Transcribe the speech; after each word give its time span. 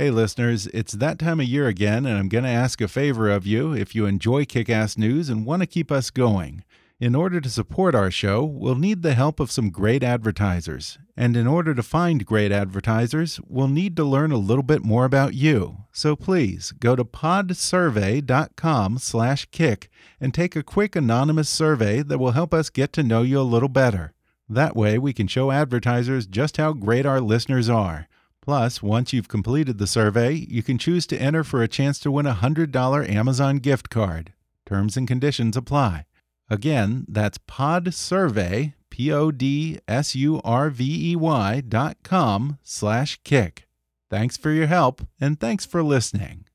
Hey, 0.00 0.10
listeners, 0.10 0.66
it's 0.68 0.94
that 0.94 1.18
time 1.18 1.40
of 1.40 1.46
year 1.46 1.66
again, 1.66 2.06
and 2.06 2.16
I'm 2.16 2.30
going 2.30 2.44
to 2.44 2.50
ask 2.50 2.80
a 2.80 2.88
favor 2.88 3.28
of 3.28 3.46
you 3.46 3.74
if 3.74 3.94
you 3.94 4.06
enjoy 4.06 4.46
kick 4.46 4.70
ass 4.70 4.96
news 4.96 5.28
and 5.28 5.44
want 5.44 5.60
to 5.60 5.66
keep 5.66 5.92
us 5.92 6.08
going. 6.08 6.64
In 6.98 7.14
order 7.14 7.38
to 7.38 7.50
support 7.50 7.94
our 7.94 8.10
show, 8.10 8.42
we'll 8.42 8.76
need 8.76 9.02
the 9.02 9.12
help 9.12 9.38
of 9.38 9.50
some 9.50 9.68
great 9.68 10.02
advertisers. 10.02 10.98
And 11.18 11.36
in 11.36 11.46
order 11.46 11.74
to 11.74 11.82
find 11.82 12.24
great 12.24 12.50
advertisers, 12.50 13.40
we'll 13.46 13.68
need 13.68 13.94
to 13.96 14.04
learn 14.04 14.32
a 14.32 14.38
little 14.38 14.62
bit 14.62 14.82
more 14.82 15.04
about 15.04 15.34
you. 15.34 15.84
So 15.92 16.16
please 16.16 16.72
go 16.72 16.96
to 16.96 17.04
podsurvey.com/kick 17.04 19.90
and 20.18 20.32
take 20.32 20.56
a 20.56 20.62
quick 20.62 20.96
anonymous 20.96 21.50
survey 21.50 22.00
that 22.00 22.18
will 22.18 22.32
help 22.32 22.54
us 22.54 22.70
get 22.70 22.94
to 22.94 23.02
know 23.02 23.20
you 23.20 23.38
a 23.38 23.42
little 23.42 23.68
better. 23.68 24.14
That 24.48 24.74
way, 24.74 24.96
we 24.96 25.12
can 25.12 25.26
show 25.26 25.50
advertisers 25.50 26.26
just 26.26 26.56
how 26.56 26.72
great 26.72 27.04
our 27.04 27.20
listeners 27.20 27.68
are. 27.68 28.08
Plus, 28.42 28.82
once 28.82 29.12
you've 29.12 29.28
completed 29.28 29.78
the 29.78 29.86
survey, 29.86 30.32
you 30.32 30.62
can 30.62 30.78
choose 30.78 31.06
to 31.08 31.20
enter 31.20 31.44
for 31.44 31.62
a 31.62 31.68
chance 31.68 31.98
to 32.00 32.10
win 32.10 32.26
a 32.26 32.34
$100 32.34 33.08
Amazon 33.08 33.58
gift 33.58 33.90
card. 33.90 34.32
Terms 34.66 34.96
and 34.96 35.06
conditions 35.06 35.56
apply. 35.56 36.06
Again, 36.48 37.04
that's 37.08 37.38
podsurvey, 37.38 38.74
P-O-D-S-U-R-V-E-Y 38.90 39.80
dot 41.68 41.96
com 42.02 42.58
slash 42.62 43.20
kick. 43.22 43.68
Thanks 44.10 44.36
for 44.36 44.50
your 44.50 44.66
help, 44.66 45.06
and 45.20 45.38
thanks 45.38 45.64
for 45.64 45.82
listening. 45.82 46.46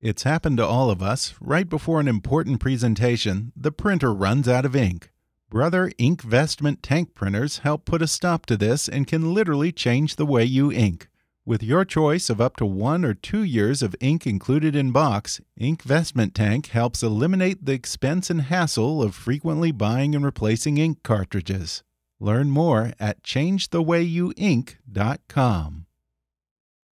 It's 0.00 0.24
happened 0.24 0.56
to 0.56 0.66
all 0.66 0.90
of 0.90 1.00
us. 1.00 1.34
Right 1.40 1.68
before 1.68 2.00
an 2.00 2.08
important 2.08 2.58
presentation, 2.58 3.52
the 3.56 3.70
printer 3.70 4.12
runs 4.12 4.48
out 4.48 4.64
of 4.64 4.74
ink. 4.74 5.11
Brother 5.52 5.92
Inkvestment 5.98 6.78
tank 6.80 7.14
printers 7.14 7.58
help 7.58 7.84
put 7.84 8.00
a 8.00 8.06
stop 8.06 8.46
to 8.46 8.56
this 8.56 8.88
and 8.88 9.06
can 9.06 9.34
literally 9.34 9.70
change 9.70 10.16
the 10.16 10.24
way 10.24 10.44
you 10.44 10.72
ink. 10.72 11.10
With 11.44 11.62
your 11.62 11.84
choice 11.84 12.30
of 12.30 12.40
up 12.40 12.56
to 12.56 12.64
one 12.64 13.04
or 13.04 13.12
two 13.12 13.42
years 13.42 13.82
of 13.82 13.94
ink 14.00 14.26
included 14.26 14.74
in 14.74 14.92
box, 14.92 15.42
Inkvestment 15.60 16.32
Tank 16.32 16.68
helps 16.68 17.02
eliminate 17.02 17.66
the 17.66 17.74
expense 17.74 18.30
and 18.30 18.40
hassle 18.40 19.02
of 19.02 19.14
frequently 19.14 19.72
buying 19.72 20.14
and 20.14 20.24
replacing 20.24 20.78
ink 20.78 21.02
cartridges. 21.02 21.82
Learn 22.18 22.48
more 22.48 22.94
at 22.98 23.22
changethewayyouink.com. 23.22 25.86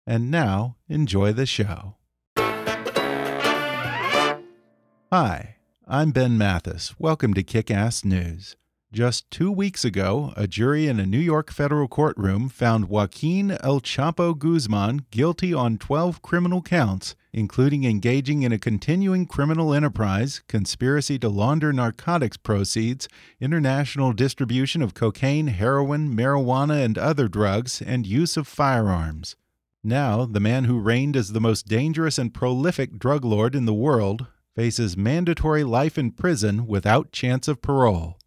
And 0.08 0.32
now, 0.32 0.78
enjoy 0.90 1.32
the 1.32 1.46
show. 1.46 1.98
Hi. 5.12 5.57
I'm 5.90 6.12
Ben 6.12 6.38
Mathis. 6.38 6.94
Welcome 7.00 7.34
to 7.36 7.44
Kick 7.44 7.72
Ass 7.72 8.04
News. 8.04 8.58
Just 8.92 9.32
two 9.32 9.50
weeks 9.50 9.86
ago, 9.86 10.34
a 10.36 10.46
jury 10.46 10.86
in 10.86 11.00
a 11.00 11.06
New 11.06 11.18
York 11.18 11.50
federal 11.50 11.88
courtroom 11.88 12.50
found 12.50 12.90
Joaquin 12.90 13.52
El 13.64 13.80
Chapo 13.80 14.38
Guzman 14.38 15.06
guilty 15.12 15.54
on 15.54 15.78
12 15.78 16.22
criminal 16.22 16.62
counts, 16.62 17.16
including 17.32 17.86
engaging 17.86 18.44
in 18.44 18.52
a 18.52 18.60
continuing 18.60 19.26
criminal 19.26 19.74
enterprise, 19.74 20.42
conspiracy 20.50 21.18
to 21.20 21.30
launder 21.30 21.72
narcotics 21.72 22.36
proceeds, 22.36 23.08
international 23.40 24.12
distribution 24.12 24.82
of 24.82 24.94
cocaine, 24.94 25.48
heroin, 25.48 26.14
marijuana, 26.14 26.84
and 26.84 26.98
other 26.98 27.30
drugs, 27.30 27.82
and 27.82 28.06
use 28.06 28.36
of 28.36 28.46
firearms. 28.46 29.38
Now, 29.86 30.26
the 30.26 30.42
man 30.42 30.66
who 30.66 30.82
reigned 30.82 31.16
as 31.16 31.32
the 31.32 31.40
most 31.40 31.66
dangerous 31.66 32.18
and 32.18 32.34
prolific 32.34 33.00
drug 33.00 33.24
lord 33.24 33.56
in 33.56 33.64
the 33.64 33.74
world 33.74 34.28
faces 34.58 34.98
mandatory 34.98 35.64
life 35.64 36.00
in 36.00 36.10
prison 36.10 36.66
without 36.66 37.12
chance 37.12 37.48
of 37.48 37.62
parole. 37.62 38.18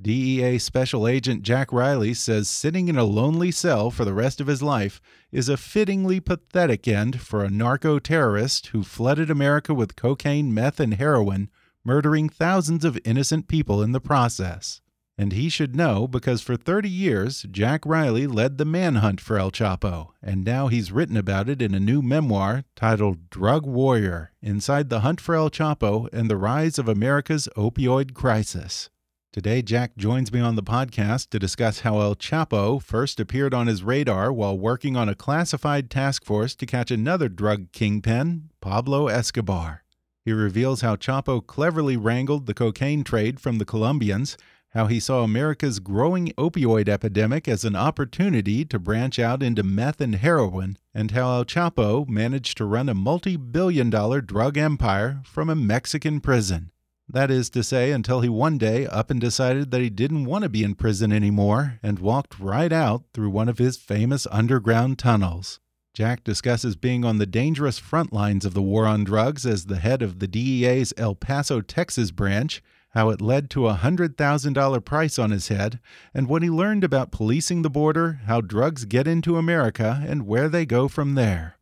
DEA 0.00 0.56
Special 0.56 1.06
Agent 1.06 1.42
Jack 1.42 1.70
Riley 1.74 2.14
says 2.14 2.48
sitting 2.48 2.88
in 2.88 2.96
a 2.96 3.04
lonely 3.04 3.50
cell 3.50 3.90
for 3.90 4.06
the 4.06 4.14
rest 4.14 4.40
of 4.40 4.46
his 4.46 4.62
life 4.62 4.98
is 5.30 5.50
a 5.50 5.58
fittingly 5.58 6.20
pathetic 6.20 6.88
end 6.88 7.20
for 7.20 7.44
a 7.44 7.50
narco 7.50 7.98
terrorist 7.98 8.68
who 8.68 8.82
flooded 8.82 9.28
America 9.30 9.74
with 9.74 9.94
cocaine, 9.94 10.54
meth, 10.54 10.80
and 10.80 10.94
heroin, 10.94 11.50
murdering 11.84 12.30
thousands 12.30 12.86
of 12.86 12.98
innocent 13.04 13.46
people 13.46 13.82
in 13.82 13.92
the 13.92 14.00
process. 14.00 14.80
And 15.16 15.32
he 15.32 15.48
should 15.48 15.76
know 15.76 16.08
because 16.08 16.42
for 16.42 16.56
30 16.56 16.88
years, 16.88 17.46
Jack 17.50 17.86
Riley 17.86 18.26
led 18.26 18.58
the 18.58 18.64
manhunt 18.64 19.20
for 19.20 19.38
El 19.38 19.52
Chapo, 19.52 20.08
and 20.20 20.44
now 20.44 20.66
he's 20.66 20.90
written 20.90 21.16
about 21.16 21.48
it 21.48 21.62
in 21.62 21.72
a 21.72 21.80
new 21.80 22.02
memoir 22.02 22.64
titled 22.74 23.30
Drug 23.30 23.64
Warrior 23.64 24.32
Inside 24.42 24.88
the 24.88 25.00
Hunt 25.00 25.20
for 25.20 25.36
El 25.36 25.50
Chapo 25.50 26.08
and 26.12 26.28
the 26.28 26.36
Rise 26.36 26.80
of 26.80 26.88
America's 26.88 27.48
Opioid 27.56 28.12
Crisis. 28.12 28.90
Today, 29.32 29.62
Jack 29.62 29.96
joins 29.96 30.32
me 30.32 30.40
on 30.40 30.56
the 30.56 30.62
podcast 30.62 31.30
to 31.30 31.38
discuss 31.38 31.80
how 31.80 32.00
El 32.00 32.16
Chapo 32.16 32.82
first 32.82 33.18
appeared 33.18 33.54
on 33.54 33.68
his 33.68 33.82
radar 33.82 34.32
while 34.32 34.58
working 34.58 34.96
on 34.96 35.08
a 35.08 35.14
classified 35.14 35.90
task 35.90 36.24
force 36.24 36.54
to 36.56 36.66
catch 36.66 36.90
another 36.90 37.28
drug 37.28 37.70
kingpin, 37.72 38.50
Pablo 38.60 39.08
Escobar. 39.08 39.82
He 40.24 40.32
reveals 40.32 40.80
how 40.80 40.96
Chapo 40.96 41.44
cleverly 41.44 41.96
wrangled 41.96 42.46
the 42.46 42.54
cocaine 42.54 43.04
trade 43.04 43.40
from 43.40 43.58
the 43.58 43.64
Colombians 43.64 44.36
how 44.74 44.86
he 44.86 44.98
saw 44.98 45.22
America's 45.22 45.78
growing 45.78 46.32
opioid 46.36 46.88
epidemic 46.88 47.46
as 47.46 47.64
an 47.64 47.76
opportunity 47.76 48.64
to 48.64 48.78
branch 48.78 49.20
out 49.20 49.40
into 49.40 49.62
meth 49.62 50.00
and 50.00 50.16
heroin, 50.16 50.76
and 50.92 51.12
how 51.12 51.30
El 51.36 51.44
Chapo 51.44 52.08
managed 52.08 52.56
to 52.56 52.64
run 52.64 52.88
a 52.88 52.94
multi 52.94 53.36
billion 53.36 53.88
dollar 53.88 54.20
drug 54.20 54.58
empire 54.58 55.22
from 55.24 55.48
a 55.48 55.54
Mexican 55.54 56.20
prison. 56.20 56.72
That 57.08 57.30
is 57.30 57.50
to 57.50 57.62
say, 57.62 57.92
until 57.92 58.22
he 58.22 58.28
one 58.28 58.58
day 58.58 58.86
up 58.86 59.10
and 59.10 59.20
decided 59.20 59.70
that 59.70 59.80
he 59.82 59.90
didn't 59.90 60.24
want 60.24 60.42
to 60.42 60.48
be 60.48 60.64
in 60.64 60.74
prison 60.74 61.12
anymore 61.12 61.78
and 61.82 61.98
walked 62.00 62.40
right 62.40 62.72
out 62.72 63.04
through 63.12 63.30
one 63.30 63.48
of 63.48 63.58
his 63.58 63.76
famous 63.76 64.26
underground 64.32 64.98
tunnels. 64.98 65.60
Jack 65.92 66.24
discusses 66.24 66.74
being 66.74 67.04
on 67.04 67.18
the 67.18 67.26
dangerous 67.26 67.78
front 67.78 68.12
lines 68.12 68.44
of 68.44 68.54
the 68.54 68.62
war 68.62 68.86
on 68.86 69.04
drugs 69.04 69.46
as 69.46 69.66
the 69.66 69.78
head 69.78 70.02
of 70.02 70.18
the 70.18 70.26
DEA's 70.26 70.92
El 70.96 71.14
Paso, 71.14 71.60
Texas 71.60 72.10
branch 72.10 72.60
how 72.94 73.10
it 73.10 73.20
led 73.20 73.50
to 73.50 73.68
a 73.68 73.74
$100,000 73.74 74.84
price 74.84 75.18
on 75.18 75.32
his 75.32 75.48
head, 75.48 75.80
and 76.14 76.28
what 76.28 76.42
he 76.42 76.48
learned 76.48 76.84
about 76.84 77.10
policing 77.10 77.62
the 77.62 77.70
border, 77.70 78.20
how 78.26 78.40
drugs 78.40 78.84
get 78.84 79.08
into 79.08 79.36
America, 79.36 80.02
and 80.06 80.26
where 80.26 80.48
they 80.48 80.64
go 80.64 80.86
from 80.86 81.16
there. 81.16 81.58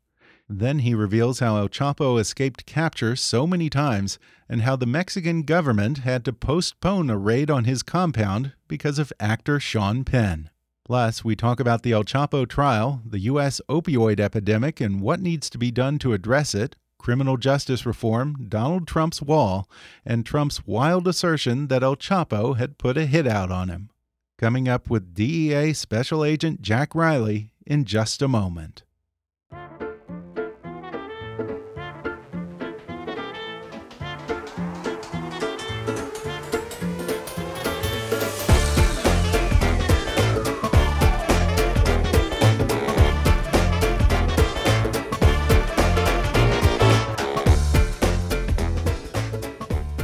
Then 0.46 0.81
he 0.81 0.94
reveals 0.94 1.38
how 1.38 1.56
El 1.56 1.70
Chapo 1.70 2.20
escaped 2.20 2.67
capture 2.67 3.17
so 3.17 3.46
many 3.46 3.70
times, 3.70 4.19
and 4.46 4.61
how 4.61 4.76
the 4.76 4.84
Mexican 4.84 5.43
government 5.43 5.99
had 5.99 6.23
to 6.26 6.34
postpone 6.34 7.08
a 7.08 7.17
raid 7.17 7.50
on 7.50 7.64
his 7.64 7.82
compound 7.82 8.52
because 8.69 8.99
of 8.99 9.12
actor 9.19 9.58
Sean 9.58 10.05
Penn. 10.05 10.50
Plus, 10.84 11.25
we 11.25 11.34
talk 11.34 11.58
about 11.61 11.82
the 11.82 11.93
El 11.93 12.05
Chapo 12.05 12.46
trial, 12.46 13.00
the 13.06 13.20
U.S. 13.20 13.62
opioid 13.70 14.20
epidemic, 14.20 14.82
and 14.82 15.00
what 15.00 15.20
needs 15.20 15.49
to 15.49 15.56
be 15.56 15.70
done 15.70 15.99
to 16.00 16.12
address 16.12 16.55
it, 16.55 16.76
criminal 17.03 17.37
justice 17.37 17.85
reform, 17.85 18.47
Donald 18.49 18.87
Trump's 18.87 19.21
wall, 19.21 19.69
and 20.07 20.25
Trump's 20.25 20.67
wild 20.67 21.09
assertion 21.09 21.67
that 21.67 21.83
El 21.83 21.97
Chapo 21.97 22.57
had 22.57 22.79
put 22.79 22.97
a 22.97 23.07
hit 23.07 23.27
out 23.27 23.51
on 23.51 23.69
him. 23.69 23.91
Coming 24.39 24.69
up 24.69 24.89
with 24.89 25.13
DEA 25.13 25.73
Special 25.73 26.25
Agent 26.25 26.63
Jack 26.63 26.95
Riley 26.95 27.51
in 27.67 27.85
just 27.85 28.23
a 28.23 28.29
moment. 28.29 28.85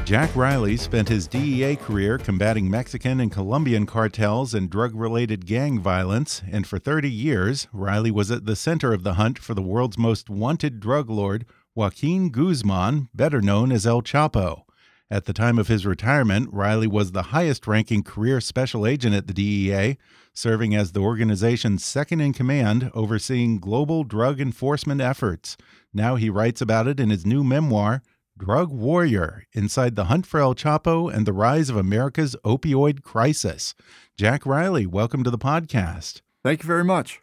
Jack 0.08 0.34
Riley 0.34 0.78
spent 0.78 1.10
his 1.10 1.28
DEA 1.28 1.76
career 1.76 2.16
combating 2.16 2.70
Mexican 2.70 3.20
and 3.20 3.30
Colombian 3.30 3.84
cartels 3.84 4.54
and 4.54 4.70
drug 4.70 4.94
related 4.94 5.44
gang 5.44 5.78
violence, 5.78 6.40
and 6.50 6.66
for 6.66 6.78
30 6.78 7.10
years, 7.10 7.68
Riley 7.74 8.10
was 8.10 8.30
at 8.30 8.46
the 8.46 8.56
center 8.56 8.94
of 8.94 9.02
the 9.02 9.14
hunt 9.14 9.38
for 9.38 9.52
the 9.52 9.60
world's 9.60 9.98
most 9.98 10.30
wanted 10.30 10.80
drug 10.80 11.10
lord, 11.10 11.44
Joaquin 11.74 12.30
Guzman, 12.30 13.10
better 13.12 13.42
known 13.42 13.70
as 13.70 13.86
El 13.86 14.00
Chapo. 14.00 14.62
At 15.10 15.26
the 15.26 15.34
time 15.34 15.58
of 15.58 15.68
his 15.68 15.84
retirement, 15.84 16.48
Riley 16.54 16.86
was 16.86 17.12
the 17.12 17.24
highest 17.24 17.66
ranking 17.66 18.02
career 18.02 18.40
special 18.40 18.86
agent 18.86 19.14
at 19.14 19.26
the 19.26 19.34
DEA, 19.34 19.98
serving 20.32 20.74
as 20.74 20.92
the 20.92 21.00
organization's 21.00 21.84
second 21.84 22.22
in 22.22 22.32
command, 22.32 22.90
overseeing 22.94 23.58
global 23.58 24.04
drug 24.04 24.40
enforcement 24.40 25.02
efforts. 25.02 25.58
Now 25.92 26.16
he 26.16 26.30
writes 26.30 26.62
about 26.62 26.88
it 26.88 26.98
in 26.98 27.10
his 27.10 27.26
new 27.26 27.44
memoir, 27.44 28.02
Drug 28.38 28.70
Warrior 28.70 29.44
Inside 29.52 29.96
the 29.96 30.04
Hunt 30.04 30.24
for 30.24 30.38
El 30.38 30.54
Chapo 30.54 31.12
and 31.12 31.26
the 31.26 31.32
Rise 31.32 31.68
of 31.70 31.76
America's 31.76 32.36
Opioid 32.44 33.02
Crisis. 33.02 33.74
Jack 34.16 34.46
Riley, 34.46 34.86
welcome 34.86 35.24
to 35.24 35.30
the 35.30 35.36
podcast. 35.36 36.20
Thank 36.44 36.62
you 36.62 36.66
very 36.68 36.84
much. 36.84 37.20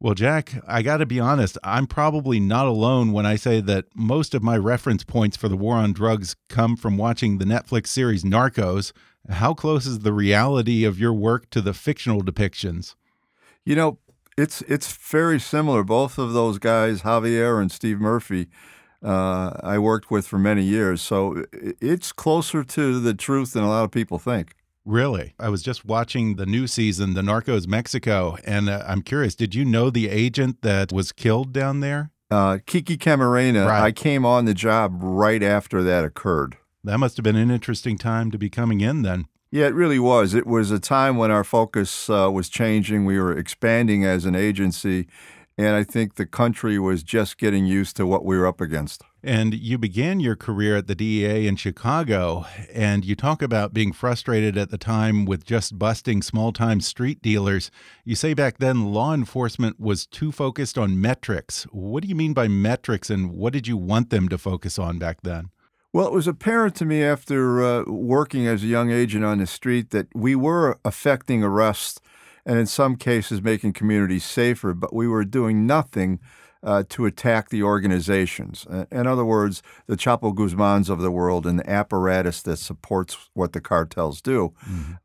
Well, 0.00 0.14
Jack, 0.14 0.54
I 0.66 0.80
got 0.80 0.96
to 0.98 1.06
be 1.06 1.20
honest, 1.20 1.58
I'm 1.62 1.86
probably 1.86 2.40
not 2.40 2.66
alone 2.66 3.12
when 3.12 3.26
I 3.26 3.36
say 3.36 3.60
that 3.60 3.84
most 3.94 4.34
of 4.34 4.42
my 4.42 4.56
reference 4.56 5.04
points 5.04 5.36
for 5.36 5.48
the 5.48 5.56
war 5.58 5.76
on 5.76 5.92
drugs 5.92 6.36
come 6.48 6.74
from 6.74 6.96
watching 6.96 7.36
the 7.36 7.44
Netflix 7.44 7.88
series 7.88 8.24
Narcos. 8.24 8.92
How 9.28 9.52
close 9.52 9.84
is 9.84 10.00
the 10.00 10.12
reality 10.12 10.84
of 10.84 10.98
your 10.98 11.12
work 11.12 11.50
to 11.50 11.60
the 11.60 11.74
fictional 11.74 12.22
depictions? 12.22 12.94
You 13.66 13.76
know, 13.76 13.98
it's 14.38 14.62
it's 14.62 14.90
very 14.90 15.38
similar. 15.38 15.84
Both 15.84 16.18
of 16.18 16.32
those 16.32 16.58
guys, 16.58 17.02
Javier 17.02 17.60
and 17.60 17.70
Steve 17.70 18.00
Murphy, 18.00 18.48
uh, 19.02 19.52
I 19.62 19.78
worked 19.78 20.10
with 20.10 20.26
for 20.26 20.38
many 20.38 20.62
years, 20.62 21.02
so 21.02 21.44
it's 21.52 22.12
closer 22.12 22.64
to 22.64 23.00
the 23.00 23.14
truth 23.14 23.52
than 23.52 23.62
a 23.64 23.68
lot 23.68 23.84
of 23.84 23.90
people 23.90 24.18
think. 24.18 24.54
Really? 24.84 25.34
I 25.40 25.48
was 25.48 25.62
just 25.62 25.84
watching 25.84 26.36
the 26.36 26.46
new 26.46 26.66
season, 26.68 27.14
The 27.14 27.22
Narcos 27.22 27.66
Mexico, 27.66 28.36
and 28.44 28.68
uh, 28.68 28.84
I'm 28.86 29.02
curious, 29.02 29.34
did 29.34 29.54
you 29.54 29.64
know 29.64 29.90
the 29.90 30.08
agent 30.08 30.62
that 30.62 30.92
was 30.92 31.10
killed 31.10 31.52
down 31.52 31.80
there? 31.80 32.10
Uh, 32.30 32.58
Kiki 32.66 32.96
Camarena, 32.96 33.66
Right. 33.66 33.82
I 33.82 33.92
came 33.92 34.24
on 34.24 34.44
the 34.44 34.54
job 34.54 34.98
right 35.00 35.42
after 35.42 35.82
that 35.82 36.04
occurred. 36.04 36.56
That 36.84 36.98
must 36.98 37.16
have 37.16 37.24
been 37.24 37.36
an 37.36 37.50
interesting 37.50 37.98
time 37.98 38.30
to 38.30 38.38
be 38.38 38.48
coming 38.48 38.80
in 38.80 39.02
then. 39.02 39.26
Yeah, 39.50 39.66
it 39.66 39.74
really 39.74 39.98
was. 39.98 40.34
It 40.34 40.46
was 40.46 40.70
a 40.70 40.78
time 40.78 41.16
when 41.16 41.30
our 41.30 41.44
focus 41.44 42.10
uh, 42.10 42.30
was 42.32 42.48
changing. 42.48 43.04
We 43.04 43.18
were 43.18 43.36
expanding 43.36 44.04
as 44.04 44.24
an 44.24 44.34
agency, 44.36 45.06
and 45.58 45.74
I 45.74 45.84
think 45.84 46.14
the 46.14 46.26
country 46.26 46.78
was 46.78 47.02
just 47.02 47.38
getting 47.38 47.64
used 47.64 47.96
to 47.96 48.06
what 48.06 48.24
we 48.24 48.36
were 48.36 48.46
up 48.46 48.60
against. 48.60 49.02
And 49.22 49.54
you 49.54 49.78
began 49.78 50.20
your 50.20 50.36
career 50.36 50.76
at 50.76 50.86
the 50.86 50.94
DEA 50.94 51.48
in 51.48 51.56
Chicago, 51.56 52.44
and 52.72 53.04
you 53.04 53.16
talk 53.16 53.42
about 53.42 53.72
being 53.72 53.92
frustrated 53.92 54.58
at 54.58 54.70
the 54.70 54.78
time 54.78 55.24
with 55.24 55.44
just 55.44 55.78
busting 55.78 56.22
small 56.22 56.52
time 56.52 56.80
street 56.80 57.22
dealers. 57.22 57.70
You 58.04 58.14
say 58.14 58.34
back 58.34 58.58
then 58.58 58.92
law 58.92 59.14
enforcement 59.14 59.80
was 59.80 60.06
too 60.06 60.30
focused 60.30 60.76
on 60.76 61.00
metrics. 61.00 61.64
What 61.72 62.02
do 62.02 62.08
you 62.08 62.14
mean 62.14 62.34
by 62.34 62.48
metrics, 62.48 63.08
and 63.08 63.30
what 63.32 63.52
did 63.52 63.66
you 63.66 63.76
want 63.76 64.10
them 64.10 64.28
to 64.28 64.38
focus 64.38 64.78
on 64.78 64.98
back 64.98 65.22
then? 65.22 65.50
Well, 65.92 66.06
it 66.06 66.12
was 66.12 66.28
apparent 66.28 66.74
to 66.76 66.84
me 66.84 67.02
after 67.02 67.64
uh, 67.64 67.84
working 67.86 68.46
as 68.46 68.62
a 68.62 68.66
young 68.66 68.90
agent 68.90 69.24
on 69.24 69.38
the 69.38 69.46
street 69.46 69.90
that 69.90 70.08
we 70.14 70.36
were 70.36 70.78
affecting 70.84 71.42
arrests 71.42 72.00
and 72.46 72.58
in 72.58 72.66
some 72.66 72.96
cases 72.96 73.42
making 73.42 73.74
communities 73.74 74.24
safer, 74.24 74.72
but 74.72 74.94
we 74.94 75.06
were 75.06 75.24
doing 75.24 75.66
nothing 75.66 76.20
uh, 76.62 76.82
to 76.88 77.04
attack 77.04 77.50
the 77.50 77.62
organizations. 77.62 78.66
Uh, 78.70 78.86
In 78.90 79.06
other 79.06 79.24
words, 79.24 79.62
the 79.86 79.96
Chapo 79.96 80.34
Guzmans 80.34 80.88
of 80.88 81.00
the 81.00 81.10
world 81.10 81.46
and 81.46 81.58
the 81.58 81.70
apparatus 81.70 82.42
that 82.42 82.56
supports 82.56 83.28
what 83.34 83.52
the 83.52 83.60
cartels 83.60 84.22
do. 84.22 84.54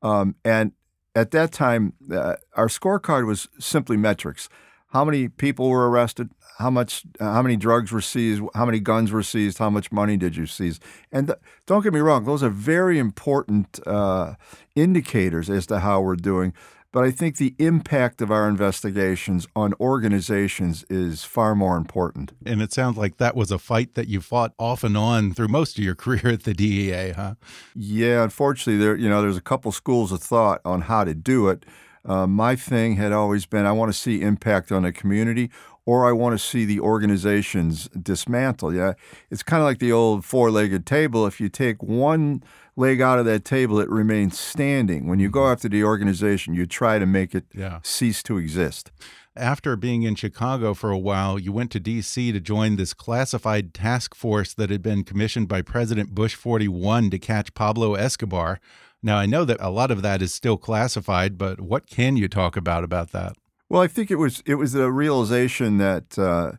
Um, 0.01 0.35
and 0.45 0.71
at 1.13 1.31
that 1.31 1.51
time, 1.51 1.93
uh, 2.09 2.35
our 2.55 2.67
scorecard 2.67 3.27
was 3.27 3.49
simply 3.59 3.97
metrics. 3.97 4.47
How 4.93 5.03
many 5.05 5.27
people 5.27 5.69
were 5.69 5.89
arrested? 5.89 6.29
How 6.57 6.69
much? 6.69 7.03
Uh, 7.19 7.33
how 7.33 7.41
many 7.41 7.57
drugs 7.57 7.91
were 7.91 8.01
seized? 8.01 8.41
How 8.53 8.65
many 8.65 8.79
guns 8.79 9.11
were 9.11 9.23
seized? 9.23 9.57
How 9.57 9.69
much 9.69 9.91
money 9.91 10.17
did 10.17 10.35
you 10.35 10.45
seize? 10.45 10.79
And 11.11 11.27
th- 11.27 11.39
don't 11.65 11.83
get 11.83 11.93
me 11.93 11.99
wrong; 12.01 12.25
those 12.25 12.43
are 12.43 12.49
very 12.49 12.99
important 12.99 13.79
uh, 13.87 14.35
indicators 14.75 15.49
as 15.49 15.65
to 15.67 15.79
how 15.79 16.01
we're 16.01 16.15
doing. 16.15 16.53
But 16.93 17.05
I 17.05 17.11
think 17.11 17.37
the 17.37 17.55
impact 17.57 18.21
of 18.21 18.31
our 18.31 18.49
investigations 18.49 19.47
on 19.55 19.73
organizations 19.79 20.83
is 20.89 21.23
far 21.23 21.55
more 21.55 21.77
important. 21.77 22.33
And 22.45 22.61
it 22.61 22.73
sounds 22.73 22.97
like 22.97 23.15
that 23.17 23.33
was 23.35 23.49
a 23.49 23.57
fight 23.57 23.93
that 23.93 24.09
you 24.09 24.19
fought 24.19 24.53
off 24.59 24.83
and 24.83 24.97
on 24.97 25.33
through 25.33 25.47
most 25.47 25.77
of 25.77 25.83
your 25.83 25.95
career 26.03 26.27
at 26.27 26.43
the 26.43 26.53
DEA, 26.53 27.11
huh? 27.11 27.35
Yeah, 27.73 28.23
unfortunately, 28.23 28.83
there 28.83 28.95
you 28.95 29.07
know 29.07 29.21
there's 29.21 29.37
a 29.37 29.41
couple 29.41 29.71
schools 29.71 30.11
of 30.11 30.21
thought 30.21 30.59
on 30.65 30.81
how 30.81 31.03
to 31.05 31.13
do 31.13 31.47
it. 31.47 31.65
Uh, 32.03 32.25
my 32.27 32.55
thing 32.55 32.95
had 32.95 33.11
always 33.11 33.45
been 33.45 33.65
I 33.65 33.71
want 33.71 33.91
to 33.93 33.97
see 33.97 34.21
impact 34.21 34.71
on 34.71 34.83
the 34.83 34.91
community, 34.91 35.49
or 35.85 36.07
I 36.07 36.11
want 36.11 36.33
to 36.33 36.39
see 36.39 36.65
the 36.65 36.79
organizations 36.79 37.87
dismantle. 37.89 38.73
Yeah, 38.73 38.93
it's 39.29 39.43
kind 39.43 39.61
of 39.61 39.65
like 39.65 39.79
the 39.79 39.91
old 39.91 40.25
four-legged 40.25 40.85
table. 40.85 41.25
If 41.25 41.39
you 41.39 41.47
take 41.47 41.81
one 41.81 42.43
leg 42.75 43.01
out 43.01 43.19
of 43.19 43.25
that 43.25 43.43
table, 43.45 43.79
it 43.79 43.89
remains 43.89 44.39
standing. 44.39 45.07
When 45.07 45.19
you 45.19 45.29
go 45.29 45.47
after 45.51 45.67
the 45.69 45.83
organization, 45.83 46.53
you 46.53 46.65
try 46.65 46.99
to 46.99 47.05
make 47.05 47.35
it 47.35 47.45
Yeah. 47.53 47.79
cease 47.83 48.23
to 48.23 48.37
exist. 48.37 48.91
After 49.35 49.75
being 49.77 50.03
in 50.03 50.15
Chicago 50.15 50.73
for 50.73 50.91
a 50.91 50.97
while, 50.97 51.39
you 51.39 51.53
went 51.53 51.71
to 51.71 51.79
D.C. 51.79 52.31
to 52.33 52.39
join 52.41 52.75
this 52.75 52.93
classified 52.93 53.73
task 53.73 54.13
force 54.13 54.53
that 54.53 54.69
had 54.69 54.81
been 54.81 55.03
commissioned 55.03 55.47
by 55.47 55.61
President 55.61 56.13
Bush 56.13 56.35
41 56.35 57.09
to 57.11 57.17
catch 57.19 57.53
Pablo 57.53 57.95
Escobar. 57.95 58.59
Now, 59.01 59.17
I 59.17 59.25
know 59.25 59.45
that 59.45 59.57
a 59.61 59.69
lot 59.69 59.89
of 59.89 60.01
that 60.01 60.21
is 60.21 60.33
still 60.33 60.57
classified, 60.57 61.37
but 61.37 61.61
what 61.61 61.87
can 61.87 62.17
you 62.17 62.27
talk 62.27 62.57
about 62.57 62.83
about 62.83 63.11
that? 63.13 63.33
Well, 63.69 63.81
I 63.81 63.87
think 63.87 64.11
it 64.11 64.17
was 64.17 64.43
it 64.45 64.55
was 64.55 64.75
a 64.75 64.91
realization 64.91 65.77
that 65.77 66.19
uh, 66.19 66.51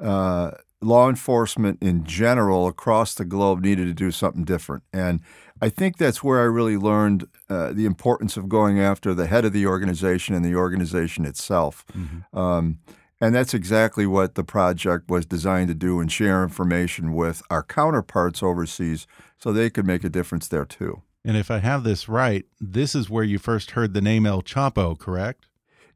uh, 0.00 0.52
law 0.84 1.08
enforcement 1.08 1.78
in 1.82 2.04
general 2.04 2.66
across 2.66 3.14
the 3.14 3.24
globe 3.24 3.62
needed 3.62 3.86
to 3.86 3.94
do 3.94 4.10
something 4.10 4.44
different, 4.44 4.84
and 4.92 5.20
I 5.60 5.68
think 5.68 5.96
that's 5.96 6.22
where 6.22 6.40
I 6.40 6.44
really 6.44 6.76
learned 6.76 7.26
uh, 7.48 7.72
the 7.72 7.86
importance 7.86 8.36
of 8.36 8.48
going 8.48 8.80
after 8.80 9.14
the 9.14 9.26
head 9.26 9.44
of 9.44 9.52
the 9.52 9.66
organization 9.66 10.34
and 10.34 10.44
the 10.44 10.54
organization 10.56 11.24
itself. 11.24 11.84
Um, 12.32 12.80
and 13.20 13.34
that's 13.34 13.54
exactly 13.54 14.06
what 14.06 14.34
the 14.34 14.44
project 14.44 15.08
was 15.08 15.24
designed 15.24 15.68
to 15.68 15.74
do 15.74 16.00
and 16.00 16.12
share 16.12 16.42
information 16.42 17.14
with 17.14 17.42
our 17.48 17.62
counterparts 17.62 18.42
overseas 18.42 19.06
so 19.38 19.52
they 19.52 19.70
could 19.70 19.86
make 19.86 20.04
a 20.04 20.08
difference 20.08 20.48
there 20.48 20.64
too. 20.64 21.02
And 21.24 21.36
if 21.36 21.50
I 21.50 21.58
have 21.58 21.84
this 21.84 22.08
right, 22.08 22.44
this 22.60 22.94
is 22.94 23.08
where 23.08 23.24
you 23.24 23.38
first 23.38 23.70
heard 23.70 23.94
the 23.94 24.02
name 24.02 24.26
El 24.26 24.42
Chapo, 24.42 24.98
correct? 24.98 25.46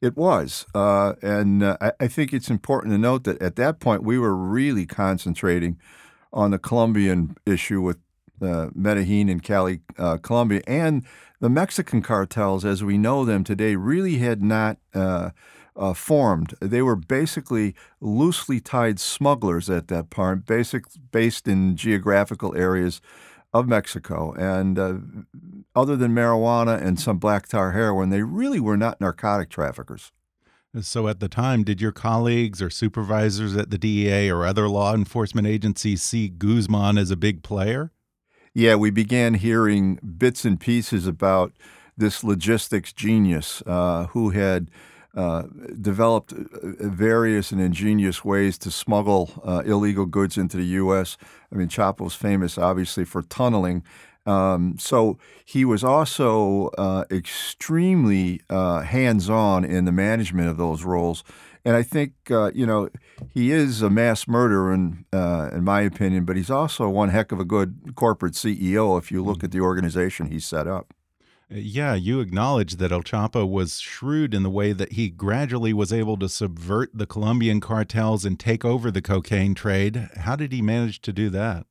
It 0.00 0.16
was. 0.16 0.64
Uh, 0.74 1.14
and 1.22 1.62
uh, 1.62 1.76
I, 1.98 2.06
think 2.06 2.32
it's 2.32 2.50
important 2.50 2.92
to 2.92 2.98
note 2.98 3.24
that 3.24 3.42
at 3.42 3.56
that 3.56 3.80
point, 3.80 4.04
we 4.04 4.18
were 4.18 4.34
really 4.34 4.86
concentrating 4.86 5.78
on 6.32 6.52
the 6.52 6.58
Colombian 6.58 7.36
issue 7.44 7.80
with 7.80 7.98
uh, 8.40 8.68
Medellin 8.74 9.28
and 9.28 9.42
Cali, 9.42 9.80
uh, 9.98 10.18
Colombia. 10.18 10.60
And 10.68 11.04
the 11.40 11.50
Mexican 11.50 12.02
cartels, 12.02 12.64
as 12.64 12.84
we 12.84 12.96
know 12.96 13.24
them 13.24 13.44
today, 13.44 13.76
really 13.76 14.18
had 14.18 14.42
not. 14.42 14.78
Uh, 14.94 15.30
uh, 15.76 15.94
formed. 15.94 16.54
They 16.60 16.82
were 16.82 16.96
basically 16.96 17.72
loosely 18.00 18.58
tied 18.58 18.98
smugglers 18.98 19.70
at 19.70 19.86
that 19.86 20.10
point, 20.10 20.44
basic, 20.44 20.86
based 21.12 21.46
in 21.46 21.76
geographical 21.76 22.56
areas 22.56 23.00
of 23.52 23.66
Mexico. 23.66 24.32
And 24.32 24.78
uh, 24.78 24.94
other 25.74 25.96
than 25.96 26.12
marijuana 26.12 26.80
and 26.80 26.98
some 26.98 27.18
black 27.18 27.48
tar 27.48 27.72
heroin, 27.72 28.10
they 28.10 28.22
really 28.22 28.60
were 28.60 28.76
not 28.76 29.00
narcotic 29.00 29.50
traffickers. 29.50 30.12
So 30.82 31.08
at 31.08 31.18
the 31.18 31.28
time, 31.28 31.64
did 31.64 31.80
your 31.80 31.92
colleagues 31.92 32.60
or 32.60 32.68
supervisors 32.68 33.56
at 33.56 33.70
the 33.70 33.78
DEA 33.78 34.30
or 34.30 34.44
other 34.44 34.68
law 34.68 34.94
enforcement 34.94 35.46
agencies 35.46 36.02
see 36.02 36.28
Guzman 36.28 36.98
as 36.98 37.10
a 37.10 37.16
big 37.16 37.42
player? 37.42 37.90
Yeah, 38.54 38.74
we 38.74 38.90
began 38.90 39.34
hearing 39.34 39.98
bits 40.18 40.44
and 40.44 40.60
pieces 40.60 41.06
about 41.06 41.52
this 41.96 42.22
logistics 42.22 42.92
genius 42.92 43.62
uh, 43.66 44.06
who 44.08 44.30
had 44.30 44.70
uh, 45.18 45.42
developed 45.80 46.32
uh, 46.32 46.36
various 46.62 47.50
and 47.50 47.60
ingenious 47.60 48.24
ways 48.24 48.56
to 48.56 48.70
smuggle 48.70 49.42
uh, 49.44 49.62
illegal 49.66 50.06
goods 50.06 50.38
into 50.38 50.56
the 50.56 50.66
U.S. 50.82 51.16
I 51.52 51.56
mean, 51.56 51.68
Chapo's 51.68 52.14
famous, 52.14 52.56
obviously, 52.56 53.04
for 53.04 53.22
tunneling. 53.22 53.82
Um, 54.26 54.76
so 54.78 55.18
he 55.44 55.64
was 55.64 55.82
also 55.82 56.68
uh, 56.78 57.04
extremely 57.10 58.42
uh, 58.48 58.82
hands-on 58.82 59.64
in 59.64 59.86
the 59.86 59.92
management 59.92 60.50
of 60.50 60.56
those 60.56 60.84
roles, 60.84 61.24
and 61.64 61.74
I 61.74 61.82
think 61.82 62.12
uh, 62.30 62.52
you 62.54 62.66
know 62.66 62.88
he 63.34 63.50
is 63.50 63.82
a 63.82 63.90
mass 63.90 64.28
murderer, 64.28 64.72
in 64.72 65.04
uh, 65.12 65.50
in 65.52 65.64
my 65.64 65.80
opinion. 65.80 66.26
But 66.26 66.36
he's 66.36 66.50
also 66.50 66.88
one 66.88 67.08
heck 67.08 67.32
of 67.32 67.40
a 67.40 67.44
good 67.44 67.96
corporate 67.96 68.34
CEO. 68.34 68.96
If 68.98 69.10
you 69.10 69.24
look 69.24 69.42
at 69.42 69.50
the 69.50 69.60
organization 69.60 70.30
he 70.30 70.38
set 70.38 70.68
up. 70.68 70.94
Yeah, 71.50 71.94
you 71.94 72.20
acknowledge 72.20 72.76
that 72.76 72.92
El 72.92 73.02
Chapo 73.02 73.48
was 73.48 73.80
shrewd 73.80 74.34
in 74.34 74.42
the 74.42 74.50
way 74.50 74.72
that 74.72 74.92
he 74.92 75.08
gradually 75.08 75.72
was 75.72 75.92
able 75.92 76.18
to 76.18 76.28
subvert 76.28 76.90
the 76.92 77.06
Colombian 77.06 77.58
cartels 77.58 78.26
and 78.26 78.38
take 78.38 78.66
over 78.66 78.90
the 78.90 79.00
cocaine 79.00 79.54
trade. 79.54 80.10
How 80.16 80.36
did 80.36 80.52
he 80.52 80.60
manage 80.60 81.00
to 81.02 81.12
do 81.12 81.30
that? 81.30 81.66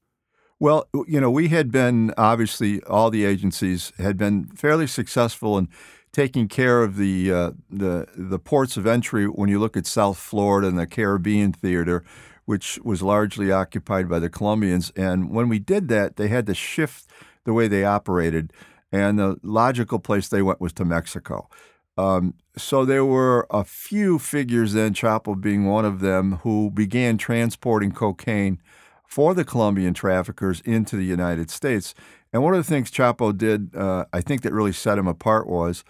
Well, 0.60 0.88
you 1.08 1.22
know, 1.22 1.30
we 1.30 1.50
had 1.50 1.72
been 1.72 2.12
obviously 2.18 2.82
all 2.84 3.12
the 3.12 3.24
agencies 3.24 3.94
had 4.00 4.18
been 4.18 4.48
fairly 4.48 4.88
successful 4.88 5.60
in 5.60 5.70
taking 6.12 6.48
care 6.48 6.82
of 6.82 6.98
the 6.98 7.32
uh, 7.32 7.52
the 7.70 8.08
the 8.16 8.40
ports 8.40 8.78
of 8.78 8.88
entry. 8.88 9.26
When 9.26 9.50
you 9.50 9.60
look 9.60 9.78
at 9.78 9.86
South 9.86 10.18
Florida 10.18 10.68
and 10.68 10.80
the 10.80 10.88
Caribbean 10.88 11.54
theater, 11.54 12.04
which 12.46 12.80
was 12.84 13.04
largely 13.04 13.52
occupied 13.52 14.10
by 14.10 14.18
the 14.18 14.32
Colombians, 14.32 14.92
and 14.96 15.30
when 15.30 15.48
we 15.48 15.60
did 15.60 15.90
that, 15.90 16.16
they 16.16 16.30
had 16.30 16.48
to 16.48 16.56
shift 16.56 17.08
the 17.44 17.54
way 17.54 17.68
they 17.68 17.86
operated, 17.86 18.52
and 18.92 19.20
the 19.20 19.38
logical 19.44 20.00
place 20.00 20.28
they 20.28 20.42
went 20.42 20.62
was 20.62 20.74
to 20.74 20.86
Mexico. 20.86 21.50
Um, 21.98 22.36
so 22.56 22.86
there 22.86 23.06
were 23.06 23.48
a 23.50 23.64
few 23.64 24.20
figures 24.20 24.74
then, 24.74 24.94
Chapo 24.94 25.40
being 25.40 25.66
one 25.66 25.86
of 25.86 26.00
them, 26.00 26.34
who 26.44 26.70
began 26.70 27.18
transporting 27.18 27.92
cocaine 27.92 28.62
for 29.08 29.34
the 29.34 29.46
Colombian 29.46 29.94
traffickers 29.94 30.62
into 30.62 30.96
the 30.96 31.06
United 31.06 31.50
States. 31.50 31.96
And 32.32 32.44
one 32.44 32.54
of 32.54 32.60
the 32.60 32.70
things 32.70 32.92
Chapo 32.92 33.36
did, 33.36 33.76
uh, 33.76 34.06
I 34.14 34.22
think 34.22 34.42
that 34.42 34.54
really 34.54 34.74
set 34.74 34.98
him 34.98 35.08
apart 35.08 35.48
was 35.48 35.84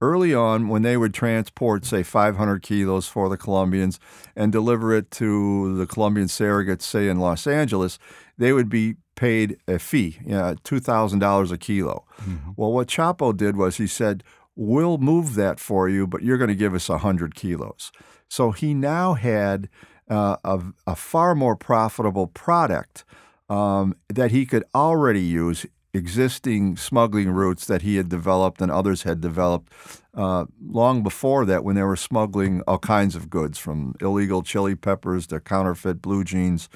early 0.00 0.34
on 0.34 0.68
when 0.68 0.82
they 0.82 0.96
would 0.96 1.14
transport, 1.14 1.84
say, 1.84 2.02
500 2.02 2.62
kilos 2.62 3.08
for 3.08 3.28
the 3.28 3.36
Colombians 3.36 3.98
and 4.36 4.52
deliver 4.52 4.94
it 4.94 5.10
to 5.12 5.76
the 5.76 5.86
Colombian 5.86 6.28
surrogates, 6.28 6.82
say, 6.82 7.08
in 7.08 7.18
Los 7.18 7.46
Angeles, 7.46 7.98
they 8.36 8.52
would 8.52 8.68
be 8.68 8.96
paid 9.16 9.58
a 9.66 9.78
fee, 9.78 10.18
you 10.24 10.32
know, 10.32 10.54
$2,000 10.62 11.52
a 11.52 11.58
kilo. 11.58 12.04
Mm-hmm. 12.20 12.50
Well, 12.56 12.72
what 12.72 12.88
Chapo 12.88 13.36
did 13.36 13.56
was 13.56 13.76
he 13.76 13.86
said, 13.86 14.22
We'll 14.60 14.98
move 14.98 15.36
that 15.36 15.60
for 15.60 15.88
you, 15.88 16.04
but 16.08 16.24
you're 16.24 16.36
going 16.36 16.48
to 16.48 16.54
give 16.54 16.74
us 16.74 16.88
100 16.88 17.36
kilos. 17.36 17.92
So 18.28 18.50
he 18.50 18.74
now 18.74 19.14
had 19.14 19.68
uh, 20.10 20.36
a, 20.42 20.60
a, 20.84 20.96
far 20.96 21.36
more 21.36 21.54
profitable 21.54 22.26
product 22.26 23.04
um, 23.48 23.94
that 24.08 24.32
he 24.32 24.44
could 24.46 24.64
already 24.74 25.20
use 25.20 25.64
existing 25.94 26.76
smuggling 26.76 27.30
routes 27.30 27.66
that 27.66 27.82
he 27.82 27.96
had 27.96 28.08
developed 28.08 28.60
and 28.60 28.70
others 28.70 29.02
had 29.02 29.20
developed 29.20 29.72
uh, 30.14 30.44
long 30.60 31.02
before 31.02 31.44
that 31.44 31.64
when 31.64 31.76
they 31.76 31.82
were 31.82 31.96
smuggling 31.96 32.62
all 32.66 32.78
kinds 32.78 33.16
of 33.16 33.30
goods 33.30 33.58
from 33.58 33.94
illegal 34.00 34.42
chili 34.42 34.74
peppers 34.74 35.26
to 35.26 35.40
counterfeit 35.40 36.02
blue 36.02 36.24
jeans, 36.24 36.68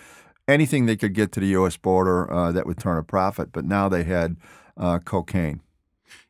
anything 0.49 0.87
they 0.87 0.97
could 0.97 1.15
get 1.15 1.33
to 1.33 1.41
the 1.41 1.49
U.S. 1.49 1.77
border 1.77 2.31
uh, 2.33 2.53
that 2.53 2.67
would 2.67 2.79
turn 2.79 2.99
a 2.99 3.03
profit. 3.03 3.53
But 3.53 3.65
now 3.65 3.89
they 3.89 4.05
had 4.05 4.37
uh, 4.77 4.99
cocaine. 5.01 5.61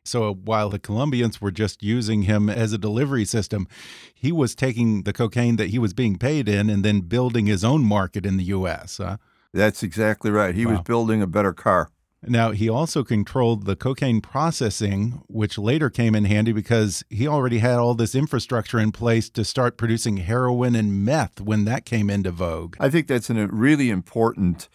So 0.05 0.33
while 0.33 0.69
the 0.69 0.79
Colombians 0.79 1.39
were 1.39 1.51
just 1.51 1.81
using 1.81 2.23
him 2.23 2.49
as 2.49 2.73
a 2.73 2.77
delivery 2.77 3.25
system, 3.25 3.67
he 4.13 4.31
was 4.31 4.53
taking 4.53 5.03
the 5.03 5.13
cocaine 5.13 5.55
that 5.55 5.69
he 5.69 5.79
was 5.79 5.93
being 5.93 6.17
paid 6.17 6.49
in 6.49 6.69
and 6.69 6.83
then 6.83 7.01
building 7.01 7.45
his 7.45 7.63
own 7.63 7.83
market 7.83 8.25
in 8.25 8.37
the 8.37 8.43
U.S. 8.45 8.97
Huh? 8.97 9.17
That's 9.53 9.83
exactly 9.83 10.29
right. 10.29 10.55
He 10.55 10.65
wow. 10.65 10.73
was 10.73 10.81
building 10.81 11.21
a 11.21 11.27
better 11.27 11.53
car. 11.53 11.89
Now, 12.25 12.51
he 12.51 12.69
also 12.69 13.03
controlled 13.03 13.65
the 13.65 13.75
cocaine 13.75 14.21
processing, 14.21 15.23
which 15.27 15.57
later 15.57 15.89
came 15.89 16.15
in 16.15 16.25
handy 16.25 16.51
because 16.51 17.03
he 17.09 17.27
already 17.27 17.59
had 17.59 17.79
all 17.79 17.95
this 17.95 18.15
infrastructure 18.15 18.79
in 18.79 18.91
place 18.91 19.29
to 19.31 19.43
start 19.43 19.77
producing 19.77 20.17
heroin 20.17 20.75
and 20.75 21.03
meth 21.03 21.41
when 21.41 21.65
that 21.65 21.85
came 21.85 22.09
into 22.09 22.31
vogue. 22.31 22.75
I 22.79 22.89
think 22.89 23.07
that's 23.07 23.29
a 23.29 23.47
really 23.47 23.89
important 23.89 24.69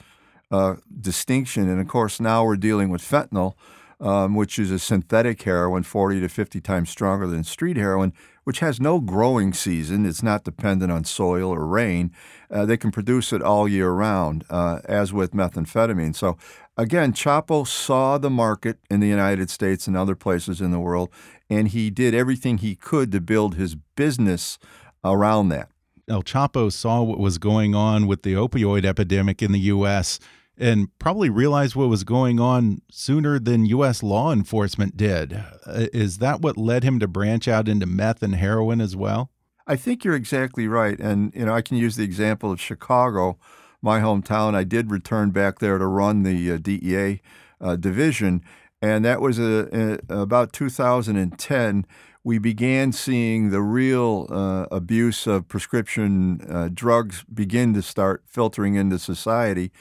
uh, 0.50 0.76
distinction. 1.00 1.68
And 1.68 1.80
of 1.80 1.88
course, 1.88 2.20
now 2.20 2.44
we're 2.44 2.56
dealing 2.56 2.90
with 2.90 3.02
fentanyl, 3.02 3.54
um, 4.00 4.34
which 4.34 4.58
is 4.58 4.70
a 4.70 4.78
synthetic 4.78 5.42
heroin, 5.42 5.82
40 5.82 6.20
to 6.20 6.28
50 6.28 6.60
times 6.60 6.90
stronger 6.90 7.26
than 7.26 7.44
street 7.44 7.76
heroin, 7.76 8.12
which 8.48 8.60
has 8.60 8.80
no 8.80 8.98
growing 8.98 9.52
season. 9.52 10.06
It's 10.06 10.22
not 10.22 10.42
dependent 10.42 10.90
on 10.90 11.04
soil 11.04 11.50
or 11.50 11.66
rain. 11.66 12.12
Uh, 12.50 12.64
they 12.64 12.78
can 12.78 12.90
produce 12.90 13.30
it 13.30 13.42
all 13.42 13.68
year 13.68 13.90
round, 13.90 14.42
uh, 14.48 14.78
as 14.86 15.12
with 15.12 15.32
methamphetamine. 15.32 16.16
So, 16.16 16.38
again, 16.74 17.12
Chapo 17.12 17.66
saw 17.66 18.16
the 18.16 18.30
market 18.30 18.78
in 18.88 19.00
the 19.00 19.06
United 19.06 19.50
States 19.50 19.86
and 19.86 19.98
other 19.98 20.14
places 20.14 20.62
in 20.62 20.70
the 20.70 20.80
world, 20.80 21.10
and 21.50 21.68
he 21.68 21.90
did 21.90 22.14
everything 22.14 22.56
he 22.56 22.74
could 22.74 23.12
to 23.12 23.20
build 23.20 23.56
his 23.56 23.74
business 23.74 24.58
around 25.04 25.50
that. 25.50 25.68
El 26.08 26.22
Chapo 26.22 26.72
saw 26.72 27.02
what 27.02 27.18
was 27.18 27.36
going 27.36 27.74
on 27.74 28.06
with 28.06 28.22
the 28.22 28.32
opioid 28.32 28.86
epidemic 28.86 29.42
in 29.42 29.52
the 29.52 29.60
U.S 29.76 30.18
and 30.58 30.88
probably 30.98 31.30
realized 31.30 31.76
what 31.76 31.88
was 31.88 32.04
going 32.04 32.40
on 32.40 32.82
sooner 32.90 33.38
than 33.38 33.64
U.S. 33.66 34.02
law 34.02 34.32
enforcement 34.32 34.96
did. 34.96 35.32
Uh, 35.66 35.86
is 35.92 36.18
that 36.18 36.40
what 36.40 36.56
led 36.56 36.82
him 36.82 36.98
to 36.98 37.08
branch 37.08 37.46
out 37.46 37.68
into 37.68 37.86
meth 37.86 38.22
and 38.22 38.34
heroin 38.34 38.80
as 38.80 38.96
well? 38.96 39.30
I 39.66 39.76
think 39.76 40.04
you're 40.04 40.14
exactly 40.14 40.66
right. 40.66 40.98
And, 40.98 41.32
you 41.34 41.46
know, 41.46 41.54
I 41.54 41.62
can 41.62 41.76
use 41.76 41.96
the 41.96 42.04
example 42.04 42.50
of 42.50 42.60
Chicago, 42.60 43.38
my 43.80 44.00
hometown. 44.00 44.54
I 44.54 44.64
did 44.64 44.90
return 44.90 45.30
back 45.30 45.58
there 45.58 45.78
to 45.78 45.86
run 45.86 46.22
the 46.22 46.52
uh, 46.52 46.56
DEA 46.56 47.20
uh, 47.60 47.76
division. 47.76 48.42
And 48.80 49.04
that 49.04 49.20
was 49.20 49.38
a, 49.38 50.00
a, 50.08 50.22
about 50.22 50.52
2010 50.52 51.86
we 52.24 52.38
began 52.38 52.92
seeing 52.92 53.48
the 53.48 53.62
real 53.62 54.26
uh, 54.30 54.66
abuse 54.70 55.26
of 55.26 55.48
prescription 55.48 56.42
uh, 56.46 56.68
drugs 56.72 57.24
begin 57.32 57.72
to 57.72 57.80
start 57.80 58.22
filtering 58.26 58.74
into 58.74 58.98
society. 58.98 59.72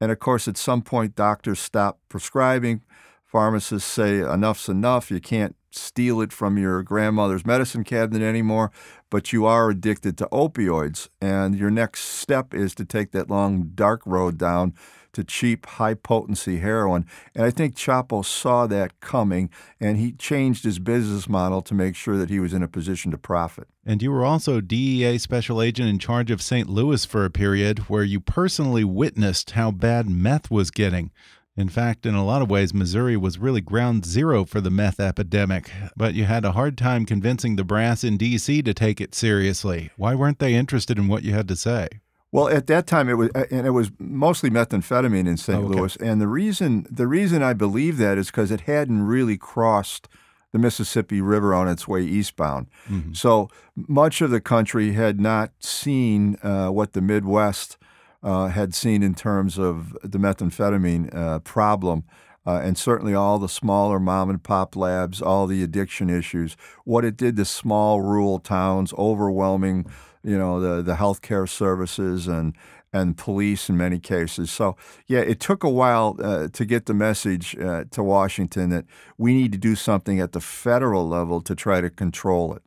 And 0.00 0.10
of 0.10 0.18
course, 0.18 0.48
at 0.48 0.56
some 0.56 0.82
point, 0.82 1.14
doctors 1.14 1.60
stop 1.60 1.98
prescribing. 2.08 2.82
Pharmacists 3.24 3.88
say 3.88 4.20
enough's 4.20 4.68
enough. 4.68 5.10
You 5.10 5.20
can't 5.20 5.54
steal 5.70 6.20
it 6.20 6.32
from 6.32 6.58
your 6.58 6.82
grandmother's 6.82 7.46
medicine 7.46 7.84
cabinet 7.84 8.26
anymore, 8.26 8.72
but 9.08 9.32
you 9.32 9.46
are 9.46 9.70
addicted 9.70 10.18
to 10.18 10.28
opioids. 10.32 11.08
And 11.20 11.54
your 11.54 11.70
next 11.70 12.00
step 12.00 12.54
is 12.54 12.74
to 12.76 12.84
take 12.84 13.12
that 13.12 13.30
long, 13.30 13.70
dark 13.74 14.02
road 14.04 14.38
down 14.38 14.74
to 15.12 15.24
cheap, 15.24 15.66
high 15.66 15.94
potency 15.94 16.58
heroin. 16.58 17.06
And 17.34 17.44
I 17.44 17.50
think 17.50 17.74
Chapo 17.74 18.24
saw 18.24 18.66
that 18.66 19.00
coming 19.00 19.50
and 19.78 19.96
he 19.96 20.12
changed 20.12 20.64
his 20.64 20.78
business 20.78 21.28
model 21.28 21.62
to 21.62 21.74
make 21.74 21.96
sure 21.96 22.16
that 22.16 22.30
he 22.30 22.40
was 22.40 22.54
in 22.54 22.62
a 22.62 22.68
position 22.68 23.10
to 23.10 23.18
profit. 23.18 23.68
And 23.84 24.02
you 24.02 24.12
were 24.12 24.24
also 24.24 24.60
DEA 24.60 25.18
special 25.18 25.62
agent 25.62 25.88
in 25.88 25.98
charge 25.98 26.30
of 26.30 26.42
St. 26.42 26.68
Louis 26.68 27.04
for 27.04 27.24
a 27.24 27.30
period 27.30 27.80
where 27.90 28.04
you 28.04 28.20
personally 28.20 28.84
witnessed 28.84 29.52
how 29.52 29.70
bad 29.70 30.08
meth 30.08 30.50
was 30.50 30.70
getting. 30.70 31.10
In 31.56 31.68
fact, 31.68 32.06
in 32.06 32.14
a 32.14 32.24
lot 32.24 32.42
of 32.42 32.50
ways, 32.50 32.72
Missouri 32.72 33.16
was 33.16 33.38
really 33.38 33.60
ground 33.60 34.06
zero 34.06 34.44
for 34.44 34.60
the 34.60 34.70
meth 34.70 35.00
epidemic, 35.00 35.70
but 35.96 36.14
you 36.14 36.24
had 36.24 36.44
a 36.44 36.52
hard 36.52 36.78
time 36.78 37.04
convincing 37.04 37.56
the 37.56 37.64
brass 37.64 38.04
in 38.04 38.16
D.C. 38.16 38.62
to 38.62 38.72
take 38.72 39.00
it 39.00 39.14
seriously. 39.14 39.90
Why 39.96 40.14
weren't 40.14 40.38
they 40.38 40.54
interested 40.54 40.96
in 40.96 41.08
what 41.08 41.22
you 41.22 41.34
had 41.34 41.48
to 41.48 41.56
say? 41.56 41.88
Well, 42.32 42.48
at 42.48 42.68
that 42.68 42.86
time 42.86 43.08
it 43.08 43.14
was, 43.14 43.28
and 43.50 43.66
it 43.66 43.70
was 43.70 43.90
mostly 43.98 44.50
methamphetamine 44.50 45.26
in 45.26 45.36
St. 45.36 45.58
Oh, 45.58 45.66
okay. 45.66 45.80
Louis, 45.80 45.96
and 45.96 46.20
the 46.20 46.28
reason 46.28 46.86
the 46.90 47.08
reason 47.08 47.42
I 47.42 47.54
believe 47.54 47.96
that 47.98 48.18
is 48.18 48.26
because 48.26 48.50
it 48.50 48.62
hadn't 48.62 49.02
really 49.06 49.36
crossed 49.36 50.08
the 50.52 50.58
Mississippi 50.58 51.20
River 51.20 51.54
on 51.54 51.68
its 51.68 51.86
way 51.86 52.02
eastbound. 52.02 52.68
Mm-hmm. 52.88 53.12
So 53.14 53.48
much 53.76 54.20
of 54.20 54.30
the 54.30 54.40
country 54.40 54.92
had 54.92 55.20
not 55.20 55.52
seen 55.60 56.36
uh, 56.42 56.68
what 56.68 56.92
the 56.92 57.00
Midwest 57.00 57.78
uh, 58.22 58.48
had 58.48 58.74
seen 58.74 59.02
in 59.02 59.14
terms 59.14 59.58
of 59.58 59.96
the 60.02 60.18
methamphetamine 60.18 61.14
uh, 61.14 61.38
problem. 61.40 62.04
Uh, 62.46 62.58
and 62.62 62.78
certainly 62.78 63.14
all 63.14 63.38
the 63.38 63.48
smaller 63.48 64.00
mom 64.00 64.30
and 64.30 64.42
pop 64.42 64.74
labs, 64.74 65.20
all 65.20 65.46
the 65.46 65.62
addiction 65.62 66.08
issues, 66.08 66.56
what 66.84 67.04
it 67.04 67.16
did 67.16 67.36
to 67.36 67.44
small 67.44 68.00
rural 68.00 68.38
towns, 68.38 68.94
overwhelming 68.94 69.84
you 70.22 70.36
know, 70.36 70.60
the, 70.60 70.82
the 70.82 70.94
healthcare 70.94 71.48
services 71.48 72.26
and, 72.26 72.54
and 72.92 73.16
police 73.16 73.68
in 73.68 73.76
many 73.76 73.98
cases. 73.98 74.50
So, 74.50 74.76
yeah, 75.06 75.20
it 75.20 75.40
took 75.40 75.64
a 75.64 75.70
while 75.70 76.16
uh, 76.22 76.48
to 76.48 76.64
get 76.64 76.86
the 76.86 76.94
message 76.94 77.56
uh, 77.58 77.84
to 77.90 78.02
Washington 78.02 78.70
that 78.70 78.84
we 79.16 79.34
need 79.34 79.52
to 79.52 79.58
do 79.58 79.74
something 79.74 80.20
at 80.20 80.32
the 80.32 80.40
federal 80.40 81.08
level 81.08 81.40
to 81.42 81.54
try 81.54 81.80
to 81.80 81.90
control 81.90 82.54
it. 82.54 82.62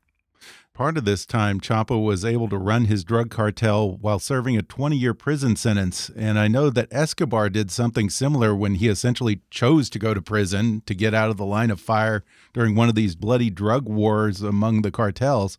Part 0.74 0.98
of 0.98 1.06
this 1.06 1.28
time, 1.28 1.60
Chapo 1.60 2.04
was 2.04 2.26
able 2.26 2.50
to 2.50 2.58
run 2.58 2.86
his 2.86 3.04
drug 3.04 3.30
cartel 3.30 3.96
while 4.02 4.18
serving 4.18 4.58
a 4.58 4.64
20 4.64 4.98
year 4.98 5.14
prison 5.14 5.56
sentence. 5.56 6.10
And 6.18 6.40
I 6.40 6.48
know 6.48 6.72
that 6.72 6.92
Escobar 6.92 7.52
did 7.52 7.70
something 7.70 8.10
similar 8.10 8.56
when 8.56 8.76
he 8.76 8.88
essentially 8.88 9.42
chose 9.52 9.88
to 9.92 10.00
go 10.00 10.16
to 10.16 10.22
prison 10.22 10.82
to 10.88 10.96
get 10.96 11.14
out 11.14 11.30
of 11.30 11.38
the 11.38 11.46
line 11.46 11.70
of 11.70 11.80
fire 11.80 12.24
during 12.54 12.74
one 12.74 12.90
of 12.90 12.96
these 12.96 13.16
bloody 13.16 13.52
drug 13.52 13.88
wars 13.88 14.42
among 14.42 14.82
the 14.82 14.90
cartels. 14.90 15.58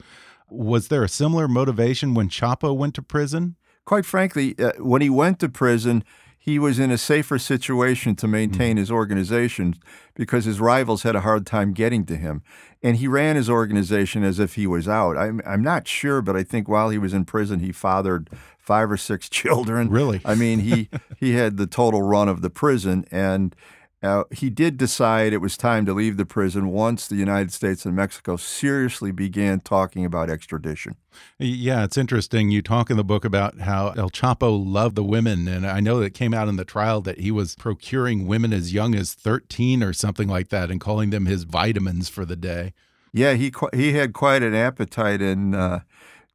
Was 0.49 0.89
there 0.89 1.03
a 1.03 1.09
similar 1.09 1.49
motivation 1.49 2.15
when 2.15 2.29
Chapo 2.29 2.77
went 2.77 2.95
to 2.95 3.03
prison? 3.03 3.57
Quite 3.85 4.07
frankly, 4.07 4.55
uh, 4.59 4.73
when 4.79 5.03
he 5.03 5.11
went 5.11 5.41
to 5.41 5.49
prison, 5.49 6.05
he 6.45 6.59
was 6.59 6.79
in 6.79 6.91
a 6.91 6.99
safer 6.99 7.39
situation 7.39 8.15
to 8.17 8.29
maintain 8.29 8.77
mm. 8.77 8.81
his 8.81 8.91
organization 8.91 9.77
because 10.15 10.45
his 10.45 10.61
rivals 10.61 11.03
had 11.03 11.17
a 11.17 11.23
hard 11.23 11.47
time 11.47 11.73
getting 11.73 12.05
to 12.05 12.17
him. 12.17 12.43
And 12.83 12.99
he 12.99 13.09
ran 13.09 13.37
his 13.37 13.49
organization 13.49 14.23
as 14.23 14.39
if 14.39 14.55
he 14.55 14.67
was 14.67 14.87
out. 14.87 15.17
I'm, 15.17 15.41
I'm 15.47 15.63
not 15.63 15.89
sure, 15.89 16.21
but 16.21 16.37
I 16.37 16.43
think 16.43 16.69
while 16.69 16.91
he 16.91 16.99
was 16.99 17.15
in 17.15 17.25
prison, 17.25 17.61
he 17.61 17.73
fathered 17.73 18.29
five 18.59 18.91
or 18.91 18.99
six 18.99 19.29
children. 19.31 19.89
Really? 19.89 20.21
I 20.23 20.35
mean, 20.35 20.59
he, 20.59 20.91
he 21.19 21.33
had 21.33 21.57
the 21.57 21.67
total 21.67 22.03
run 22.03 22.29
of 22.29 22.43
the 22.43 22.51
prison. 22.51 23.07
And 23.11 23.57
Uh, 24.05 24.25
he 24.31 24.51
did 24.51 24.77
decide 24.77 25.33
it 25.33 25.39
was 25.39 25.57
time 25.57 25.87
to 25.87 25.95
leave 25.95 26.19
the 26.19 26.27
prison 26.27 26.69
once 26.69 27.09
the 27.09 27.17
United 27.17 27.51
States 27.51 27.87
and 27.87 27.97
Mexico 27.97 28.37
seriously 28.37 29.11
began 29.11 29.61
talking 29.61 30.05
about 30.05 30.29
extradition. 30.29 30.97
Yeah, 31.39 31.85
it's 31.85 31.97
interesting. 31.97 32.51
You 32.51 32.61
talk 32.61 32.91
in 32.91 32.99
the 32.99 33.05
book 33.05 33.25
about 33.25 33.61
how 33.61 33.95
El 33.97 34.11
Chapo 34.11 34.63
loved 34.63 34.95
the 34.95 35.03
women. 35.03 35.49
And 35.49 35.67
I 35.67 35.81
know 35.81 36.01
that 36.01 36.13
came 36.13 36.35
out 36.35 36.49
in 36.49 36.57
the 36.57 36.67
trial 36.67 37.01
that 37.01 37.21
he 37.21 37.31
was 37.31 37.55
procuring 37.55 38.27
women 38.27 38.53
as 38.53 38.75
young 38.75 38.95
as 38.95 39.15
13 39.15 39.83
or 39.83 39.95
something 39.95 40.29
like 40.29 40.51
that 40.51 40.71
and 40.71 40.83
calling 40.83 41.09
them 41.09 41.25
his 41.25 41.45
vitamins 41.45 42.11
for 42.11 42.27
the 42.27 42.37
day. 42.37 42.75
Yeah, 43.11 43.35
he, 43.35 43.55
he 43.73 43.95
had 43.95 44.13
quite 44.13 44.43
an 44.43 44.55
appetite. 44.55 45.23
And 45.23 45.55
uh, 45.55 45.81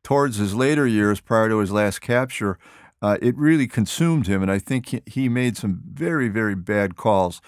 towards 0.02 0.38
his 0.38 0.56
later 0.56 0.88
years, 0.88 1.20
prior 1.20 1.50
to 1.50 1.60
his 1.60 1.72
last 1.72 2.00
capture, 2.00 2.58
uh, 3.02 3.18
it 3.22 3.36
really 3.38 3.68
consumed 3.68 4.28
him. 4.28 4.42
And 4.42 4.52
I 4.52 4.60
think 4.60 5.08
he 5.08 5.30
made 5.30 5.58
some 5.58 5.82
very, 5.86 6.28
very 6.28 6.56
bad 6.56 6.96
calls. 6.96 7.42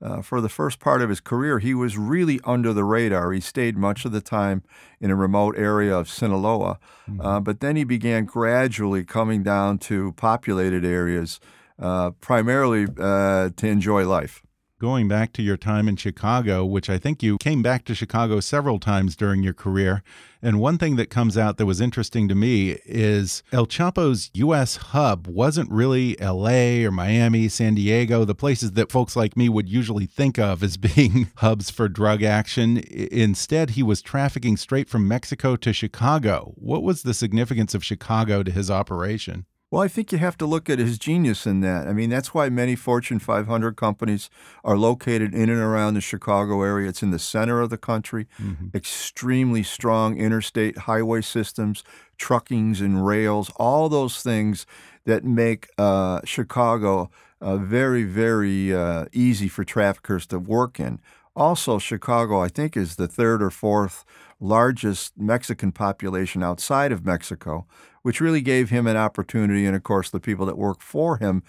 Uh, 0.00 0.22
for 0.22 0.40
the 0.40 0.48
first 0.48 0.78
part 0.78 1.02
of 1.02 1.08
his 1.08 1.18
career, 1.18 1.58
he 1.58 1.74
was 1.74 1.98
really 1.98 2.38
under 2.44 2.72
the 2.72 2.84
radar. 2.84 3.32
He 3.32 3.40
stayed 3.40 3.76
much 3.76 4.04
of 4.04 4.12
the 4.12 4.20
time 4.20 4.62
in 5.00 5.10
a 5.10 5.16
remote 5.16 5.58
area 5.58 5.96
of 5.96 6.08
Sinaloa, 6.08 6.78
mm-hmm. 7.10 7.20
uh, 7.20 7.40
but 7.40 7.58
then 7.58 7.74
he 7.74 7.82
began 7.82 8.24
gradually 8.24 9.02
coming 9.02 9.42
down 9.42 9.78
to 9.78 10.12
populated 10.12 10.84
areas, 10.84 11.40
uh, 11.80 12.10
primarily 12.20 12.86
uh, 12.96 13.50
to 13.56 13.66
enjoy 13.66 14.06
life 14.06 14.44
going 14.78 15.08
back 15.08 15.32
to 15.32 15.42
your 15.42 15.56
time 15.56 15.88
in 15.88 15.96
Chicago, 15.96 16.64
which 16.64 16.88
I 16.88 16.98
think 16.98 17.22
you 17.22 17.36
came 17.38 17.62
back 17.62 17.84
to 17.86 17.94
Chicago 17.94 18.40
several 18.40 18.78
times 18.78 19.16
during 19.16 19.42
your 19.42 19.52
career. 19.52 20.02
And 20.40 20.60
one 20.60 20.78
thing 20.78 20.94
that 20.96 21.10
comes 21.10 21.36
out 21.36 21.56
that 21.56 21.66
was 21.66 21.80
interesting 21.80 22.28
to 22.28 22.34
me 22.34 22.78
is 22.84 23.42
El 23.50 23.66
Chapo's 23.66 24.30
U.S. 24.34 24.76
hub 24.76 25.26
wasn't 25.26 25.70
really 25.70 26.18
L.A. 26.20 26.84
or 26.84 26.92
Miami, 26.92 27.48
San 27.48 27.74
Diego, 27.74 28.24
the 28.24 28.36
places 28.36 28.72
that 28.72 28.92
folks 28.92 29.16
like 29.16 29.36
me 29.36 29.48
would 29.48 29.68
usually 29.68 30.06
think 30.06 30.38
of 30.38 30.62
as 30.62 30.76
being 30.94 31.30
hubs 31.36 31.70
for 31.70 31.88
drug 31.88 32.22
action. 32.22 32.78
Instead, 32.88 33.70
he 33.70 33.82
was 33.82 34.00
trafficking 34.00 34.56
straight 34.56 34.88
from 34.88 35.08
Mexico 35.08 35.56
to 35.56 35.72
Chicago. 35.72 36.52
What 36.54 36.84
was 36.84 37.02
the 37.02 37.14
significance 37.14 37.74
of 37.74 37.84
Chicago 37.84 38.44
to 38.44 38.52
his 38.52 38.70
operation? 38.70 39.46
Well, 39.70 39.82
I 39.82 39.88
think 39.88 40.12
you 40.12 40.18
have 40.18 40.38
to 40.38 40.46
look 40.46 40.70
at 40.70 40.78
his 40.78 40.98
genius 40.98 41.46
in 41.46 41.60
that. 41.60 41.86
I 41.86 41.92
mean, 41.92 42.08
that's 42.08 42.32
why 42.32 42.48
many 42.48 42.74
Fortune 42.74 43.18
500 43.18 43.76
companies 43.76 44.30
are 44.64 44.78
located 44.78 45.34
in 45.34 45.50
and 45.50 45.60
around 45.60 45.92
the 45.94 46.00
Chicago 46.00 46.62
area. 46.62 46.88
It's 46.88 47.02
in 47.02 47.10
the 47.10 47.18
center 47.18 47.60
of 47.60 47.68
the 47.68 47.76
country, 47.76 48.26
mm-hmm. 48.40 48.74
extremely 48.74 49.62
strong 49.62 50.16
interstate 50.16 50.78
highway 50.78 51.20
systems, 51.20 51.84
truckings 52.16 52.80
and 52.80 53.06
rails, 53.06 53.50
all 53.56 53.90
those 53.90 54.22
things 54.22 54.64
that 55.04 55.22
make 55.24 55.68
uh, 55.76 56.22
Chicago 56.24 57.10
uh, 57.42 57.58
very, 57.58 58.04
very 58.04 58.74
uh, 58.74 59.04
easy 59.12 59.48
for 59.48 59.64
traffickers 59.64 60.26
to 60.28 60.38
work 60.38 60.80
in. 60.80 60.98
Also, 61.36 61.78
Chicago, 61.78 62.40
I 62.40 62.48
think, 62.48 62.76
is 62.76 62.96
the 62.96 63.06
third 63.06 63.42
or 63.42 63.50
fourth 63.50 64.04
largest 64.40 65.12
Mexican 65.18 65.72
population 65.72 66.42
outside 66.42 66.90
of 66.90 67.04
Mexico, 67.04 67.66
which 68.08 68.22
really 68.22 68.40
gave 68.40 68.70
him 68.70 68.86
an 68.86 68.96
opportunity, 68.96 69.66
and 69.66 69.76
of 69.76 69.82
course, 69.82 70.08
the 70.08 70.18
people 70.18 70.46
that 70.46 70.56
work 70.56 70.80
for 70.80 71.18
him, 71.18 71.42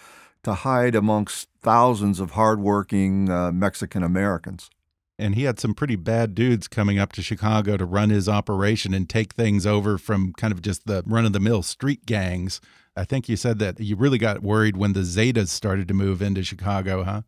to 0.44 0.54
hide 0.54 0.94
amongst 0.94 1.48
thousands 1.62 2.20
of 2.20 2.32
hardworking 2.32 3.30
uh, 3.30 3.50
Mexican 3.50 4.04
Americans. 4.04 4.70
And 5.18 5.36
he 5.36 5.44
had 5.44 5.58
some 5.58 5.74
pretty 5.74 5.96
bad 5.96 6.36
dudes 6.36 6.68
coming 6.68 7.00
up 7.00 7.14
to 7.14 7.22
Chicago 7.22 7.78
to 7.78 7.86
run 7.86 8.10
his 8.10 8.28
operation 8.28 8.94
and 8.94 9.08
take 9.08 9.36
things 9.36 9.66
over 9.66 9.98
from 9.98 10.34
kind 10.34 10.52
of 10.52 10.62
just 10.62 10.86
the 10.86 11.02
run 11.06 11.26
of 11.26 11.32
the 11.32 11.40
mill 11.40 11.64
street 11.64 12.06
gangs. 12.06 12.60
I 12.94 13.06
think 13.06 13.30
you 13.30 13.38
said 13.38 13.60
that 13.60 13.80
you 13.80 13.96
really 13.96 14.18
got 14.18 14.44
worried 14.44 14.76
when 14.76 14.92
the 14.92 15.06
Zetas 15.06 15.48
started 15.48 15.88
to 15.88 15.94
move 15.94 16.22
into 16.22 16.44
Chicago, 16.44 17.06
huh? 17.06 17.22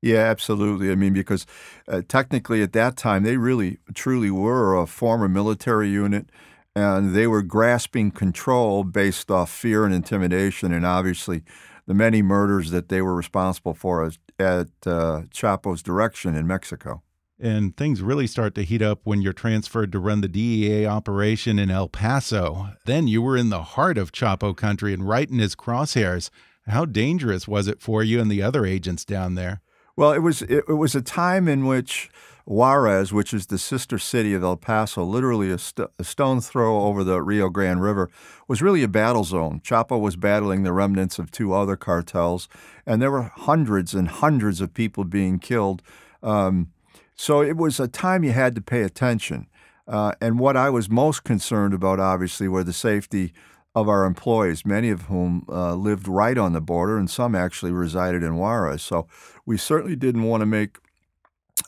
Yeah, 0.00 0.20
absolutely. 0.20 0.90
I 0.90 0.94
mean, 0.94 1.12
because 1.12 1.44
uh, 1.86 2.00
technically 2.08 2.62
at 2.62 2.72
that 2.72 2.96
time, 2.96 3.22
they 3.22 3.36
really, 3.36 3.76
truly 3.92 4.30
were 4.30 4.74
a 4.74 4.86
former 4.86 5.28
military 5.28 5.90
unit 5.90 6.30
and 6.78 7.14
they 7.14 7.26
were 7.26 7.42
grasping 7.42 8.10
control 8.10 8.84
based 8.84 9.30
off 9.30 9.50
fear 9.50 9.84
and 9.84 9.94
intimidation. 9.94 10.72
And 10.72 10.86
obviously, 10.86 11.42
the 11.86 11.94
many 11.94 12.22
murders 12.22 12.70
that 12.70 12.88
they 12.88 13.02
were 13.02 13.14
responsible 13.14 13.74
for 13.74 14.04
at 14.38 14.68
uh, 14.86 15.22
Chapo's 15.30 15.82
direction 15.82 16.34
in 16.34 16.46
Mexico. 16.46 17.02
And 17.40 17.76
things 17.76 18.02
really 18.02 18.26
start 18.26 18.54
to 18.56 18.64
heat 18.64 18.82
up 18.82 19.00
when 19.04 19.22
you're 19.22 19.32
transferred 19.32 19.92
to 19.92 20.00
run 20.00 20.20
the 20.20 20.28
DEA 20.28 20.86
operation 20.86 21.58
in 21.58 21.70
El 21.70 21.88
Paso. 21.88 22.70
Then 22.84 23.06
you 23.06 23.22
were 23.22 23.36
in 23.36 23.50
the 23.50 23.62
heart 23.62 23.96
of 23.96 24.10
Chapo 24.10 24.56
country 24.56 24.92
and 24.92 25.08
right 25.08 25.30
in 25.30 25.38
his 25.38 25.54
crosshairs. 25.54 26.30
How 26.66 26.84
dangerous 26.84 27.46
was 27.46 27.68
it 27.68 27.80
for 27.80 28.02
you 28.02 28.20
and 28.20 28.30
the 28.30 28.42
other 28.42 28.66
agents 28.66 29.04
down 29.04 29.36
there? 29.36 29.62
Well, 29.96 30.12
it 30.12 30.18
was 30.18 30.42
it, 30.42 30.64
it, 30.68 30.74
was 30.74 30.94
a 30.94 31.02
time 31.02 31.48
in 31.48 31.66
which 31.66 32.10
Juarez, 32.48 33.12
which 33.12 33.34
is 33.34 33.46
the 33.46 33.58
sister 33.58 33.98
city 33.98 34.32
of 34.32 34.42
El 34.42 34.56
Paso, 34.56 35.04
literally 35.04 35.50
a, 35.50 35.58
st- 35.58 35.90
a, 35.98 36.04
stone 36.04 36.40
throw 36.40 36.84
over 36.84 37.04
the 37.04 37.20
Rio 37.20 37.50
Grande 37.50 37.82
River, 37.82 38.08
was 38.48 38.62
really 38.62 38.82
a 38.82 38.88
battle 38.88 39.22
zone. 39.22 39.60
Chapo 39.60 40.00
was 40.00 40.16
battling 40.16 40.62
the 40.62 40.72
remnants 40.72 41.18
of 41.18 41.30
two 41.30 41.52
other 41.52 41.76
cartels, 41.76 42.48
and 42.86 43.02
there 43.02 43.10
were 43.10 43.30
hundreds 43.34 43.92
and 43.92 44.08
hundreds 44.08 44.62
of 44.62 44.72
people 44.72 45.04
being 45.04 45.38
killed. 45.38 45.82
Um, 46.22 46.72
so 47.14 47.42
it 47.42 47.58
was 47.58 47.78
a 47.78 47.86
time 47.86 48.24
you 48.24 48.32
had 48.32 48.54
to 48.54 48.62
pay 48.62 48.80
attention. 48.80 49.46
Uh, 49.86 50.12
and 50.18 50.38
what 50.38 50.56
I 50.56 50.70
was 50.70 50.88
most 50.88 51.24
concerned 51.24 51.74
about, 51.74 52.00
obviously, 52.00 52.48
were 52.48 52.64
the 52.64 52.72
safety 52.72 53.34
of 53.74 53.90
our 53.90 54.06
employees, 54.06 54.64
many 54.64 54.88
of 54.88 55.02
whom 55.02 55.44
uh, 55.50 55.74
lived 55.74 56.08
right 56.08 56.38
on 56.38 56.54
the 56.54 56.62
border, 56.62 56.96
and 56.96 57.10
some 57.10 57.34
actually 57.34 57.72
resided 57.72 58.22
in 58.22 58.36
Juarez. 58.36 58.82
So 58.82 59.06
we 59.44 59.58
certainly 59.58 59.96
didn't 59.96 60.22
want 60.22 60.40
to 60.40 60.46
make 60.46 60.78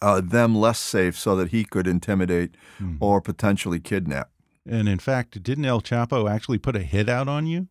uh, 0.02 0.20
them 0.20 0.54
less 0.54 0.78
safe 0.78 1.18
so 1.18 1.36
that 1.36 1.50
he 1.50 1.64
could 1.64 1.86
intimidate 1.86 2.56
mm-hmm. 2.80 2.96
or 3.00 3.20
potentially 3.20 3.80
kidnap. 3.80 4.30
And 4.68 4.88
in 4.88 4.98
fact, 4.98 5.42
didn't 5.42 5.64
El 5.64 5.80
Chapo 5.80 6.30
actually 6.30 6.58
put 6.58 6.76
a 6.76 6.82
hit 6.82 7.08
out 7.08 7.28
on 7.28 7.46
you? 7.46 7.68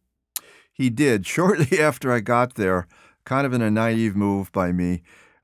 He 0.71 0.89
did. 0.89 1.25
Shortly 1.25 1.79
after 1.79 2.11
I 2.11 2.19
got 2.19 2.55
there, 2.55 2.87
kind 3.25 3.45
of 3.45 3.53
in 3.53 3.61
a 3.61 3.71
naive 3.71 4.15
move 4.15 4.51
by 4.51 4.71
me, 4.71 5.01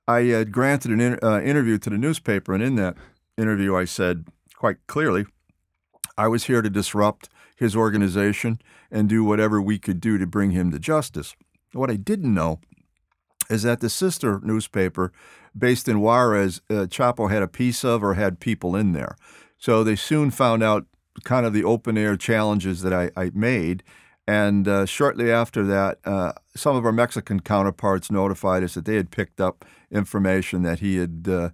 I 0.07 0.21
had 0.23 0.51
granted 0.51 0.91
an 0.91 1.01
in, 1.01 1.19
uh, 1.23 1.41
interview 1.41 1.77
to 1.79 1.89
the 1.89 1.97
newspaper, 1.97 2.53
and 2.53 2.61
in 2.61 2.75
that 2.75 2.95
interview, 3.37 3.75
I 3.75 3.85
said 3.85 4.25
quite 4.55 4.77
clearly, 4.87 5.25
I 6.17 6.27
was 6.27 6.45
here 6.45 6.61
to 6.61 6.69
disrupt 6.69 7.29
his 7.55 7.75
organization 7.75 8.59
and 8.91 9.09
do 9.09 9.23
whatever 9.23 9.61
we 9.61 9.79
could 9.79 9.99
do 9.99 10.17
to 10.17 10.27
bring 10.27 10.51
him 10.51 10.71
to 10.71 10.79
justice. 10.79 11.35
What 11.73 11.89
I 11.89 11.95
didn't 11.95 12.33
know 12.33 12.59
is 13.49 13.63
that 13.63 13.79
the 13.79 13.89
sister 13.89 14.39
newspaper 14.43 15.11
based 15.57 15.87
in 15.87 16.01
Juarez, 16.01 16.61
uh, 16.69 16.85
Chapo 16.87 17.29
had 17.29 17.43
a 17.43 17.47
piece 17.47 17.83
of 17.83 18.03
or 18.03 18.13
had 18.15 18.39
people 18.39 18.75
in 18.75 18.93
there. 18.93 19.15
So 19.57 19.83
they 19.83 19.95
soon 19.95 20.31
found 20.31 20.63
out 20.63 20.85
kind 21.23 21.45
of 21.45 21.53
the 21.53 21.63
open 21.63 21.97
air 21.97 22.17
challenges 22.17 22.81
that 22.81 22.93
I, 22.93 23.11
I 23.15 23.31
made. 23.33 23.83
And 24.27 24.67
uh, 24.67 24.85
shortly 24.85 25.31
after 25.31 25.63
that, 25.65 25.99
uh, 26.03 26.33
some 26.55 26.75
of 26.75 26.85
our 26.85 26.91
Mexican 26.91 27.39
counterparts 27.39 28.11
notified 28.11 28.63
us 28.63 28.73
that 28.73 28.85
they 28.85 28.95
had 28.95 29.11
picked 29.11 29.39
up 29.39 29.63
information 29.91 30.63
that 30.63 30.79
he 30.79 30.97
had 30.97 31.27
uh, 31.29 31.49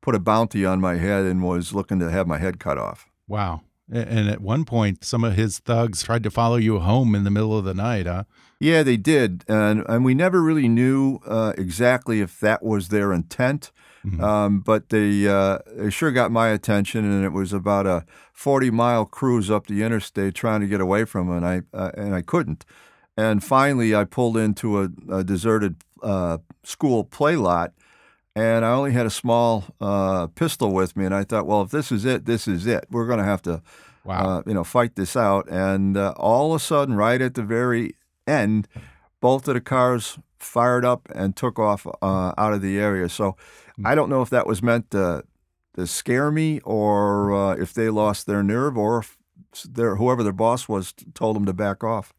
put 0.00 0.14
a 0.14 0.18
bounty 0.18 0.64
on 0.64 0.80
my 0.80 0.96
head 0.96 1.24
and 1.24 1.42
was 1.42 1.74
looking 1.74 1.98
to 1.98 2.10
have 2.10 2.26
my 2.26 2.38
head 2.38 2.58
cut 2.58 2.78
off. 2.78 3.08
Wow. 3.28 3.62
And 3.92 4.30
at 4.30 4.40
one 4.40 4.64
point, 4.64 5.04
some 5.04 5.24
of 5.24 5.34
his 5.34 5.58
thugs 5.58 6.02
tried 6.02 6.22
to 6.22 6.30
follow 6.30 6.56
you 6.56 6.78
home 6.78 7.14
in 7.14 7.24
the 7.24 7.30
middle 7.30 7.56
of 7.56 7.64
the 7.64 7.74
night, 7.74 8.06
huh? 8.06 8.24
Yeah, 8.58 8.82
they 8.82 8.96
did, 8.96 9.44
and 9.46 9.84
and 9.86 10.04
we 10.04 10.14
never 10.14 10.42
really 10.42 10.68
knew 10.68 11.18
uh, 11.26 11.52
exactly 11.58 12.20
if 12.20 12.40
that 12.40 12.62
was 12.62 12.88
their 12.88 13.12
intent. 13.12 13.72
Mm 14.04 14.10
-hmm. 14.10 14.22
um, 14.22 14.60
but 14.60 14.88
they 14.88 15.28
uh, 15.28 15.58
they 15.76 15.90
sure 15.90 16.12
got 16.12 16.32
my 16.32 16.48
attention, 16.52 17.04
and 17.04 17.24
it 17.24 17.32
was 17.32 17.52
about 17.52 17.86
a 17.86 18.04
forty 18.32 18.70
mile 18.70 19.04
cruise 19.04 19.54
up 19.54 19.66
the 19.66 19.82
interstate 19.82 20.32
trying 20.32 20.60
to 20.60 20.68
get 20.68 20.80
away 20.80 21.06
from 21.06 21.26
them, 21.26 21.44
and 21.44 21.54
I 21.54 21.76
uh, 21.76 21.90
and 21.96 22.18
I 22.18 22.22
couldn't. 22.22 22.64
And 23.16 23.44
finally, 23.44 23.94
I 23.94 24.04
pulled 24.04 24.36
into 24.36 24.80
a, 24.82 24.88
a 25.08 25.24
deserted 25.24 25.74
uh, 26.02 26.38
school 26.62 27.04
play 27.04 27.36
lot, 27.36 27.72
and 28.36 28.64
I 28.64 28.72
only 28.72 28.92
had 28.92 29.06
a 29.06 29.10
small 29.10 29.64
uh, 29.80 30.26
pistol 30.28 30.72
with 30.72 30.96
me, 30.96 31.04
and 31.04 31.14
I 31.14 31.22
thought, 31.22 31.46
well, 31.46 31.62
if 31.62 31.70
this 31.70 31.92
is 31.92 32.04
it, 32.04 32.24
this 32.26 32.48
is 32.48 32.66
it. 32.66 32.84
We're 32.90 33.06
going 33.06 33.20
to 33.20 33.24
have 33.24 33.42
to, 33.42 33.62
wow. 34.04 34.38
uh, 34.38 34.42
you 34.46 34.54
know, 34.54 34.64
fight 34.64 34.96
this 34.96 35.16
out. 35.16 35.48
And 35.48 35.96
uh, 35.96 36.14
all 36.16 36.52
of 36.52 36.60
a 36.60 36.64
sudden, 36.64 36.96
right 36.96 37.20
at 37.20 37.34
the 37.34 37.42
very 37.42 37.94
end, 38.26 38.66
both 39.20 39.46
of 39.46 39.54
the 39.54 39.60
cars 39.60 40.18
fired 40.38 40.84
up 40.84 41.08
and 41.14 41.36
took 41.36 41.58
off 41.58 41.86
uh, 42.02 42.32
out 42.36 42.52
of 42.52 42.60
the 42.60 42.78
area. 42.78 43.08
So 43.08 43.36
hmm. 43.76 43.86
I 43.86 43.94
don't 43.94 44.10
know 44.10 44.22
if 44.22 44.30
that 44.30 44.46
was 44.46 44.62
meant 44.62 44.90
to, 44.90 45.24
to 45.76 45.86
scare 45.86 46.32
me 46.32 46.60
or 46.64 47.32
uh, 47.32 47.54
if 47.54 47.72
they 47.72 47.88
lost 47.88 48.26
their 48.26 48.42
nerve 48.42 48.76
or 48.76 48.98
if 48.98 49.16
their, 49.64 49.94
whoever 49.96 50.24
their 50.24 50.32
boss 50.32 50.68
was 50.68 50.92
told 51.14 51.36
them 51.36 51.46
to 51.46 51.52
back 51.52 51.84
off. 51.84 52.12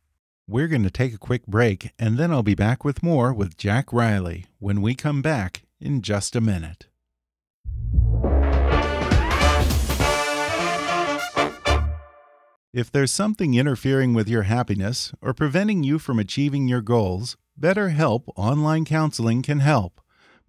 We're 0.47 0.67
going 0.67 0.83
to 0.83 0.91
take 0.91 1.11
a 1.11 1.17
quick 1.17 1.47
break, 1.47 1.91
and 1.97 2.19
then 2.19 2.31
I'll 2.31 2.43
be 2.43 2.53
back 2.53 2.85
with 2.85 3.01
more 3.01 3.33
with 3.33 3.57
Jack 3.57 3.91
Riley 3.91 4.45
when 4.59 4.83
we 4.83 4.93
come 4.93 5.23
back 5.23 5.64
in 5.79 6.01
just 6.01 6.35
a 6.35 6.41
minute. 6.41 6.87
If 12.73 12.91
there's 12.91 13.11
something 13.11 13.53
interfering 13.53 14.13
with 14.13 14.27
your 14.27 14.43
happiness 14.43 15.13
or 15.21 15.33
preventing 15.33 15.83
you 15.83 15.97
from 15.97 16.19
achieving 16.19 16.67
your 16.67 16.81
goals, 16.81 17.37
BetterHelp 17.57 18.23
Online 18.35 18.83
Counseling 18.83 19.41
can 19.41 19.61
help. 19.61 20.01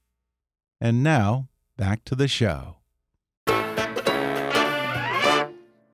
And 0.80 1.02
now, 1.02 1.48
back 1.76 2.04
to 2.04 2.14
the 2.14 2.28
show. 2.28 2.76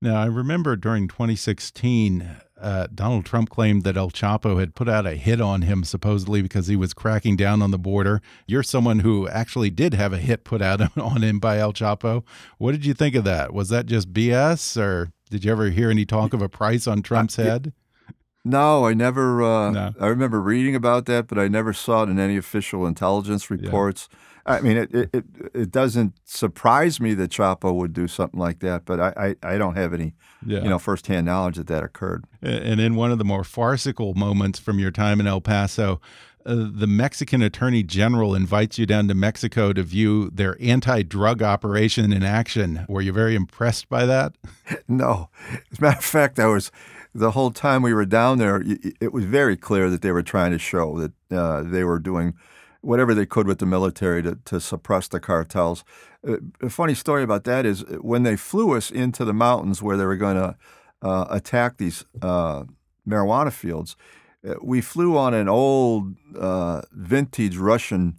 Now, 0.03 0.21
I 0.21 0.27
remember 0.27 0.75
during 0.75 1.07
2016, 1.07 2.29
uh, 2.61 2.89
Donald 2.93 3.25
Trump 3.25 3.51
claimed 3.51 3.85
that 3.85 3.97
El 3.97 4.11
Chapo 4.11 4.59
had 4.59 4.75
put 4.75 4.89
out 4.89 5.07
a 5.07 5.15
hit 5.15 5.41
on 5.41 5.63
him, 5.63 5.85
supposedly 5.85 6.43
because 6.43 6.67
he 6.67 6.75
was 6.75 6.93
cracking 6.93 7.37
down 7.37 7.63
on 7.63 7.71
the 7.71 7.79
border. 7.79 8.21
You're 8.49 8.65
someone 8.65 8.99
who 8.99 9.29
actually 9.29 9.71
did 9.71 9.95
have 9.95 10.13
a 10.13 10.19
hit 10.19 10.43
put 10.43 10.61
out 10.61 10.81
on 10.99 11.23
him 11.23 11.39
by 11.39 11.59
El 11.59 11.73
Chapo. 11.73 12.25
What 12.59 12.73
did 12.73 12.85
you 12.85 12.95
think 12.95 13.15
of 13.15 13.23
that? 13.23 13.55
Was 13.55 13.69
that 13.69 13.87
just 13.87 14.13
BS, 14.13 14.77
or 14.77 15.13
did 15.31 15.45
you 15.45 15.53
ever 15.53 15.71
hear 15.71 15.89
any 15.89 16.05
talk 16.05 16.33
of 16.33 16.43
a 16.43 16.49
price 16.49 16.89
on 16.89 17.03
Trump's 17.03 17.37
head? 17.37 17.73
No, 18.45 18.87
I 18.87 18.95
never. 18.95 19.43
Uh, 19.43 19.71
no. 19.71 19.95
I 20.01 20.07
remember 20.09 20.41
reading 20.41 20.75
about 20.75 21.07
that, 21.07 21.29
but 21.29 21.39
I 21.39 21.49
never 21.49 21.73
saw 21.73 22.03
it 22.03 22.09
in 22.09 22.19
any 22.19 22.37
official 22.37 22.87
intelligence 22.87 23.51
reports. 23.51 24.09
Yeah. 24.11 24.19
I 24.45 24.61
mean, 24.61 24.77
it, 24.77 24.91
it 24.93 25.25
it 25.55 25.71
doesn't 25.71 26.15
surprise 26.25 27.01
me 27.01 27.15
that 27.15 27.31
Chapo 27.31 27.73
would 27.75 27.93
do 27.93 28.09
something 28.09 28.41
like 28.41 28.59
that, 28.59 28.85
but 28.85 28.99
I, 28.99 29.37
I, 29.43 29.55
I 29.55 29.59
don't 29.59 29.77
have 29.77 29.95
any 29.95 30.15
yeah. 30.45 30.63
you 30.63 30.69
know 30.69 30.81
firsthand 30.81 31.27
knowledge 31.27 31.57
that 31.57 31.69
that 31.69 31.85
occurred. 31.85 32.25
And 32.41 32.81
in 32.81 32.97
one 32.97 33.13
of 33.13 33.19
the 33.19 33.25
more 33.25 33.45
farcical 33.45 34.15
moments 34.15 34.59
from 34.59 34.81
your 34.81 34.91
time 34.91 35.21
in 35.21 35.29
El 35.29 35.41
Paso, 35.41 36.01
uh, 36.45 36.67
the 36.73 36.89
Mexican 36.89 37.41
Attorney 37.41 37.85
General 37.85 38.35
invites 38.35 38.79
you 38.79 38.87
down 38.87 39.07
to 39.07 39.15
Mexico 39.15 39.73
to 39.73 39.83
view 39.85 40.29
their 40.31 40.57
anti-drug 40.61 41.41
operation 41.41 42.13
in 42.13 42.25
action. 42.25 42.85
Were 42.89 43.01
you 43.01 43.13
very 43.13 43.37
impressed 43.37 43.89
by 43.89 44.07
that? 44.07 44.35
No, 44.89 45.29
as 45.71 45.79
a 45.79 45.83
matter 45.83 45.99
of 45.99 46.05
fact, 46.05 46.39
I 46.39 46.47
was 46.47 46.71
the 47.15 47.33
whole 47.33 47.51
time 47.51 47.83
we 47.83 47.95
were 47.95 48.07
down 48.07 48.39
there. 48.39 48.63
It 49.01 49.13
was 49.13 49.25
very 49.25 49.57
clear 49.57 49.91
that 49.91 50.03
they 50.03 50.13
were 50.13 50.23
trying 50.23 50.53
to 50.53 50.59
show 50.59 50.99
that 50.99 51.37
uh, 51.37 51.63
they 51.63 51.85
were 51.85 51.99
doing 51.99 52.35
whatever 52.81 53.15
they 53.15 53.27
could 53.27 53.47
with 53.47 53.59
the 53.59 53.67
military 53.67 54.23
to, 54.23 54.39
to 54.45 54.61
suppress 54.61 55.09
the 55.09 55.21
cartels. 55.21 55.85
Uh, 56.27 56.37
a 56.61 56.69
funny 56.69 56.95
story 56.95 57.23
about 57.23 57.45
that 57.45 57.65
is 57.65 57.83
uh, 57.85 57.97
when 58.01 58.23
they 58.25 58.37
flew 58.37 58.77
us 58.77 58.91
into 58.91 59.25
the 59.25 59.33
mountains 59.33 59.83
where 59.83 59.97
they 59.97 60.05
were 60.05 60.17
going 60.17 60.37
to 60.37 60.57
uh, 61.03 61.27
attack 61.31 61.77
these 61.77 62.05
uh, 62.21 62.65
marijuana 63.09 63.53
fields, 63.53 63.97
uh, 64.47 64.55
we 64.63 64.81
flew 64.81 65.17
on 65.17 65.35
an 65.35 65.49
old 65.49 66.17
vintage 66.93 67.57
Russian 67.57 68.19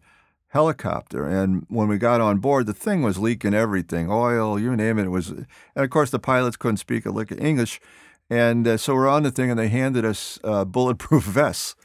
helicopter. 0.50 1.26
And 1.26 1.66
when 1.68 1.88
we 1.88 1.98
got 1.98 2.22
on 2.22 2.38
board, 2.38 2.68
the 2.68 2.74
thing 2.74 3.02
was 3.02 3.18
leaking 3.18 3.54
everything 3.54 4.10
oil, 4.10 4.60
you 4.60 4.76
name 4.76 5.00
it. 5.00 5.06
It 5.06 5.10
was, 5.10 5.30
and 5.30 5.48
of 5.76 5.90
course, 5.90 6.12
the 6.12 6.20
pilots 6.20 6.58
couldn't 6.58 6.78
speak 6.78 7.06
a 7.06 7.12
lick 7.12 7.32
of 7.32 7.40
English. 7.40 7.82
And 8.30 8.80
so 8.80 8.96
we're 8.96 9.08
on 9.08 9.24
the 9.24 9.32
thing, 9.32 9.50
and 9.50 9.60
they 9.60 9.68
handed 9.68 10.06
us 10.06 10.40
bulletproof 10.44 11.24
vests. 11.26 11.76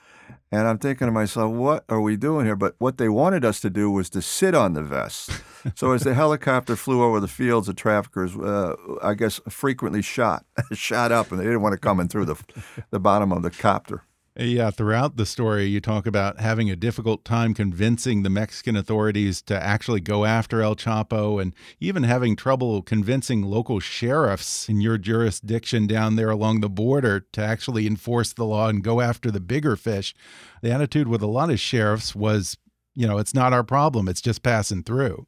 And 0.50 0.66
I'm 0.66 0.78
thinking 0.78 1.06
to 1.06 1.12
myself, 1.12 1.52
what 1.52 1.84
are 1.90 2.00
we 2.00 2.16
doing 2.16 2.46
here? 2.46 2.56
But 2.56 2.74
what 2.78 2.96
they 2.96 3.08
wanted 3.08 3.44
us 3.44 3.60
to 3.60 3.70
do 3.70 3.90
was 3.90 4.08
to 4.10 4.22
sit 4.22 4.54
on 4.54 4.72
the 4.72 4.82
vest. 4.82 5.30
so 5.74 5.92
as 5.92 6.04
the 6.04 6.14
helicopter 6.14 6.74
flew 6.74 7.02
over 7.02 7.20
the 7.20 7.28
fields, 7.28 7.66
the 7.66 7.74
traffickers, 7.74 8.34
uh, 8.34 8.74
I 9.02 9.12
guess, 9.12 9.40
frequently 9.48 10.00
shot, 10.00 10.46
shot 10.72 11.12
up, 11.12 11.30
and 11.30 11.38
they 11.38 11.44
didn't 11.44 11.60
want 11.60 11.74
to 11.74 11.78
come 11.78 12.00
in 12.00 12.08
through 12.08 12.24
the, 12.24 12.36
the 12.90 13.00
bottom 13.00 13.30
of 13.30 13.42
the 13.42 13.50
copter. 13.50 14.02
Yeah, 14.40 14.70
throughout 14.70 15.16
the 15.16 15.26
story, 15.26 15.64
you 15.64 15.80
talk 15.80 16.06
about 16.06 16.38
having 16.38 16.70
a 16.70 16.76
difficult 16.76 17.24
time 17.24 17.54
convincing 17.54 18.22
the 18.22 18.30
Mexican 18.30 18.76
authorities 18.76 19.42
to 19.42 19.60
actually 19.60 20.00
go 20.00 20.24
after 20.24 20.62
El 20.62 20.76
Chapo 20.76 21.42
and 21.42 21.52
even 21.80 22.04
having 22.04 22.36
trouble 22.36 22.80
convincing 22.82 23.42
local 23.42 23.80
sheriffs 23.80 24.68
in 24.68 24.80
your 24.80 24.96
jurisdiction 24.96 25.88
down 25.88 26.14
there 26.14 26.30
along 26.30 26.60
the 26.60 26.68
border 26.68 27.26
to 27.32 27.42
actually 27.42 27.84
enforce 27.84 28.32
the 28.32 28.44
law 28.44 28.68
and 28.68 28.84
go 28.84 29.00
after 29.00 29.32
the 29.32 29.40
bigger 29.40 29.74
fish. 29.74 30.14
The 30.62 30.70
attitude 30.70 31.08
with 31.08 31.20
a 31.20 31.26
lot 31.26 31.50
of 31.50 31.58
sheriffs 31.58 32.14
was, 32.14 32.56
you 32.94 33.08
know, 33.08 33.18
it's 33.18 33.34
not 33.34 33.52
our 33.52 33.64
problem, 33.64 34.06
it's 34.06 34.20
just 34.20 34.44
passing 34.44 34.84
through. 34.84 35.26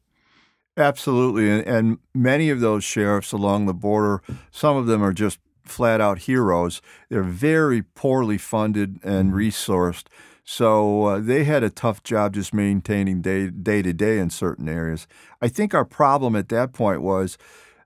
Absolutely. 0.77 1.49
And, 1.49 1.97
many 2.15 2.49
of 2.49 2.61
those 2.61 2.85
sheriffs 2.85 3.33
along 3.33 3.65
the 3.65 3.73
border, 3.73 4.21
some 4.51 4.77
of 4.77 4.85
them 4.85 5.03
are 5.03 5.11
just 5.11 5.37
flat 5.71 6.01
out 6.01 6.19
heroes. 6.19 6.81
They're 7.09 7.23
very 7.23 7.81
poorly 7.81 8.37
funded 8.37 8.99
and 9.03 9.29
mm-hmm. 9.29 9.37
resourced. 9.37 10.05
So 10.43 11.05
uh, 11.05 11.19
they 11.19 11.43
had 11.43 11.63
a 11.63 11.69
tough 11.69 12.03
job 12.03 12.33
just 12.33 12.53
maintaining 12.53 13.21
day, 13.21 13.49
day 13.49 13.81
to 13.81 13.93
day 13.93 14.19
in 14.19 14.29
certain 14.29 14.67
areas. 14.67 15.07
I 15.41 15.47
think 15.47 15.73
our 15.73 15.85
problem 15.85 16.35
at 16.35 16.49
that 16.49 16.73
point 16.73 17.01
was 17.01 17.37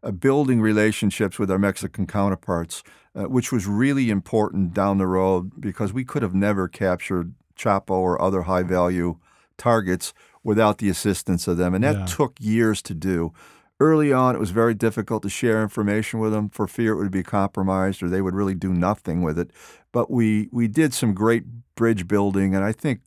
uh, 0.01 0.11
building 0.11 0.61
relationships 0.61 1.37
with 1.37 1.51
our 1.51 1.59
Mexican 1.59 2.07
counterparts, 2.07 2.83
uh, 3.15 3.23
which 3.23 3.51
was 3.51 3.67
really 3.67 4.09
important 4.09 4.73
down 4.73 4.97
the 4.97 5.07
road 5.07 5.61
because 5.61 5.93
we 5.93 6.05
could 6.05 6.23
have 6.23 6.33
never 6.33 6.67
captured 6.67 7.33
Chapo 7.57 7.91
or 7.91 8.21
other 8.21 8.43
high 8.43 8.63
value 8.63 9.17
targets 9.57 10.13
without 10.43 10.77
the 10.77 10.89
assistance 10.89 11.47
of 11.47 11.57
them. 11.57 11.73
And 11.73 11.83
that 11.83 11.97
yeah. 11.97 12.05
took 12.05 12.35
years 12.39 12.81
to 12.83 12.93
do. 12.93 13.33
Early 13.79 14.13
on, 14.13 14.35
it 14.35 14.39
was 14.39 14.51
very 14.51 14.73
difficult 14.73 15.21
to 15.23 15.29
share 15.29 15.61
information 15.61 16.19
with 16.19 16.31
them 16.31 16.49
for 16.49 16.65
fear 16.65 16.93
it 16.93 16.97
would 16.97 17.11
be 17.11 17.23
compromised 17.23 18.01
or 18.01 18.07
they 18.07 18.21
would 18.21 18.33
really 18.33 18.55
do 18.55 18.73
nothing 18.73 19.21
with 19.21 19.37
it. 19.37 19.51
But 19.91 20.09
we 20.09 20.47
we 20.51 20.67
did 20.67 20.93
some 20.93 21.13
great 21.13 21.43
bridge 21.75 22.07
building, 22.07 22.55
and 22.55 22.63
I 22.63 22.71
think 22.71 23.01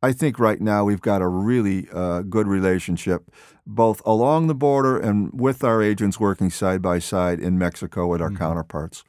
I 0.00 0.12
think 0.12 0.38
right 0.38 0.60
now 0.60 0.84
we've 0.84 1.00
got 1.00 1.22
a 1.22 1.28
really 1.28 1.88
uh, 1.92 2.22
good 2.22 2.46
relationship, 2.46 3.32
both 3.66 4.00
along 4.06 4.46
the 4.46 4.54
border 4.54 4.96
and 4.96 5.30
with 5.32 5.64
our 5.64 5.82
agents 5.82 6.20
working 6.20 6.50
side 6.50 6.82
by 6.82 7.00
side 7.00 7.40
in 7.40 7.58
Mexico 7.58 8.06
with 8.06 8.20
our 8.20 8.28
mm 8.28 8.34
-hmm. 8.34 8.38
counterparts. 8.38 9.04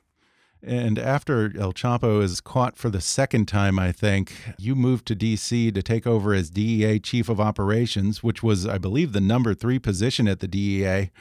And 0.65 0.97
after 0.97 1.52
El 1.60 1.73
Chapo 1.73 2.23
is 2.23 2.39
caught 2.39 2.78
for 2.78 2.89
the 2.89 3.02
second 3.02 3.47
time, 3.47 3.78
I 3.78 3.91
think, 3.91 4.34
you 4.58 4.76
moved 4.76 5.06
to 5.08 5.15
D.C. 5.15 5.71
to 5.71 5.84
take 5.84 6.08
over 6.08 6.34
as 6.34 6.49
DEA 6.49 6.99
Chief 6.99 7.28
of 7.28 7.41
Operations, 7.41 8.23
which 8.23 8.41
was, 8.41 8.65
I 8.65 8.78
believe, 8.78 9.12
the 9.12 9.19
number 9.19 9.54
three 9.54 9.78
position 9.78 10.26
at 10.26 10.39
the 10.39 10.47
DEA. 10.47 11.12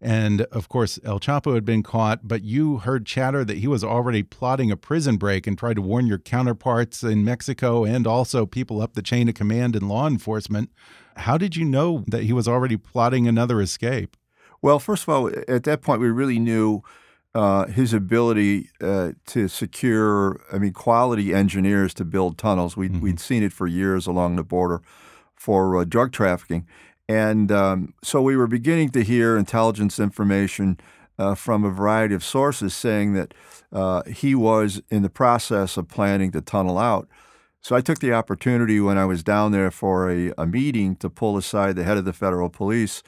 And 0.00 0.42
of 0.42 0.68
course, 0.68 1.00
El 1.02 1.18
Chapo 1.18 1.54
had 1.54 1.64
been 1.64 1.82
caught, 1.82 2.28
but 2.28 2.44
you 2.44 2.78
heard 2.78 3.04
chatter 3.04 3.44
that 3.44 3.58
he 3.58 3.66
was 3.66 3.82
already 3.82 4.22
plotting 4.22 4.70
a 4.70 4.76
prison 4.76 5.16
break 5.16 5.46
and 5.46 5.58
tried 5.58 5.74
to 5.74 5.82
warn 5.82 6.06
your 6.06 6.18
counterparts 6.18 7.02
in 7.02 7.24
Mexico 7.24 7.84
and 7.84 8.06
also 8.06 8.46
people 8.46 8.80
up 8.80 8.92
the 8.92 9.02
chain 9.02 9.28
of 9.28 9.34
command 9.34 9.74
in 9.74 9.88
law 9.88 10.06
enforcement. 10.06 10.70
How 11.16 11.36
did 11.36 11.56
you 11.56 11.64
know 11.64 12.04
that 12.06 12.24
he 12.24 12.32
was 12.32 12.46
already 12.46 12.76
plotting 12.76 13.26
another 13.26 13.60
escape? 13.60 14.16
Well, 14.62 14.78
first 14.78 15.04
of 15.04 15.08
all, 15.08 15.30
at 15.48 15.64
that 15.64 15.82
point, 15.82 16.00
we 16.00 16.10
really 16.10 16.38
knew 16.38 16.82
uh, 17.34 17.66
his 17.66 17.92
ability 17.92 18.70
uh, 18.80 19.12
to 19.26 19.48
secure, 19.48 20.40
I 20.52 20.58
mean, 20.58 20.72
quality 20.72 21.34
engineers 21.34 21.92
to 21.94 22.04
build 22.04 22.38
tunnels. 22.38 22.76
We'd, 22.76 22.92
mm-hmm. 22.92 23.00
we'd 23.00 23.20
seen 23.20 23.42
it 23.42 23.52
for 23.52 23.66
years 23.66 24.06
along 24.06 24.36
the 24.36 24.44
border 24.44 24.82
for 25.34 25.76
uh, 25.76 25.84
drug 25.84 26.12
trafficking. 26.12 26.66
And 27.08 27.50
um, 27.50 27.94
so 28.02 28.22
we 28.22 28.36
were 28.36 28.46
beginning 28.46 28.90
to 28.90 29.02
hear 29.02 29.36
intelligence 29.36 29.98
information 29.98 30.78
uh, 31.18 31.34
from 31.34 31.64
a 31.64 31.70
variety 31.70 32.14
of 32.14 32.24
sources 32.24 32.74
saying 32.74 33.14
that 33.14 33.34
uh, 33.72 34.02
he 34.04 34.34
was 34.34 34.80
in 34.88 35.02
the 35.02 35.10
process 35.10 35.76
of 35.76 35.88
planning 35.88 36.30
to 36.32 36.40
tunnel 36.40 36.78
out. 36.78 37.08
So 37.60 37.74
I 37.74 37.80
took 37.80 37.98
the 37.98 38.12
opportunity 38.12 38.78
when 38.80 38.98
I 38.98 39.06
was 39.06 39.22
down 39.22 39.52
there 39.52 39.70
for 39.70 40.10
a, 40.10 40.32
a 40.36 40.46
meeting 40.46 40.96
to 40.96 41.10
pull 41.10 41.36
aside 41.36 41.76
the 41.76 41.84
head 41.84 41.96
of 41.96 42.04
the 42.04 42.12
federal 42.12 42.48
police 42.48 43.02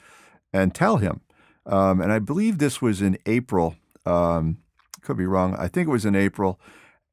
and 0.51 0.73
tell 0.73 0.97
him. 0.97 1.21
Um, 1.65 2.01
and 2.01 2.11
I 2.11 2.19
believe 2.19 2.57
this 2.57 2.81
was 2.81 3.01
in 3.01 3.17
April 3.25 3.75
um, 4.07 4.57
could 5.01 5.17
be 5.17 5.25
wrong. 5.25 5.55
I 5.55 5.67
think 5.67 5.87
it 5.87 5.91
was 5.91 6.05
in 6.05 6.15
April. 6.15 6.59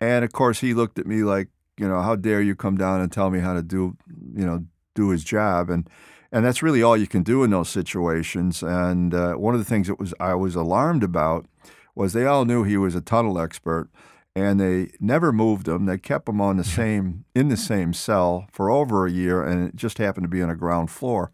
And 0.00 0.24
of 0.24 0.32
course, 0.32 0.60
he 0.60 0.74
looked 0.74 0.98
at 0.98 1.06
me 1.06 1.22
like, 1.22 1.48
you 1.78 1.88
know, 1.88 2.00
how 2.00 2.16
dare 2.16 2.40
you 2.40 2.54
come 2.54 2.76
down 2.76 3.00
and 3.00 3.10
tell 3.10 3.30
me 3.30 3.40
how 3.40 3.54
to 3.54 3.62
do, 3.62 3.96
you 4.34 4.46
know, 4.46 4.64
do 4.94 5.10
his 5.10 5.24
job. 5.24 5.70
And 5.70 5.88
and 6.32 6.44
that's 6.44 6.62
really 6.62 6.82
all 6.82 6.96
you 6.96 7.06
can 7.06 7.22
do 7.22 7.44
in 7.44 7.50
those 7.50 7.68
situations. 7.68 8.62
And 8.62 9.14
uh, 9.14 9.34
one 9.34 9.54
of 9.54 9.60
the 9.60 9.64
things 9.64 9.86
that 9.86 10.00
was 10.00 10.14
I 10.18 10.34
was 10.34 10.54
alarmed 10.56 11.04
about 11.04 11.46
was 11.94 12.12
they 12.12 12.26
all 12.26 12.44
knew 12.44 12.64
he 12.64 12.76
was 12.76 12.96
a 12.96 13.00
tunnel 13.00 13.38
expert, 13.38 13.88
and 14.34 14.60
they 14.60 14.90
never 14.98 15.32
moved 15.32 15.68
him. 15.68 15.86
They 15.86 15.98
kept 15.98 16.28
him 16.28 16.40
on 16.40 16.56
the 16.56 16.64
same 16.64 17.24
in 17.34 17.48
the 17.48 17.56
same 17.56 17.92
cell 17.92 18.48
for 18.52 18.68
over 18.70 19.06
a 19.06 19.12
year, 19.12 19.44
and 19.44 19.68
it 19.68 19.76
just 19.76 19.98
happened 19.98 20.24
to 20.24 20.28
be 20.28 20.42
on 20.42 20.50
a 20.50 20.56
ground 20.56 20.90
floor. 20.90 21.30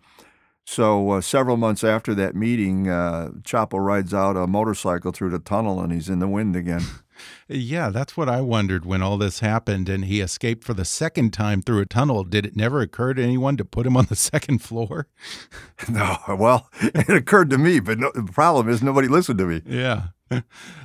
So 0.70 1.10
uh, 1.10 1.20
several 1.20 1.56
months 1.56 1.82
after 1.82 2.14
that 2.14 2.36
meeting, 2.36 2.88
uh, 2.88 3.30
Chapo 3.42 3.84
rides 3.84 4.14
out 4.14 4.36
a 4.36 4.46
motorcycle 4.46 5.10
through 5.10 5.30
the 5.30 5.40
tunnel, 5.40 5.80
and 5.80 5.92
he's 5.92 6.08
in 6.08 6.20
the 6.20 6.28
wind 6.28 6.54
again. 6.54 6.82
Yeah, 7.48 7.90
that's 7.90 8.16
what 8.16 8.28
I 8.28 8.40
wondered 8.40 8.84
when 8.84 9.02
all 9.02 9.18
this 9.18 9.40
happened 9.40 9.88
and 9.88 10.04
he 10.04 10.20
escaped 10.20 10.64
for 10.64 10.74
the 10.74 10.84
second 10.84 11.32
time 11.32 11.62
through 11.62 11.80
a 11.80 11.86
tunnel. 11.86 12.24
Did 12.24 12.46
it 12.46 12.56
never 12.56 12.80
occur 12.80 13.14
to 13.14 13.22
anyone 13.22 13.56
to 13.56 13.64
put 13.64 13.86
him 13.86 13.96
on 13.96 14.06
the 14.06 14.16
second 14.30 14.58
floor? 14.58 15.08
no, 15.88 16.18
well, 16.28 16.68
it 16.80 17.08
occurred 17.08 17.50
to 17.50 17.58
me, 17.58 17.80
but 17.80 17.98
no, 17.98 18.12
the 18.14 18.22
problem 18.22 18.68
is 18.68 18.82
nobody 18.82 19.08
listened 19.08 19.38
to 19.38 19.46
me. 19.46 19.62
Yeah. 19.66 20.08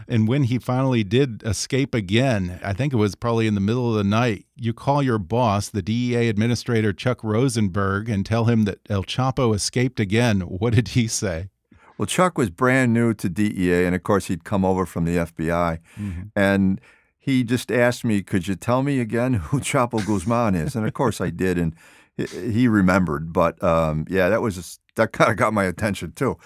And 0.07 0.27
when 0.27 0.43
he 0.43 0.59
finally 0.59 1.03
did 1.03 1.41
escape 1.43 1.95
again, 1.95 2.59
I 2.63 2.73
think 2.73 2.93
it 2.93 2.97
was 2.97 3.15
probably 3.15 3.47
in 3.47 3.55
the 3.55 3.59
middle 3.59 3.89
of 3.89 3.97
the 3.97 4.03
night, 4.03 4.45
you 4.55 4.71
call 4.71 5.01
your 5.01 5.17
boss, 5.17 5.67
the 5.67 5.81
DEA 5.81 6.29
administrator 6.29 6.93
Chuck 6.93 7.23
Rosenberg, 7.23 8.07
and 8.07 8.23
tell 8.23 8.45
him 8.45 8.65
that 8.65 8.79
El 8.87 9.03
Chapo 9.03 9.55
escaped 9.55 9.99
again. 9.99 10.41
What 10.41 10.75
did 10.75 10.89
he 10.89 11.07
say? 11.07 11.49
Well, 11.97 12.05
Chuck 12.05 12.37
was 12.37 12.49
brand 12.49 12.93
new 12.93 13.13
to 13.13 13.29
DEA, 13.29 13.85
and 13.85 13.95
of 13.95 14.03
course, 14.03 14.27
he'd 14.27 14.43
come 14.43 14.65
over 14.65 14.85
from 14.85 15.05
the 15.05 15.17
FBI. 15.17 15.79
Mm 15.97 16.11
-hmm. 16.11 16.31
And 16.35 16.81
he 17.25 17.43
just 17.43 17.71
asked 17.71 18.03
me, 18.03 18.21
Could 18.21 18.47
you 18.47 18.55
tell 18.55 18.83
me 18.83 18.99
again 18.99 19.33
who 19.51 19.59
Chapo 19.59 20.05
Guzman 20.05 20.55
is? 20.55 20.75
And 20.75 20.85
of 20.85 20.93
course, 20.93 21.25
I 21.27 21.31
did. 21.31 21.57
And 21.57 21.73
he 22.17 22.67
remembered. 22.67 23.33
But 23.33 23.61
um, 23.63 24.05
yeah, 24.09 24.29
that 24.29 24.41
was 24.41 24.55
just, 24.55 24.81
that 24.95 25.11
kind 25.11 25.31
of 25.31 25.37
got 25.37 25.53
my 25.53 25.65
attention 25.65 26.11
too. 26.13 26.37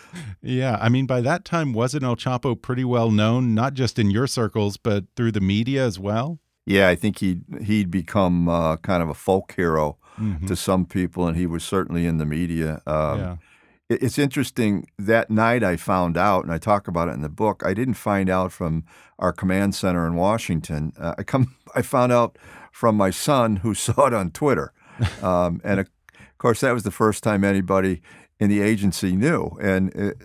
Yeah, 0.42 0.78
I 0.82 0.90
mean, 0.90 1.06
by 1.06 1.22
that 1.22 1.46
time, 1.46 1.74
wasn't 1.74 2.04
El 2.04 2.16
Chapo 2.16 2.56
pretty 2.56 2.86
well 2.86 3.12
known, 3.12 3.54
not 3.54 3.74
just 3.74 4.00
in 4.00 4.12
your 4.12 4.28
circles, 4.28 4.78
but 4.78 5.04
through 5.16 5.32
the 5.32 5.42
media 5.42 5.86
as 5.86 6.00
well? 6.00 6.40
Yeah, 6.66 6.88
I 6.88 6.96
think 6.96 7.20
he'd 7.20 7.44
he'd 7.64 7.90
become 7.90 8.48
uh, 8.48 8.78
kind 8.78 9.02
of 9.04 9.10
a 9.10 9.14
folk 9.14 9.54
hero 9.58 9.98
mm 10.18 10.36
-hmm. 10.36 10.48
to 10.48 10.56
some 10.56 10.86
people, 10.86 11.24
and 11.28 11.38
he 11.38 11.48
was 11.48 11.64
certainly 11.64 12.06
in 12.06 12.18
the 12.18 12.26
media. 12.26 12.82
Um, 12.86 13.20
yeah. 13.20 13.38
It's 13.90 14.20
interesting. 14.20 14.88
That 15.00 15.32
night, 15.32 15.64
I 15.64 15.76
found 15.76 16.16
out, 16.16 16.44
and 16.44 16.54
I 16.54 16.60
talk 16.60 16.88
about 16.88 17.10
it 17.10 17.14
in 17.14 17.22
the 17.22 17.30
book. 17.30 17.64
I 17.66 17.74
didn't 17.74 17.96
find 17.96 18.30
out 18.30 18.52
from 18.52 18.84
our 19.18 19.34
command 19.34 19.74
center 19.74 20.06
in 20.06 20.14
Washington. 20.14 20.94
Uh, 20.98 21.16
I 21.18 21.24
come, 21.24 21.56
I 21.76 21.82
found 21.82 22.12
out 22.12 22.38
from 22.72 22.96
my 22.96 23.10
son, 23.10 23.58
who 23.58 23.74
saw 23.86 24.06
it 24.06 24.14
on 24.14 24.30
Twitter. 24.30 24.74
Um, 25.24 25.60
and 25.64 25.80
of 25.80 25.90
course, 26.38 26.60
that 26.60 26.74
was 26.74 26.84
the 26.84 26.92
first 26.92 27.24
time 27.24 27.44
anybody 27.44 28.02
in 28.40 28.50
the 28.50 28.62
agency 28.62 29.16
knew. 29.16 29.58
And 29.60 29.90
it, 29.96 30.18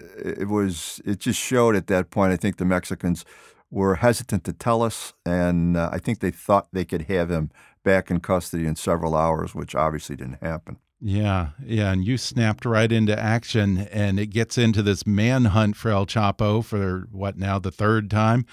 it, 0.43 0.49
was, 0.49 1.01
it 1.07 1.19
just 1.19 1.41
showed 1.41 1.75
at 1.75 1.87
that 1.87 2.11
point, 2.11 2.33
I 2.33 2.37
think 2.37 2.59
the 2.59 2.67
Mexicans 2.67 3.25
were 3.71 3.97
hesitant 3.97 4.45
to 4.45 4.53
tell 4.53 4.83
us. 4.83 5.15
And 5.25 5.77
uh, 5.77 5.89
I 5.91 5.99
think 5.99 6.21
they 6.21 6.31
thought 6.31 6.69
they 6.73 6.85
could 6.85 7.03
have 7.03 7.31
him 7.31 7.51
back 7.83 8.11
in 8.11 8.21
custody 8.21 8.67
in 8.67 8.77
several 8.77 9.17
hours, 9.17 9.55
which 9.55 9.75
obviously 9.75 10.17
didn't 10.17 10.43
happen. 10.43 10.77
Yeah, 11.07 11.49
yeah, 11.63 11.93
and 11.93 12.03
you 12.03 12.17
snapped 12.17 12.65
right 12.65 12.91
into 12.91 13.15
action, 13.19 13.77
and 13.93 14.19
it 14.19 14.29
gets 14.29 14.57
into 14.57 14.83
this 14.83 15.07
manhunt 15.07 15.77
for 15.77 15.91
El 15.91 16.07
Chapo 16.07 16.65
for 16.65 17.09
what 17.13 17.37
now 17.37 17.59
the 17.59 17.71
third 17.71 18.11
time. 18.11 18.47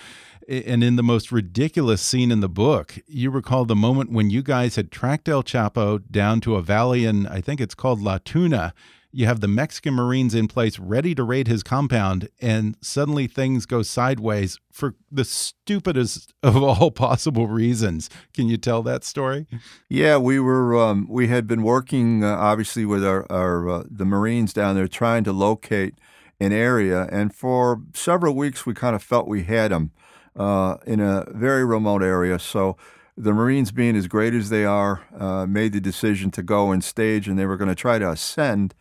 And 0.49 0.83
in 0.83 0.97
the 0.97 1.01
most 1.03 1.31
ridiculous 1.31 2.01
scene 2.01 2.29
in 2.29 2.41
the 2.41 2.49
book, 2.49 2.97
you 3.07 3.31
recall 3.31 3.63
the 3.63 3.73
moment 3.73 4.11
when 4.11 4.29
you 4.29 4.43
guys 4.43 4.75
had 4.75 4.91
tracked 4.91 5.29
El 5.29 5.43
Chapo 5.43 6.03
down 6.11 6.41
to 6.41 6.57
a 6.57 6.61
valley 6.61 7.05
in, 7.05 7.25
I 7.25 7.39
think 7.39 7.61
it's 7.61 7.73
called 7.73 8.01
La 8.01 8.17
Tuna, 8.17 8.73
you 9.11 9.25
have 9.25 9.41
the 9.41 9.47
Mexican 9.47 9.93
Marines 9.93 10.33
in 10.33 10.47
place 10.47 10.79
ready 10.79 11.13
to 11.15 11.23
raid 11.23 11.47
his 11.47 11.63
compound, 11.63 12.29
and 12.39 12.77
suddenly 12.81 13.27
things 13.27 13.65
go 13.65 13.81
sideways 13.81 14.59
for 14.71 14.95
the 15.11 15.25
stupidest 15.25 16.33
of 16.43 16.61
all 16.61 16.91
possible 16.91 17.47
reasons. 17.47 18.09
Can 18.33 18.47
you 18.47 18.57
tell 18.57 18.81
that 18.83 19.03
story? 19.03 19.47
Yeah, 19.89 20.17
we 20.17 20.39
were 20.39 20.79
um, 20.79 21.07
we 21.09 21.27
had 21.27 21.47
been 21.47 21.63
working 21.63 22.23
uh, 22.23 22.35
obviously 22.35 22.85
with 22.85 23.05
our, 23.05 23.29
our 23.31 23.69
uh, 23.69 23.83
the 23.89 24.05
Marines 24.05 24.53
down 24.53 24.75
there 24.75 24.87
trying 24.87 25.23
to 25.25 25.33
locate 25.33 25.95
an 26.39 26.51
area, 26.51 27.07
and 27.11 27.35
for 27.35 27.81
several 27.93 28.35
weeks 28.35 28.65
we 28.65 28.73
kind 28.73 28.95
of 28.95 29.03
felt 29.03 29.27
we 29.27 29.43
had 29.43 29.71
them 29.71 29.91
uh, 30.35 30.77
in 30.87 30.99
a 30.99 31.25
very 31.29 31.65
remote 31.65 32.01
area. 32.01 32.39
So 32.39 32.77
the 33.17 33.33
Marines, 33.33 33.71
being 33.71 33.95
as 33.95 34.07
great 34.07 34.33
as 34.33 34.49
they 34.49 34.65
are, 34.65 35.01
uh, 35.17 35.45
made 35.45 35.73
the 35.73 35.81
decision 35.81 36.31
to 36.31 36.41
go 36.41 36.71
and 36.71 36.83
stage, 36.83 37.27
and 37.27 37.37
they 37.37 37.45
were 37.45 37.57
going 37.57 37.69
to 37.69 37.75
try 37.75 37.99
to 37.99 38.09
ascend 38.09 38.73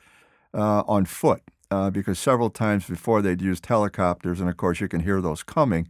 uh, 0.54 0.82
on 0.86 1.04
foot 1.04 1.42
uh, 1.70 1.90
because 1.90 2.18
several 2.18 2.50
times 2.50 2.86
before 2.86 3.22
they'd 3.22 3.40
used 3.40 3.66
helicopters, 3.66 4.40
and 4.40 4.48
of 4.48 4.56
course 4.56 4.80
you 4.80 4.88
can 4.88 5.00
hear 5.00 5.20
those 5.20 5.42
coming. 5.42 5.88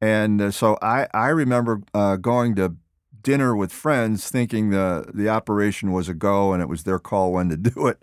And 0.00 0.40
uh, 0.40 0.50
so 0.50 0.78
I, 0.80 1.06
I 1.12 1.28
remember 1.28 1.82
uh, 1.92 2.16
going 2.16 2.54
to 2.56 2.76
dinner 3.22 3.54
with 3.54 3.70
friends 3.70 4.30
thinking 4.30 4.70
the, 4.70 5.10
the 5.12 5.28
operation 5.28 5.92
was 5.92 6.08
a 6.08 6.14
go 6.14 6.54
and 6.54 6.62
it 6.62 6.68
was 6.68 6.84
their 6.84 6.98
call 6.98 7.32
when 7.32 7.50
to 7.50 7.56
do 7.70 7.86
it. 7.86 8.02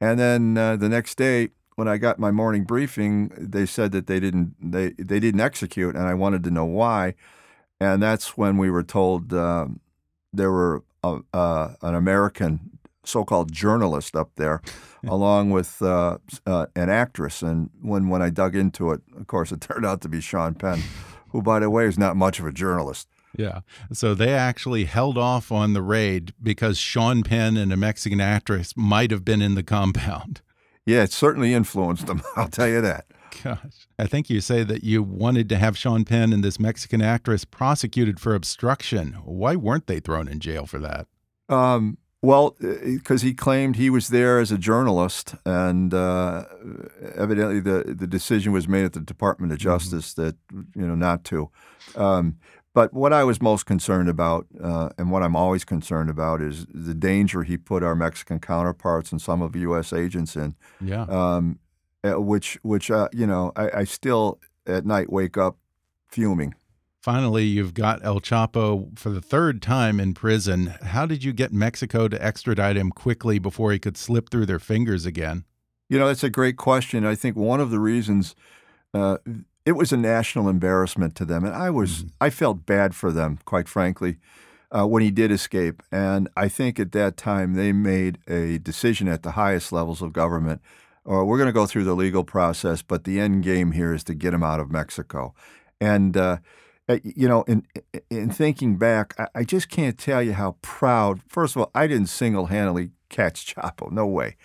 And 0.00 0.18
then 0.18 0.56
uh, 0.56 0.76
the 0.76 0.88
next 0.88 1.16
day, 1.16 1.50
when 1.76 1.88
I 1.88 1.96
got 1.96 2.18
my 2.18 2.30
morning 2.30 2.64
briefing, 2.64 3.32
they 3.36 3.66
said 3.66 3.92
that 3.92 4.06
they 4.06 4.20
didn't 4.20 4.54
they, 4.60 4.90
they 4.98 5.18
didn't 5.18 5.40
execute, 5.40 5.96
and 5.96 6.06
I 6.06 6.14
wanted 6.14 6.44
to 6.44 6.50
know 6.50 6.66
why. 6.66 7.14
And 7.80 8.02
that's 8.02 8.36
when 8.36 8.58
we 8.58 8.70
were 8.70 8.82
told 8.82 9.32
um, 9.32 9.80
there 10.32 10.50
were 10.50 10.84
a, 11.02 11.20
uh, 11.32 11.74
an 11.82 11.94
American 11.94 12.78
so-called 13.04 13.52
journalist 13.52 14.16
up 14.16 14.30
there, 14.36 14.62
along 15.06 15.50
with 15.50 15.80
uh, 15.82 16.18
uh, 16.46 16.66
an 16.76 16.90
actress. 16.90 17.42
And 17.42 17.70
when 17.80 18.08
when 18.08 18.22
I 18.22 18.30
dug 18.30 18.56
into 18.56 18.92
it, 18.92 19.00
of 19.16 19.26
course, 19.26 19.52
it 19.52 19.60
turned 19.68 19.86
out 19.86 20.00
to 20.02 20.08
be 20.08 20.20
Sean 20.20 20.54
Penn, 20.54 20.82
who, 21.30 21.42
by 21.42 21.60
the 21.60 21.70
way, 21.70 21.86
is 21.86 21.98
not 21.98 22.16
much 22.16 22.38
of 22.38 22.46
a 22.46 22.52
journalist. 22.52 23.08
Yeah. 23.36 23.60
So 23.92 24.14
they 24.14 24.34
actually 24.34 24.84
held 24.84 25.16
off 25.16 25.50
on 25.50 25.72
the 25.72 25.82
raid 25.82 26.34
because 26.42 26.78
Sean 26.78 27.22
Penn 27.22 27.56
and 27.56 27.72
a 27.72 27.76
Mexican 27.76 28.20
actress 28.20 28.74
might 28.76 29.10
have 29.10 29.24
been 29.24 29.42
in 29.42 29.54
the 29.54 29.62
compound. 29.62 30.40
Yeah, 30.84 31.04
it 31.04 31.12
certainly 31.12 31.54
influenced 31.54 32.08
them. 32.08 32.22
I'll 32.34 32.48
tell 32.48 32.66
you 32.66 32.80
that. 32.80 33.04
Gosh. 33.44 33.86
I 34.00 34.08
think 34.08 34.28
you 34.28 34.40
say 34.40 34.64
that 34.64 34.82
you 34.82 35.00
wanted 35.00 35.48
to 35.50 35.56
have 35.56 35.78
Sean 35.78 36.04
Penn 36.04 36.32
and 36.32 36.42
this 36.42 36.58
Mexican 36.58 37.00
actress 37.00 37.44
prosecuted 37.44 38.18
for 38.18 38.34
obstruction. 38.34 39.12
Why 39.24 39.54
weren't 39.54 39.86
they 39.86 40.00
thrown 40.00 40.26
in 40.26 40.40
jail 40.40 40.66
for 40.66 40.80
that? 40.80 41.06
Um, 41.48 41.98
well, 42.22 42.56
because 42.60 43.22
uh, 43.22 43.26
he 43.26 43.34
claimed 43.34 43.76
he 43.76 43.90
was 43.90 44.08
there 44.08 44.38
as 44.38 44.52
a 44.52 44.58
journalist, 44.58 45.34
and 45.44 45.92
uh, 45.92 46.44
evidently 47.16 47.58
the 47.58 47.94
the 47.96 48.06
decision 48.06 48.52
was 48.52 48.68
made 48.68 48.84
at 48.84 48.92
the 48.92 49.00
Department 49.00 49.52
of 49.52 49.58
mm-hmm. 49.58 49.68
Justice 49.68 50.14
that 50.14 50.36
you 50.52 50.86
know 50.86 50.94
not 50.94 51.24
to. 51.24 51.50
Um, 51.96 52.38
but 52.74 52.94
what 52.94 53.12
I 53.12 53.22
was 53.24 53.42
most 53.42 53.66
concerned 53.66 54.08
about, 54.08 54.46
uh, 54.62 54.90
and 54.96 55.10
what 55.10 55.22
I'm 55.22 55.36
always 55.36 55.64
concerned 55.64 56.08
about, 56.08 56.40
is 56.40 56.66
the 56.72 56.94
danger 56.94 57.42
he 57.42 57.58
put 57.58 57.82
our 57.82 57.94
Mexican 57.94 58.38
counterparts 58.38 59.12
and 59.12 59.20
some 59.20 59.42
of 59.42 59.54
U.S. 59.54 59.92
agents 59.92 60.36
in. 60.36 60.54
Yeah. 60.80 61.02
Um, 61.02 61.58
which, 62.02 62.58
which 62.62 62.90
uh, 62.90 63.08
you 63.12 63.26
know, 63.26 63.52
I, 63.56 63.80
I 63.80 63.84
still 63.84 64.40
at 64.66 64.86
night 64.86 65.12
wake 65.12 65.36
up 65.36 65.58
fuming. 66.08 66.54
Finally, 67.02 67.42
you've 67.42 67.74
got 67.74 67.98
El 68.04 68.20
Chapo 68.20 68.96
for 68.96 69.10
the 69.10 69.20
third 69.20 69.60
time 69.60 69.98
in 69.98 70.14
prison. 70.14 70.68
How 70.82 71.04
did 71.04 71.24
you 71.24 71.32
get 71.32 71.52
Mexico 71.52 72.06
to 72.06 72.24
extradite 72.24 72.76
him 72.76 72.92
quickly 72.92 73.40
before 73.40 73.72
he 73.72 73.80
could 73.80 73.96
slip 73.96 74.30
through 74.30 74.46
their 74.46 74.60
fingers 74.60 75.04
again? 75.04 75.44
You 75.88 75.98
know, 75.98 76.06
that's 76.06 76.22
a 76.22 76.30
great 76.30 76.56
question. 76.56 77.04
I 77.04 77.16
think 77.16 77.34
one 77.34 77.60
of 77.60 77.72
the 77.72 77.80
reasons 77.80 78.36
uh, 78.94 79.18
it 79.66 79.72
was 79.72 79.92
a 79.92 79.96
national 79.96 80.48
embarrassment 80.48 81.16
to 81.16 81.24
them, 81.24 81.44
and 81.44 81.52
I 81.54 81.70
was 81.70 82.02
mm 82.02 82.08
-hmm. 82.08 82.26
I 82.26 82.30
felt 82.30 82.66
bad 82.66 82.94
for 82.94 83.12
them, 83.12 83.38
quite 83.44 83.68
frankly, 83.68 84.18
uh, 84.70 84.86
when 84.86 85.02
he 85.02 85.10
did 85.10 85.30
escape. 85.32 85.82
And 85.90 86.28
I 86.36 86.48
think 86.48 86.78
at 86.78 86.92
that 86.92 87.16
time 87.16 87.54
they 87.54 87.72
made 87.72 88.18
a 88.28 88.58
decision 88.58 89.08
at 89.08 89.22
the 89.22 89.32
highest 89.32 89.72
levels 89.72 90.02
of 90.02 90.12
government. 90.12 90.60
Uh, 91.04 91.24
we're 91.24 91.38
going 91.42 91.52
to 91.52 91.60
go 91.60 91.66
through 91.66 91.84
the 91.84 92.02
legal 92.04 92.24
process, 92.24 92.82
but 92.82 93.04
the 93.04 93.20
end 93.20 93.44
game 93.44 93.72
here 93.72 93.94
is 93.94 94.04
to 94.04 94.14
get 94.14 94.32
him 94.32 94.42
out 94.42 94.60
of 94.60 94.70
Mexico. 94.70 95.34
And 95.80 96.16
uh, 96.16 96.36
you 97.02 97.28
know, 97.28 97.42
in 97.42 97.66
in 98.10 98.30
thinking 98.30 98.76
back, 98.76 99.14
I, 99.34 99.44
just 99.44 99.68
can't 99.68 99.98
tell 99.98 100.22
you 100.22 100.32
how 100.32 100.56
proud. 100.62 101.20
First 101.28 101.56
of 101.56 101.62
all, 101.62 101.70
I 101.74 101.86
didn't 101.86 102.08
single 102.08 102.46
handedly 102.46 102.90
catch 103.08 103.46
Chapo. 103.54 103.90
No 103.90 104.06
way. 104.06 104.36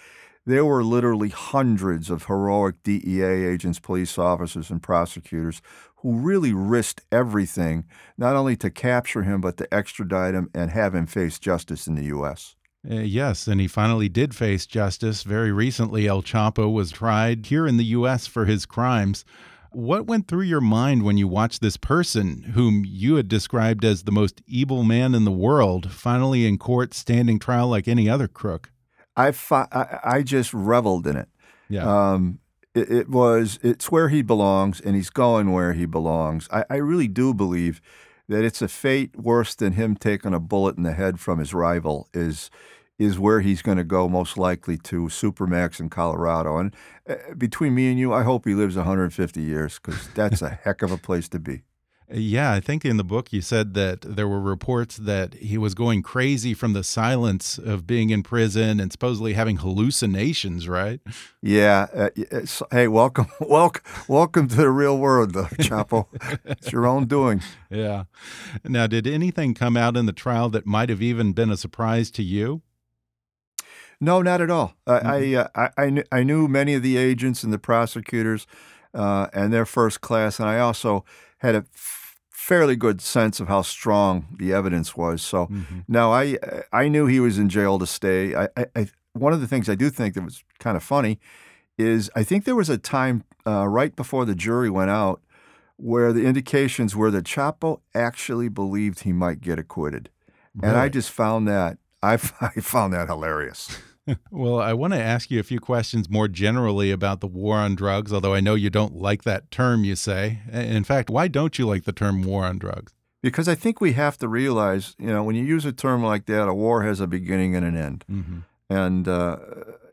There 0.46 0.64
were 0.64 0.84
literally 0.84 1.30
hundreds 1.30 2.10
of 2.10 2.26
heroic 2.26 2.82
DEA 2.84 3.46
agents, 3.46 3.80
police 3.80 4.18
officers, 4.18 4.70
and 4.70 4.82
prosecutors 4.82 5.62
who 5.98 6.14
really 6.14 6.54
risked 6.54 7.02
everything, 7.12 7.84
not 8.18 8.36
only 8.36 8.56
to 8.58 8.70
capture 8.70 9.24
him, 9.24 9.42
but 9.42 9.58
to 9.58 9.74
extradite 9.74 10.36
him 10.36 10.50
and 10.54 10.72
have 10.72 10.96
him 10.96 11.06
face 11.06 11.38
justice 11.38 11.86
in 11.86 11.96
the 11.96 12.06
U.S. 12.06 12.56
Uh, 12.90 12.96
yes, 12.96 13.48
and 13.48 13.60
he 13.60 13.68
finally 13.68 14.08
did 14.08 14.34
face 14.34 14.66
justice. 14.66 15.24
Very 15.24 15.52
recently, 15.52 16.08
El 16.08 16.22
Chapo 16.22 16.72
was 16.72 16.92
tried 16.92 17.48
here 17.48 17.68
in 17.68 17.76
the 17.76 17.86
U.S. 17.86 18.26
for 18.28 18.46
his 18.46 18.66
crimes. 18.66 19.26
What 19.78 20.08
went 20.08 20.28
through 20.28 20.46
your 20.46 20.60
mind 20.60 21.04
when 21.04 21.20
you 21.20 21.28
watched 21.28 21.62
this 21.62 21.78
person, 21.78 22.54
whom 22.56 22.84
you 22.84 23.14
had 23.18 23.28
described 23.28 23.86
as 23.86 24.02
the 24.02 24.12
most 24.12 24.42
evil 24.48 24.82
man 24.82 25.14
in 25.14 25.24
the 25.24 25.30
world, 25.30 25.92
finally 25.92 26.48
in 26.48 26.58
court 26.58 26.96
standing 26.96 27.38
trial 27.38 27.68
like 27.68 27.88
any 27.88 28.10
other 28.10 28.28
crook? 28.28 28.72
I, 29.16 29.32
I, 29.52 30.00
I 30.04 30.22
just 30.24 30.52
reveled 30.52 31.06
in 31.06 31.16
it. 31.16 31.30
Yeah. 31.70 31.86
Um, 31.86 32.40
it, 32.74 32.92
it, 32.92 33.10
was, 33.10 33.60
it's 33.62 33.92
where 33.92 34.10
he 34.10 34.24
belongs, 34.24 34.82
and 34.82 34.96
he's 34.96 35.12
going 35.12 35.52
where 35.52 35.74
he 35.74 35.86
belongs. 35.86 36.50
I, 36.52 36.66
I 36.72 36.78
really 36.78 37.08
do 37.08 37.32
believe 37.36 37.80
that 38.28 38.44
it's 38.44 38.64
a 38.64 38.68
fate 38.68 39.16
worse 39.16 39.54
than 39.54 39.74
him 39.74 39.96
taking 39.96 40.34
a 40.34 40.40
bullet 40.40 40.78
in 40.78 40.82
the 40.82 40.94
head 40.94 41.20
from 41.20 41.38
his 41.38 41.54
rival 41.54 42.10
is 42.16 42.50
is 43.00 43.20
where 43.20 43.42
he's 43.42 43.62
going 43.62 43.78
to 43.78 43.84
go 43.84 44.10
most 44.10 44.38
likely 44.38 44.78
to 44.78 45.04
Supermax 45.04 45.80
in 45.80 45.90
Colorado. 45.90 46.58
And 46.58 46.76
uh, 47.08 47.16
between 47.38 47.76
me 47.76 47.90
and 47.90 48.00
you, 48.00 48.14
I 48.14 48.24
hope 48.24 48.46
he 48.46 48.54
lives 48.54 48.76
150 48.76 49.42
years 49.42 49.80
because 49.80 50.08
that's 50.16 50.42
a 50.42 50.50
heck 50.50 50.82
of 50.82 50.92
a 50.92 50.98
place 50.98 51.30
to 51.30 51.40
be. 51.40 51.62
Yeah, 52.10 52.54
I 52.54 52.62
think 52.62 52.86
in 52.86 52.96
the 52.96 53.04
book 53.04 53.34
you 53.34 53.42
said 53.42 53.74
that 53.74 54.00
there 54.00 54.30
were 54.30 54.40
reports 54.40 54.96
that 54.96 55.34
he 55.34 55.58
was 55.58 55.74
going 55.74 56.04
crazy 56.04 56.54
from 56.54 56.72
the 56.72 56.82
silence 56.82 57.58
of 57.58 57.86
being 57.86 58.12
in 58.12 58.24
prison 58.24 58.80
and 58.80 58.94
supposedly 58.94 59.34
having 59.34 59.58
hallucinations, 59.58 60.70
right? 60.70 61.02
Yeah. 61.42 61.88
Uh, 61.94 62.10
hey, 62.72 62.88
welcome, 62.88 63.28
welcome, 63.42 63.84
welcome 64.08 64.48
to 64.48 64.56
the 64.56 64.70
real 64.70 64.98
world, 64.98 65.34
though, 65.34 65.50
Chapo. 65.58 66.08
it's 66.46 66.72
your 66.72 66.88
own 66.88 67.06
doing. 67.08 67.42
Yeah. 67.70 68.06
Now, 68.64 68.88
did 68.88 69.06
anything 69.06 69.54
come 69.54 69.76
out 69.76 69.98
in 69.98 70.06
the 70.06 70.14
trial 70.14 70.48
that 70.52 70.66
might 70.66 70.88
have 70.88 71.02
even 71.02 71.34
been 71.34 71.52
a 71.52 71.58
surprise 71.58 72.10
to 72.12 72.24
you? 72.24 72.62
No, 74.00 74.22
not 74.22 74.42
at 74.42 74.50
all. 74.50 74.74
Mm 74.86 74.98
-hmm. 74.98 75.22
I, 75.22 75.36
uh, 75.36 75.48
I, 75.56 75.86
I, 75.86 75.90
knew, 75.90 76.04
I 76.12 76.24
knew 76.24 76.48
many 76.48 76.76
of 76.76 76.84
the 76.84 76.98
agents 76.98 77.44
and 77.44 77.54
the 77.54 77.60
prosecutors, 77.60 78.48
uh, 78.94 79.28
and 79.34 79.52
they're 79.52 79.66
first 79.66 80.00
class, 80.00 80.40
and 80.40 80.50
I 80.50 80.60
also 80.60 81.04
had 81.38 81.56
a 81.56 81.64
fairly 82.48 82.78
good 82.78 83.02
sense 83.02 83.44
of 83.44 83.50
how 83.50 83.62
strong 83.62 84.26
the 84.38 84.54
evidence 84.54 84.96
was. 84.96 85.22
So 85.22 85.48
mm-hmm. 85.48 85.80
now 85.88 86.14
I 86.14 86.38
I 86.72 86.88
knew 86.88 87.06
he 87.08 87.20
was 87.20 87.38
in 87.38 87.50
jail 87.50 87.78
to 87.80 87.86
stay. 87.86 88.36
I, 88.36 88.48
I, 88.56 88.66
I, 88.76 88.88
one 89.14 89.34
of 89.34 89.42
the 89.42 89.48
things 89.48 89.68
I 89.68 89.76
do 89.76 89.90
think 89.90 90.14
that 90.14 90.24
was 90.24 90.44
kind 90.60 90.78
of 90.78 90.84
funny 90.84 91.20
is 91.78 92.10
I 92.16 92.24
think 92.24 92.46
there 92.46 92.56
was 92.56 92.70
a 92.70 92.78
time 92.78 93.24
uh, 93.46 93.68
right 93.68 93.96
before 93.96 94.26
the 94.26 94.36
jury 94.36 94.70
went 94.70 94.92
out 94.92 95.22
where 95.76 96.14
the 96.14 96.26
indications 96.26 96.96
were 96.96 97.12
that 97.12 97.26
Chapo 97.26 97.82
actually 97.94 98.50
believed 98.50 99.02
he 99.02 99.14
might 99.14 99.42
get 99.42 99.60
acquitted, 99.60 100.10
really? 100.56 100.70
and 100.70 100.78
I 100.78 100.90
just 100.90 101.12
found 101.12 101.48
that 101.48 101.78
I, 102.02 102.14
I 102.42 102.62
found 102.62 102.94
that 102.94 103.08
hilarious. 103.08 103.78
well, 104.32 104.60
I 104.60 104.74
want 104.74 104.94
to 104.94 105.02
ask 105.02 105.30
you 105.30 105.40
a 105.40 105.44
few 105.44 105.60
questions 105.60 106.10
more 106.10 106.28
generally 106.28 106.92
about 106.92 107.20
the 107.20 107.28
war 107.28 107.58
on 107.58 107.76
drugs, 107.76 108.14
although 108.14 108.34
I 108.34 108.40
know 108.40 108.56
you 108.56 108.70
don't 108.70 108.96
like 108.96 109.24
that 109.24 109.52
term, 109.52 109.84
you 109.84 109.96
say. 109.96 110.40
In 110.52 110.84
fact, 110.84 111.10
why 111.10 111.28
don't 111.28 111.60
you 111.60 111.68
like 111.68 111.84
the 111.84 111.92
term 111.92 112.24
war 112.24 112.46
on 112.46 112.58
drugs? 112.58 112.94
Because 113.22 113.48
I 113.48 113.56
think 113.56 113.82
we 113.82 113.94
have 113.94 114.18
to 114.20 114.28
realize, 114.28 114.96
you 114.98 115.08
know, 115.08 115.24
when 115.24 115.36
you 115.36 115.44
use 115.44 115.66
a 115.66 115.74
term 115.74 116.04
like 116.04 116.26
that, 116.28 116.48
a 116.48 116.54
war 116.54 116.84
has 116.84 117.02
a 117.02 117.08
beginning 117.08 117.56
and 117.56 117.66
an 117.66 117.76
end. 117.76 118.06
Mm 118.08 118.24
-hmm. 118.24 118.44
And 118.70 119.08
uh, 119.08 119.38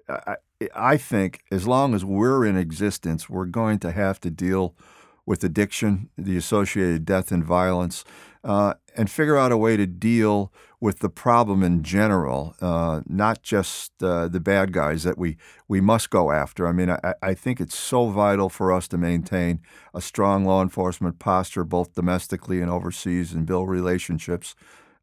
I, 0.08 0.36
I 0.94 0.98
think 0.98 1.40
as 1.50 1.66
long 1.66 1.94
as 1.94 2.04
we're 2.04 2.48
in 2.48 2.56
existence, 2.56 3.32
we're 3.32 3.50
going 3.50 3.80
to 3.80 3.90
have 3.90 4.20
to 4.20 4.30
deal 4.30 4.74
with 5.26 5.44
addiction, 5.44 6.08
the 6.18 6.36
associated 6.36 7.04
death 7.04 7.32
and 7.32 7.44
violence, 7.44 8.04
uh, 8.42 8.74
and 8.96 9.10
figure 9.10 9.36
out 9.36 9.52
a 9.52 9.56
way 9.56 9.76
to 9.76 9.86
deal 9.86 10.52
with 10.84 10.98
the 10.98 11.08
problem 11.08 11.62
in 11.62 11.82
general, 11.82 12.54
uh, 12.60 13.00
not 13.06 13.42
just 13.42 13.90
uh, 14.02 14.28
the 14.28 14.38
bad 14.38 14.70
guys 14.70 15.02
that 15.02 15.16
we, 15.16 15.34
we 15.66 15.80
must 15.80 16.10
go 16.10 16.30
after. 16.30 16.68
I 16.68 16.72
mean, 16.72 16.90
I, 16.90 17.14
I 17.22 17.32
think 17.32 17.58
it's 17.58 17.74
so 17.74 18.10
vital 18.10 18.50
for 18.50 18.70
us 18.70 18.86
to 18.88 18.98
maintain 18.98 19.60
a 19.94 20.02
strong 20.02 20.44
law 20.44 20.60
enforcement 20.60 21.18
posture, 21.18 21.64
both 21.64 21.94
domestically 21.94 22.60
and 22.60 22.70
overseas, 22.70 23.32
and 23.32 23.46
build 23.46 23.70
relationships 23.70 24.54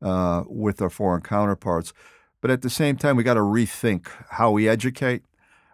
uh, 0.03 0.43
with 0.45 0.83
our 0.83 0.91
foreign 0.91 1.23
counterparts. 1.23 1.93
But 2.41 2.51
at 2.51 2.61
the 2.61 2.69
same 2.69 2.95
time, 2.95 3.15
we 3.15 3.23
got 3.23 3.33
to 3.33 3.39
rethink 3.39 4.07
how 4.29 4.51
we 4.51 4.69
educate. 4.69 5.23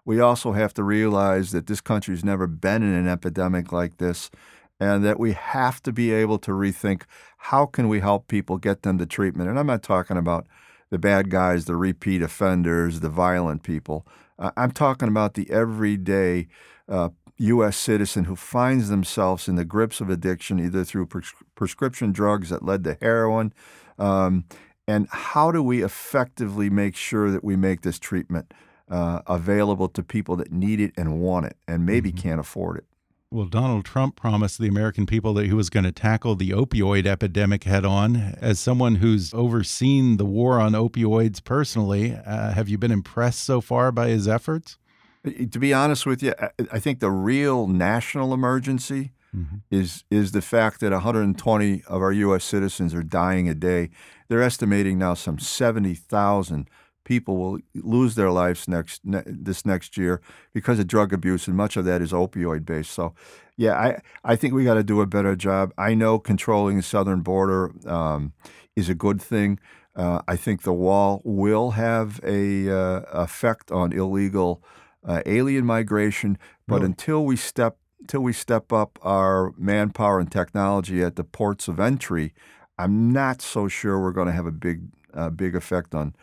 We 0.05 0.21
also 0.21 0.53
have 0.53 0.73
to 0.75 0.85
realize 0.85 1.51
that 1.51 1.67
this 1.67 1.81
country's 1.81 2.23
never 2.23 2.47
been 2.47 2.81
in 2.81 2.93
an 2.93 3.09
epidemic 3.09 3.73
like 3.73 3.97
this 3.97 4.31
and 4.79 5.03
that 5.03 5.19
we 5.19 5.33
have 5.33 5.81
to 5.83 5.91
be 5.91 6.11
able 6.11 6.37
to 6.39 6.51
rethink 6.51 7.03
how 7.37 7.65
can 7.65 7.87
we 7.87 7.99
help 7.99 8.27
people 8.27 8.57
get 8.57 8.83
them 8.83 8.97
to 8.97 9.05
treatment. 9.05 9.49
And 9.49 9.57
I'm 9.57 9.67
not 9.67 9.83
talking 9.83 10.17
about 10.17 10.47
the 10.89 10.97
bad 10.97 11.29
guys, 11.29 11.65
the 11.65 11.75
repeat 11.75 12.21
offenders, 12.21 12.99
the 12.99 13.09
violent 13.09 13.63
people. 13.63 14.05
Uh, 14.39 14.51
I'm 14.55 14.71
talking 14.71 15.07
about 15.07 15.33
the 15.33 15.49
everyday 15.49 16.47
uh, 16.87 17.09
U.S. 17.37 17.77
citizen 17.77 18.25
who 18.25 18.35
finds 18.35 18.89
themselves 18.89 19.47
in 19.47 19.55
the 19.55 19.65
grips 19.65 20.01
of 20.01 20.09
addiction, 20.09 20.59
either 20.59 20.83
through 20.83 21.07
pres 21.07 21.33
prescription 21.55 22.11
drugs 22.11 22.49
that 22.49 22.63
led 22.63 22.83
to 22.83 22.97
heroin. 23.01 23.53
Um, 23.99 24.45
and 24.87 25.07
how 25.09 25.51
do 25.51 25.61
we 25.61 25.83
effectively 25.83 26.69
make 26.69 26.95
sure 26.95 27.29
that 27.29 27.43
we 27.43 27.55
make 27.55 27.81
this 27.81 27.99
treatment 27.99 28.53
uh, 28.89 29.21
available 29.27 29.89
to 29.89 30.01
people 30.01 30.35
that 30.37 30.51
need 30.51 30.79
it 30.79 30.93
and 30.95 31.19
want 31.19 31.45
it 31.45 31.57
and 31.67 31.85
maybe 31.85 32.09
mm 32.09 32.15
-hmm. 32.15 32.23
can't 32.23 32.39
afford 32.39 32.77
it? 32.77 32.85
Well, 33.29 33.47
Donald 33.47 33.83
Trump 33.83 34.15
promised 34.15 34.57
the 34.57 34.69
American 34.69 35.05
people 35.05 35.33
that 35.33 35.45
he 35.45 35.53
was 35.53 35.69
going 35.69 35.83
to 35.83 35.91
tackle 35.91 36.35
the 36.35 36.51
opioid 36.51 37.05
epidemic 37.05 37.65
head 37.65 37.83
on. 37.83 38.15
As 38.39 38.57
someone 38.57 38.95
who's 38.95 39.33
overseen 39.33 40.15
the 40.15 40.23
war 40.23 40.61
on 40.61 40.71
opioids 40.71 41.43
personally, 41.43 42.13
uh, 42.13 42.53
have 42.53 42.69
you 42.69 42.77
been 42.77 42.91
impressed 42.91 43.41
so 43.41 43.59
far 43.59 43.91
by 43.91 44.07
his 44.07 44.29
efforts? 44.29 44.77
To 45.25 45.59
be 45.59 45.73
honest 45.73 46.05
with 46.05 46.23
you, 46.23 46.33
I 46.71 46.79
think 46.79 47.01
the 47.01 47.11
real 47.11 47.67
national 47.67 48.33
emergency 48.33 49.11
mm 49.35 49.45
-hmm. 49.45 49.59
is 49.69 50.05
is 50.09 50.31
the 50.31 50.41
fact 50.41 50.79
that 50.79 50.93
120 50.93 51.83
of 51.85 52.01
our 52.01 52.13
U.S. 52.13 52.45
citizens 52.45 52.93
are 52.93 53.03
dying 53.03 53.49
a 53.49 53.53
day. 53.53 53.89
They're 54.29 54.45
estimating 54.45 54.99
now 54.99 55.15
some 55.15 55.39
70,000 55.39 56.69
people 57.07 57.37
will 57.37 57.59
lose 57.73 58.15
their 58.15 58.29
lives 58.29 58.67
next 58.67 59.05
ne 59.05 59.23
this 59.25 59.65
next 59.65 59.97
year 59.97 60.21
because 60.53 60.77
of 60.77 60.87
drug 60.87 61.13
abuse, 61.13 61.47
and 61.47 61.55
much 61.55 61.77
of 61.77 61.85
that 61.85 62.01
is 62.01 62.11
opioid 62.11 62.65
based. 62.65 62.91
So, 62.91 63.13
yeah, 63.55 63.75
I 63.75 64.01
I 64.33 64.35
think 64.35 64.53
we 64.53 64.65
got 64.65 64.73
to 64.75 64.83
do 64.83 64.99
a 65.01 65.07
better 65.07 65.35
job. 65.35 65.73
I 65.77 65.95
know 65.95 66.19
controlling 66.19 66.75
the 66.77 66.83
southern 66.83 67.21
border 67.21 67.71
um, 67.87 68.33
is 68.75 68.89
a 68.89 68.93
good 68.93 69.21
thing. 69.21 69.59
Uh, 69.95 70.19
I 70.27 70.35
think 70.35 70.61
the 70.61 70.73
wall 70.73 71.21
will 71.23 71.71
have 71.71 72.19
a 72.23 72.69
uh, 72.69 73.01
effect 73.23 73.71
on 73.71 73.93
illegal 73.93 74.61
uh, 75.03 75.21
alien 75.25 75.65
migration, 75.65 76.37
but 76.67 76.83
until 76.83 77.23
we 77.23 77.37
step 77.37 77.77
until 78.01 78.21
we 78.21 78.33
step 78.33 78.71
up 78.73 78.99
our 79.01 79.53
manpower 79.57 80.19
and 80.19 80.31
technology 80.31 81.01
at 81.01 81.15
the 81.15 81.23
ports 81.23 81.67
of 81.67 81.79
entry, 81.79 82.33
I'm 82.77 83.11
not 83.11 83.41
so 83.41 83.67
sure 83.67 83.99
we're 83.99 84.11
going 84.19 84.27
to 84.27 84.33
have 84.33 84.45
a 84.45 84.57
big 84.67 84.79
uh, 85.13 85.29
big 85.29 85.55
effect 85.55 85.95
on 85.95 86.13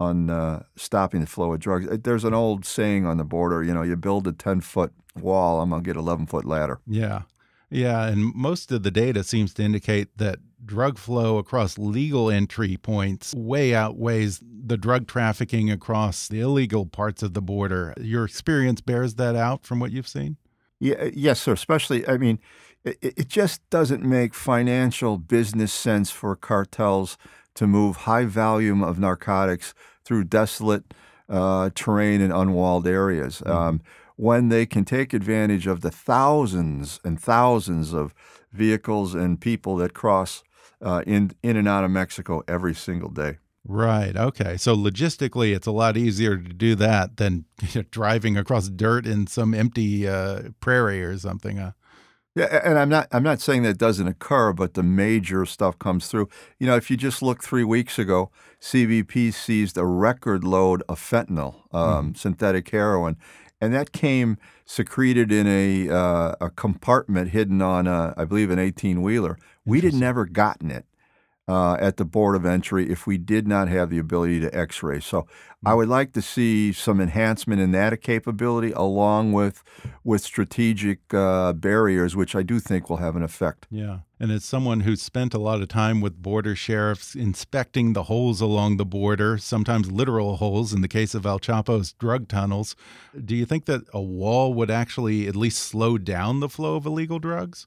on 0.00 0.30
uh, 0.30 0.62
stopping 0.76 1.20
the 1.20 1.26
flow 1.26 1.52
of 1.52 1.60
drugs. 1.60 1.86
Uh, 1.86 1.98
there's 2.02 2.24
an 2.24 2.34
old 2.34 2.64
saying 2.64 3.06
on 3.06 3.18
the 3.18 3.24
border, 3.24 3.62
you 3.62 3.74
know, 3.74 3.82
you 3.82 3.94
build 3.96 4.26
a 4.26 4.32
10 4.32 4.62
foot 4.62 4.92
wall, 5.14 5.60
I'm 5.60 5.70
going 5.70 5.82
to 5.82 5.86
get 5.86 5.96
11 5.96 6.26
foot 6.26 6.46
ladder. 6.46 6.80
Yeah. 6.86 7.22
Yeah. 7.68 8.06
And 8.06 8.34
most 8.34 8.72
of 8.72 8.82
the 8.82 8.90
data 8.90 9.22
seems 9.22 9.54
to 9.54 9.62
indicate 9.62 10.16
that 10.18 10.38
drug 10.64 10.98
flow 10.98 11.38
across 11.38 11.78
legal 11.78 12.30
entry 12.30 12.76
points 12.76 13.34
way 13.34 13.74
outweighs 13.74 14.40
the 14.42 14.76
drug 14.76 15.06
trafficking 15.06 15.70
across 15.70 16.28
the 16.28 16.40
illegal 16.40 16.86
parts 16.86 17.22
of 17.22 17.34
the 17.34 17.42
border. 17.42 17.94
Your 18.00 18.24
experience 18.24 18.80
bears 18.80 19.14
that 19.14 19.36
out 19.36 19.64
from 19.64 19.80
what 19.80 19.92
you've 19.92 20.08
seen? 20.08 20.36
Yeah, 20.80 20.94
uh, 20.96 21.10
yes, 21.14 21.40
sir. 21.40 21.52
Especially, 21.52 22.08
I 22.08 22.16
mean, 22.16 22.38
it, 22.84 22.98
it 23.02 23.28
just 23.28 23.68
doesn't 23.70 24.02
make 24.02 24.34
financial 24.34 25.18
business 25.18 25.72
sense 25.72 26.10
for 26.10 26.34
cartels 26.34 27.18
to 27.54 27.66
move 27.66 27.96
high 27.96 28.24
volume 28.24 28.82
of 28.82 28.98
narcotics 28.98 29.74
through 30.04 30.24
desolate 30.24 30.94
uh, 31.28 31.70
terrain 31.74 32.20
and 32.20 32.32
unwalled 32.32 32.86
areas. 32.86 33.40
Mm-hmm. 33.40 33.50
Um, 33.50 33.82
when 34.16 34.50
they 34.50 34.66
can 34.66 34.84
take 34.84 35.14
advantage 35.14 35.66
of 35.66 35.80
the 35.80 35.90
thousands 35.90 37.00
and 37.04 37.18
thousands 37.18 37.94
of 37.94 38.14
vehicles 38.52 39.14
and 39.14 39.40
people 39.40 39.76
that 39.76 39.94
cross 39.94 40.42
uh, 40.82 41.02
in 41.06 41.32
in 41.42 41.56
and 41.56 41.66
out 41.66 41.84
of 41.84 41.90
Mexico 41.90 42.42
every 42.46 42.74
single 42.74 43.10
day. 43.10 43.38
Right. 43.64 44.16
Okay. 44.16 44.56
So 44.56 44.74
logistically, 44.74 45.54
it's 45.54 45.66
a 45.66 45.72
lot 45.72 45.96
easier 45.96 46.36
to 46.36 46.52
do 46.52 46.74
that 46.76 47.16
than 47.18 47.44
you 47.62 47.68
know, 47.82 47.86
driving 47.90 48.36
across 48.36 48.68
dirt 48.68 49.06
in 49.06 49.26
some 49.26 49.54
empty 49.54 50.08
uh, 50.08 50.50
prairie 50.60 51.02
or 51.02 51.16
something. 51.18 51.58
Uh. 51.58 51.72
Yeah, 52.36 52.60
and 52.62 52.78
I'm 52.78 52.88
not 52.88 53.08
I'm 53.10 53.24
not 53.24 53.40
saying 53.40 53.64
that 53.64 53.76
doesn't 53.76 54.06
occur, 54.06 54.52
but 54.52 54.74
the 54.74 54.84
major 54.84 55.44
stuff 55.44 55.78
comes 55.78 56.06
through. 56.06 56.28
You 56.58 56.68
know, 56.68 56.76
if 56.76 56.90
you 56.90 56.96
just 56.96 57.22
look 57.22 57.42
three 57.42 57.64
weeks 57.64 57.98
ago, 57.98 58.30
CBP 58.60 59.34
seized 59.34 59.76
a 59.76 59.84
record 59.84 60.44
load 60.44 60.84
of 60.88 61.00
fentanyl, 61.00 61.62
um, 61.74 62.12
mm. 62.12 62.16
synthetic 62.16 62.68
heroin, 62.70 63.16
and 63.60 63.74
that 63.74 63.90
came 63.92 64.38
secreted 64.64 65.32
in 65.32 65.48
a 65.48 65.92
uh, 65.92 66.34
a 66.40 66.50
compartment 66.50 67.30
hidden 67.30 67.60
on, 67.60 67.88
a, 67.88 68.14
I 68.16 68.24
believe, 68.24 68.50
an 68.50 68.60
18 68.60 69.02
wheeler. 69.02 69.36
We 69.64 69.80
had 69.80 69.94
never 69.94 70.24
gotten 70.24 70.70
it. 70.70 70.86
Uh, 71.48 71.76
at 71.80 71.96
the 71.96 72.04
port 72.04 72.36
of 72.36 72.46
entry 72.46 72.88
if 72.88 73.08
we 73.08 73.18
did 73.18 73.48
not 73.48 73.66
have 73.66 73.90
the 73.90 73.98
ability 73.98 74.38
to 74.38 74.56
x-ray. 74.56 75.00
So 75.00 75.26
I 75.64 75.74
would 75.74 75.88
like 75.88 76.12
to 76.12 76.22
see 76.22 76.72
some 76.72 77.00
enhancement 77.00 77.60
in 77.60 77.72
that 77.72 78.00
capability 78.02 78.70
along 78.70 79.32
with 79.32 79.64
with 80.04 80.22
strategic 80.22 81.12
uh, 81.12 81.52
barriers, 81.52 82.14
which 82.14 82.36
I 82.36 82.42
do 82.44 82.60
think 82.60 82.88
will 82.88 82.98
have 82.98 83.16
an 83.16 83.24
effect. 83.24 83.66
Yeah. 83.68 84.00
And 84.20 84.30
as 84.30 84.44
someone 84.44 84.80
who 84.80 84.94
spent 84.94 85.34
a 85.34 85.38
lot 85.38 85.60
of 85.60 85.68
time 85.68 86.00
with 86.00 86.22
border 86.22 86.54
sheriffs 86.54 87.16
inspecting 87.16 87.94
the 87.94 88.04
holes 88.04 88.40
along 88.40 88.76
the 88.76 88.86
border, 88.86 89.36
sometimes 89.36 89.90
literal 89.90 90.36
holes 90.36 90.72
in 90.72 90.82
the 90.82 90.88
case 90.88 91.14
of 91.14 91.26
El 91.26 91.40
Chapo's 91.40 91.92
drug 91.94 92.28
tunnels, 92.28 92.76
do 93.24 93.34
you 93.34 93.44
think 93.44 93.64
that 93.64 93.82
a 93.92 94.00
wall 94.00 94.54
would 94.54 94.70
actually 94.70 95.26
at 95.26 95.34
least 95.34 95.58
slow 95.58 95.98
down 95.98 96.40
the 96.40 96.48
flow 96.48 96.76
of 96.76 96.86
illegal 96.86 97.18
drugs? 97.18 97.66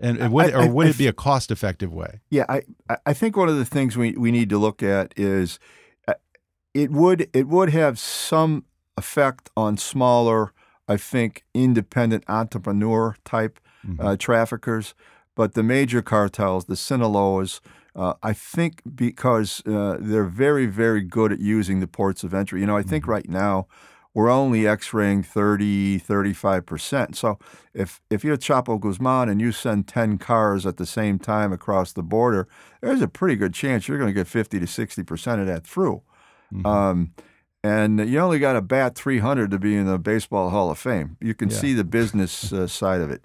And, 0.00 0.18
and 0.18 0.32
would, 0.32 0.54
I- 0.54 0.64
or 0.66 0.70
would 0.70 0.86
I- 0.86 0.90
it 0.90 0.98
be 0.98 1.06
a 1.06 1.12
cost 1.12 1.50
effective 1.50 1.92
way? 1.92 2.20
Yeah, 2.30 2.44
I 2.48 2.62
I- 3.06 3.12
think 3.14 3.36
one 3.36 3.48
of 3.48 3.56
the 3.56 3.64
things 3.64 3.96
we, 3.96 4.12
we 4.12 4.30
need 4.30 4.48
to 4.50 4.58
look 4.58 4.82
at 4.82 5.12
is 5.16 5.58
uh, 6.06 6.14
it 6.74 6.90
would 6.90 7.28
it 7.32 7.48
would 7.48 7.70
have 7.70 7.98
some 7.98 8.64
effect 8.96 9.50
on 9.56 9.76
smaller, 9.76 10.52
I 10.88 10.96
think, 10.96 11.44
independent 11.54 12.24
entrepreneur 12.28 13.16
type 13.24 13.58
uh, 14.00 14.16
traffickers, 14.16 14.94
but 15.34 15.54
the 15.54 15.62
major 15.62 16.02
cartels, 16.02 16.66
the 16.66 16.74
Sinaloas. 16.76 17.60
Uh, 17.96 18.14
I 18.22 18.32
think 18.32 18.82
because 18.94 19.62
uh, 19.66 19.96
they're 19.98 20.24
very, 20.24 20.66
very 20.66 21.00
good 21.02 21.32
at 21.32 21.40
using 21.40 21.80
the 21.80 21.86
ports 21.88 22.22
of 22.22 22.32
entry. 22.34 22.60
You 22.60 22.66
know, 22.66 22.76
I 22.76 22.82
think 22.82 23.06
right 23.08 23.28
now 23.28 23.66
we're 24.18 24.28
only 24.28 24.66
x-raying 24.66 25.22
30, 25.22 26.00
35%. 26.00 27.14
So 27.14 27.38
if, 27.72 28.00
if 28.10 28.24
you're 28.24 28.36
Chapo 28.36 28.80
Guzman 28.80 29.28
and 29.28 29.40
you 29.40 29.52
send 29.52 29.86
10 29.86 30.18
cars 30.18 30.66
at 30.66 30.76
the 30.76 30.86
same 30.86 31.20
time 31.20 31.52
across 31.52 31.92
the 31.92 32.02
border, 32.02 32.48
there's 32.80 33.00
a 33.00 33.06
pretty 33.06 33.36
good 33.36 33.54
chance 33.54 33.86
you're 33.86 33.96
going 33.96 34.12
to 34.12 34.20
get 34.20 34.26
50 34.26 34.58
to 34.58 34.66
60% 34.66 35.40
of 35.40 35.46
that 35.46 35.64
through. 35.64 36.02
Um, 36.64 37.12
and 37.62 38.08
you 38.10 38.18
only 38.18 38.40
got 38.40 38.54
to 38.54 38.60
bat 38.60 38.96
300 38.96 39.52
to 39.52 39.58
be 39.60 39.76
in 39.76 39.86
the 39.86 40.00
Baseball 40.00 40.50
Hall 40.50 40.72
of 40.72 40.78
Fame. 40.80 41.16
You 41.20 41.34
can 41.34 41.48
Yeah. 41.50 41.56
see 41.56 41.72
the 41.72 41.84
business 41.84 42.52
uh, 42.52 42.66
side 42.66 43.00
of 43.00 43.12
it. 43.12 43.22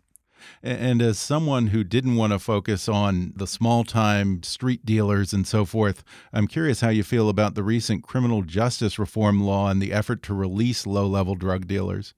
And 0.61 1.01
as 1.01 1.19
someone 1.19 1.67
who 1.67 1.83
didn't 1.83 2.15
want 2.15 2.33
to 2.33 2.39
focus 2.39 2.87
on 2.87 3.33
the 3.35 3.47
small 3.47 3.83
time 3.83 4.43
street 4.43 4.85
dealers 4.85 5.33
and 5.33 5.45
so 5.45 5.65
forth, 5.65 6.03
I'm 6.31 6.47
curious 6.47 6.81
how 6.81 6.89
you 6.89 7.03
feel 7.03 7.29
about 7.29 7.55
the 7.55 7.63
recent 7.63 8.03
criminal 8.03 8.41
justice 8.41 8.97
reform 8.97 9.41
law 9.41 9.69
and 9.69 9.81
the 9.81 9.93
effort 9.93 10.23
to 10.23 10.33
release 10.33 10.87
low 10.87 11.07
level 11.07 11.35
drug 11.35 11.67
dealers. 11.67 12.13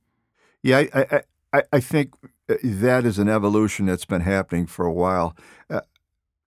Yeah, 0.64 0.84
I, 0.94 1.22
I, 1.54 1.64
I, 1.74 1.80
think 1.80 2.16
uh, 2.50 2.56
that 2.64 3.06
is 3.06 3.20
an 3.20 3.30
evolution 3.30 3.86
that's 3.86 4.06
been 4.06 4.22
happening 4.22 4.66
for 4.66 4.86
a 4.86 4.92
while. 4.92 5.36
Uh, 5.70 5.82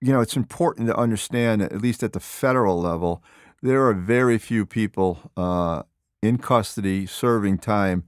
you 0.00 0.12
know, 0.12 0.20
it's 0.20 0.36
important 0.36 0.88
to 0.88 0.96
understand, 0.96 1.62
at 1.62 1.80
least 1.80 2.02
at 2.02 2.12
the 2.12 2.20
federal 2.20 2.80
level, 2.80 3.22
there 3.62 3.86
are 3.86 3.94
very 3.94 4.38
few 4.38 4.66
people 4.66 5.30
uh, 5.36 5.82
in 6.22 6.38
custody 6.38 7.06
serving 7.06 7.58
time 7.58 8.04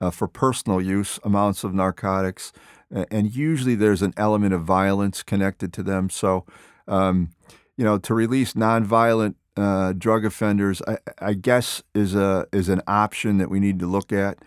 uh, 0.00 0.10
for 0.10 0.28
personal 0.28 0.80
use 0.80 1.18
amounts 1.24 1.64
of 1.64 1.74
narcotics, 1.74 2.52
and 2.90 3.34
usually 3.34 3.74
there's 3.74 4.02
an 4.02 4.14
element 4.16 4.54
of 4.54 4.62
violence 4.62 5.22
connected 5.22 5.72
to 5.74 5.82
them. 5.82 6.10
So, 6.10 6.44
um, 6.86 7.30
you 7.76 7.84
know, 7.84 7.98
to 7.98 8.14
release 8.14 8.54
nonviolent 8.54 9.34
uh, 9.56 9.92
drug 9.92 10.24
offenders, 10.24 10.82
I, 10.86 10.98
I 11.18 11.34
guess 11.34 11.82
is 11.94 12.14
a 12.14 12.46
is 12.52 12.68
an 12.68 12.82
option 12.86 13.38
that 13.38 13.50
we 13.50 13.60
need 13.60 13.78
to 13.80 13.86
look 13.86 14.12
at. 14.12 14.38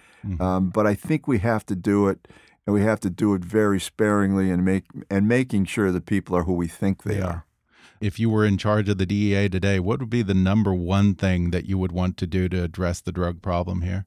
Um, 0.41 0.69
but 0.69 0.85
I 0.85 0.93
think 0.95 1.27
we 1.27 1.39
have 1.39 1.65
to 1.67 1.75
do 1.75 2.07
it, 2.07 2.27
and 2.65 2.73
we 2.73 2.81
have 2.81 2.99
to 3.01 3.09
do 3.09 3.33
it 3.33 3.43
very 3.43 3.79
sparingly, 3.79 4.51
and 4.51 4.65
make 4.65 4.85
and 5.09 5.27
making 5.27 5.65
sure 5.65 5.91
that 5.91 6.05
people 6.05 6.35
are 6.35 6.43
who 6.43 6.53
we 6.53 6.67
think 6.67 7.03
they, 7.03 7.21
are. 7.21 7.45
If 7.99 8.19
you 8.19 8.29
were 8.29 8.45
in 8.45 8.57
charge 8.57 8.89
of 8.89 8.97
the 8.97 9.05
DEA 9.05 9.49
today, 9.49 9.79
what 9.79 9.99
would 9.99 10.09
be 10.09 10.21
the 10.21 10.33
number 10.33 10.73
one 10.73 11.15
thing 11.15 11.51
that 11.51 11.65
you 11.65 11.77
would 11.77 11.91
want 11.91 12.17
to 12.17 12.27
do 12.27 12.47
to 12.49 12.63
address 12.63 13.01
the 13.01 13.11
drug 13.11 13.41
problem 13.41 13.81
here? 13.81 14.05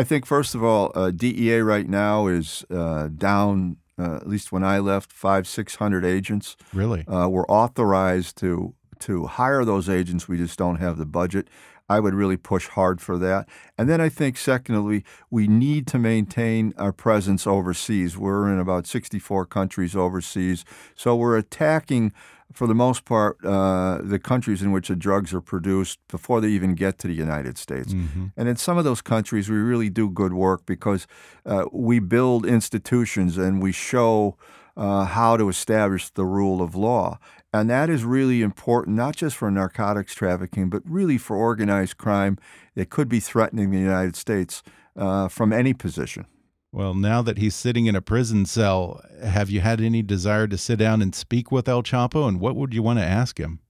I 0.00 0.04
think 0.04 0.24
first 0.24 0.54
of 0.54 0.64
all, 0.64 0.92
uh, 0.94 1.10
DEA 1.10 1.58
right 1.58 1.86
now 1.86 2.26
is 2.26 2.64
uh, 2.70 3.08
down. 3.08 3.76
Uh, 3.98 4.16
at 4.16 4.26
least 4.26 4.50
when 4.50 4.64
I 4.64 4.78
left, 4.78 5.12
five 5.12 5.46
six 5.46 5.74
hundred 5.74 6.06
agents. 6.06 6.56
Really? 6.72 7.06
Uh, 7.06 7.28
we're 7.28 7.46
authorized 7.48 8.38
to 8.38 8.72
to 9.00 9.26
hire 9.26 9.62
those 9.62 9.90
agents. 9.90 10.26
We 10.26 10.38
just 10.38 10.58
don't 10.58 10.76
have 10.76 10.96
the 10.96 11.04
budget. 11.04 11.48
I 11.90 12.00
would 12.00 12.14
really 12.14 12.38
push 12.38 12.68
hard 12.68 13.02
for 13.02 13.18
that. 13.18 13.46
And 13.76 13.90
then 13.90 14.00
I 14.00 14.08
think, 14.08 14.38
secondly, 14.38 15.04
we 15.28 15.48
need 15.48 15.86
to 15.88 15.98
maintain 15.98 16.72
our 16.78 16.92
presence 16.92 17.46
overseas. 17.46 18.16
We're 18.16 18.50
in 18.50 18.58
about 18.58 18.86
64 18.86 19.44
countries 19.46 19.96
overseas. 19.96 20.64
So 20.94 21.16
we're 21.16 21.36
attacking, 21.36 22.12
for 22.52 22.66
the 22.66 22.74
most 22.74 23.04
part, 23.04 23.36
uh, 23.44 24.00
the 24.02 24.18
countries 24.18 24.62
in 24.62 24.72
which 24.72 24.88
the 24.88 24.96
drugs 24.96 25.32
are 25.32 25.40
produced 25.40 25.98
before 26.08 26.40
they 26.40 26.48
even 26.48 26.74
get 26.74 26.98
to 26.98 27.08
the 27.08 27.14
United 27.14 27.56
States. 27.58 27.92
And 28.36 28.48
in 28.48 28.56
some 28.56 28.76
of 28.78 28.84
those 28.84 29.00
countries, 29.00 29.48
we 29.48 29.56
really 29.56 29.90
do 29.90 30.10
good 30.10 30.32
work 30.32 30.66
because 30.66 31.06
uh, 31.46 31.66
we 31.72 32.00
build 32.00 32.44
institutions 32.46 33.38
and 33.38 33.62
we 33.62 33.72
show 33.72 34.36
uh, 34.76 35.04
how 35.04 35.36
to 35.36 35.48
establish 35.48 36.10
the 36.10 36.24
rule 36.24 36.62
of 36.62 36.74
law. 36.74 37.18
And 37.52 37.68
that 37.68 37.90
is 37.90 38.04
really 38.04 38.42
important, 38.42 38.96
not 38.96 39.16
just 39.16 39.36
for 39.36 39.50
narcotics 39.50 40.14
trafficking, 40.14 40.70
but 40.70 40.82
really 40.84 41.18
for 41.18 41.36
organized 41.36 41.98
crime 41.98 42.38
that 42.74 42.90
could 42.90 43.08
be 43.08 43.20
threatening 43.20 43.70
the 43.70 43.78
United 43.78 44.16
States 44.16 44.62
uh, 44.96 45.28
from 45.28 45.52
any 45.52 45.74
position. 45.74 46.26
Well, 46.72 46.94
now 46.94 47.20
that 47.22 47.38
he's 47.38 47.54
sitting 47.54 47.86
in 47.86 47.96
a 47.96 48.00
prison 48.00 48.46
cell, 48.46 49.02
have 49.22 49.50
you 49.50 49.60
had 49.60 49.80
any 49.80 50.02
desire 50.02 50.46
to 50.46 50.56
sit 50.56 50.78
down 50.78 51.02
and 51.02 51.14
speak 51.14 51.50
with 51.50 51.68
El 51.68 51.82
Chapo? 51.82 52.28
And 52.28 52.38
what 52.38 52.54
would 52.54 52.72
you 52.72 52.82
want 52.82 53.00
to 53.00 53.04
ask 53.04 53.38
him? 53.38 53.60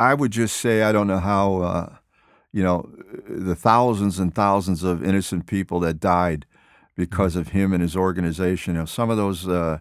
I 0.00 0.14
would 0.14 0.32
just 0.32 0.56
say 0.56 0.82
I 0.82 0.90
don't 0.90 1.06
know 1.06 1.20
how, 1.20 1.56
uh, 1.58 1.96
you 2.52 2.62
know, 2.64 2.90
the 3.28 3.54
thousands 3.54 4.18
and 4.18 4.34
thousands 4.34 4.82
of 4.82 5.04
innocent 5.04 5.46
people 5.46 5.78
that 5.80 6.00
died 6.00 6.46
because 6.96 7.36
of 7.36 7.48
him 7.48 7.72
and 7.72 7.80
his 7.80 7.96
organization. 7.96 8.74
You 8.74 8.80
know, 8.80 8.86
some 8.86 9.10
of 9.10 9.16
those 9.16 9.46
uh, 9.46 9.78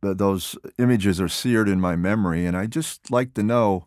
those 0.00 0.56
images 0.78 1.20
are 1.20 1.28
seared 1.28 1.68
in 1.68 1.80
my 1.80 1.94
memory, 1.94 2.44
and 2.44 2.56
I 2.56 2.66
just 2.66 3.12
like 3.12 3.34
to 3.34 3.44
know, 3.44 3.86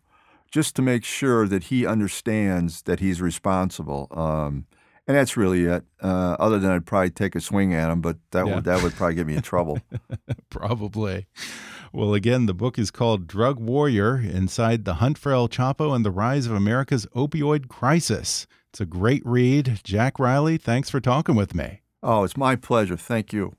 just 0.49 0.75
to 0.77 0.81
make 0.81 1.03
sure 1.03 1.45
that 1.47 1.65
he 1.65 1.85
understands 1.85 2.83
that 2.83 3.01
he's 3.01 3.21
responsible. 3.21 4.07
Um, 4.11 4.65
and 5.07 5.17
that's 5.17 5.35
really 5.37 5.65
it. 5.65 5.83
Uh, 6.01 6.35
other 6.39 6.59
than 6.59 6.71
I'd 6.71 6.85
probably 6.85 7.09
take 7.09 7.35
a 7.35 7.41
swing 7.41 7.73
at 7.73 7.89
him, 7.89 8.01
but 8.01 8.17
that 8.31 8.45
Yeah. 8.47 8.55
would 8.55 8.63
that 8.65 8.83
would 8.83 8.93
probably 8.93 9.15
get 9.15 9.27
me 9.27 9.35
in 9.35 9.41
trouble. 9.41 9.79
Probably. 10.49 11.27
Well, 11.93 12.13
again, 12.13 12.45
the 12.45 12.53
book 12.53 12.79
is 12.79 12.89
called 12.91 13.27
Drug 13.27 13.59
Warrior 13.59 14.17
Inside 14.19 14.85
the 14.85 14.95
Hunt 14.95 15.17
for 15.17 15.31
El 15.33 15.49
Chapo 15.49 15.93
and 15.95 16.05
the 16.05 16.11
Rise 16.11 16.45
of 16.45 16.53
America's 16.53 17.05
Opioid 17.15 17.67
Crisis. 17.67 18.47
It's 18.69 18.79
a 18.81 18.85
great 18.85 19.21
read. 19.25 19.81
Jack 19.83 20.17
Riley, 20.19 20.57
thanks 20.57 20.89
for 20.89 21.01
talking 21.01 21.35
with 21.35 21.53
me. 21.53 21.81
oh, 22.03 22.23
it's 22.23 22.37
my 22.37 22.55
pleasure. 22.55 22.95
Thank 22.97 23.33
you. 23.33 23.53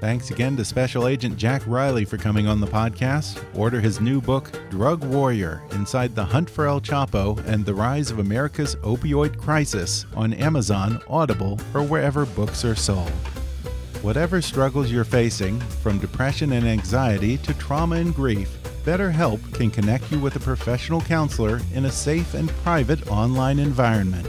Thanks 0.00 0.30
again 0.30 0.56
to 0.56 0.64
Special 0.64 1.08
Agent 1.08 1.36
Jack 1.36 1.60
Riley 1.66 2.04
for 2.04 2.18
coming 2.18 2.46
on 2.46 2.60
the 2.60 2.68
podcast. 2.68 3.42
Order 3.58 3.80
his 3.80 4.00
new 4.00 4.20
book, 4.20 4.52
Drug 4.70 5.02
Warrior 5.02 5.60
Inside 5.72 6.14
the 6.14 6.24
Hunt 6.24 6.48
for 6.48 6.66
El 6.66 6.80
Chapo 6.80 7.44
and 7.46 7.66
the 7.66 7.74
Rise 7.74 8.12
of 8.12 8.20
America's 8.20 8.76
Opioid 8.76 9.36
Crisis 9.36 10.06
on 10.14 10.34
Amazon, 10.34 11.02
Audible, 11.08 11.58
or 11.74 11.82
wherever 11.82 12.26
books 12.26 12.64
are 12.64 12.76
sold. 12.76 13.10
Whatever 14.00 14.40
struggles 14.40 14.92
you're 14.92 15.02
facing, 15.02 15.58
from 15.58 15.98
depression 15.98 16.52
and 16.52 16.64
anxiety 16.64 17.36
to 17.38 17.52
trauma 17.54 17.96
and 17.96 18.14
grief, 18.14 18.56
BetterHelp 18.84 19.52
can 19.52 19.68
connect 19.68 20.12
you 20.12 20.20
with 20.20 20.36
a 20.36 20.40
professional 20.40 21.00
counselor 21.00 21.60
in 21.74 21.86
a 21.86 21.90
safe 21.90 22.34
and 22.34 22.48
private 22.62 23.10
online 23.10 23.58
environment. 23.58 24.28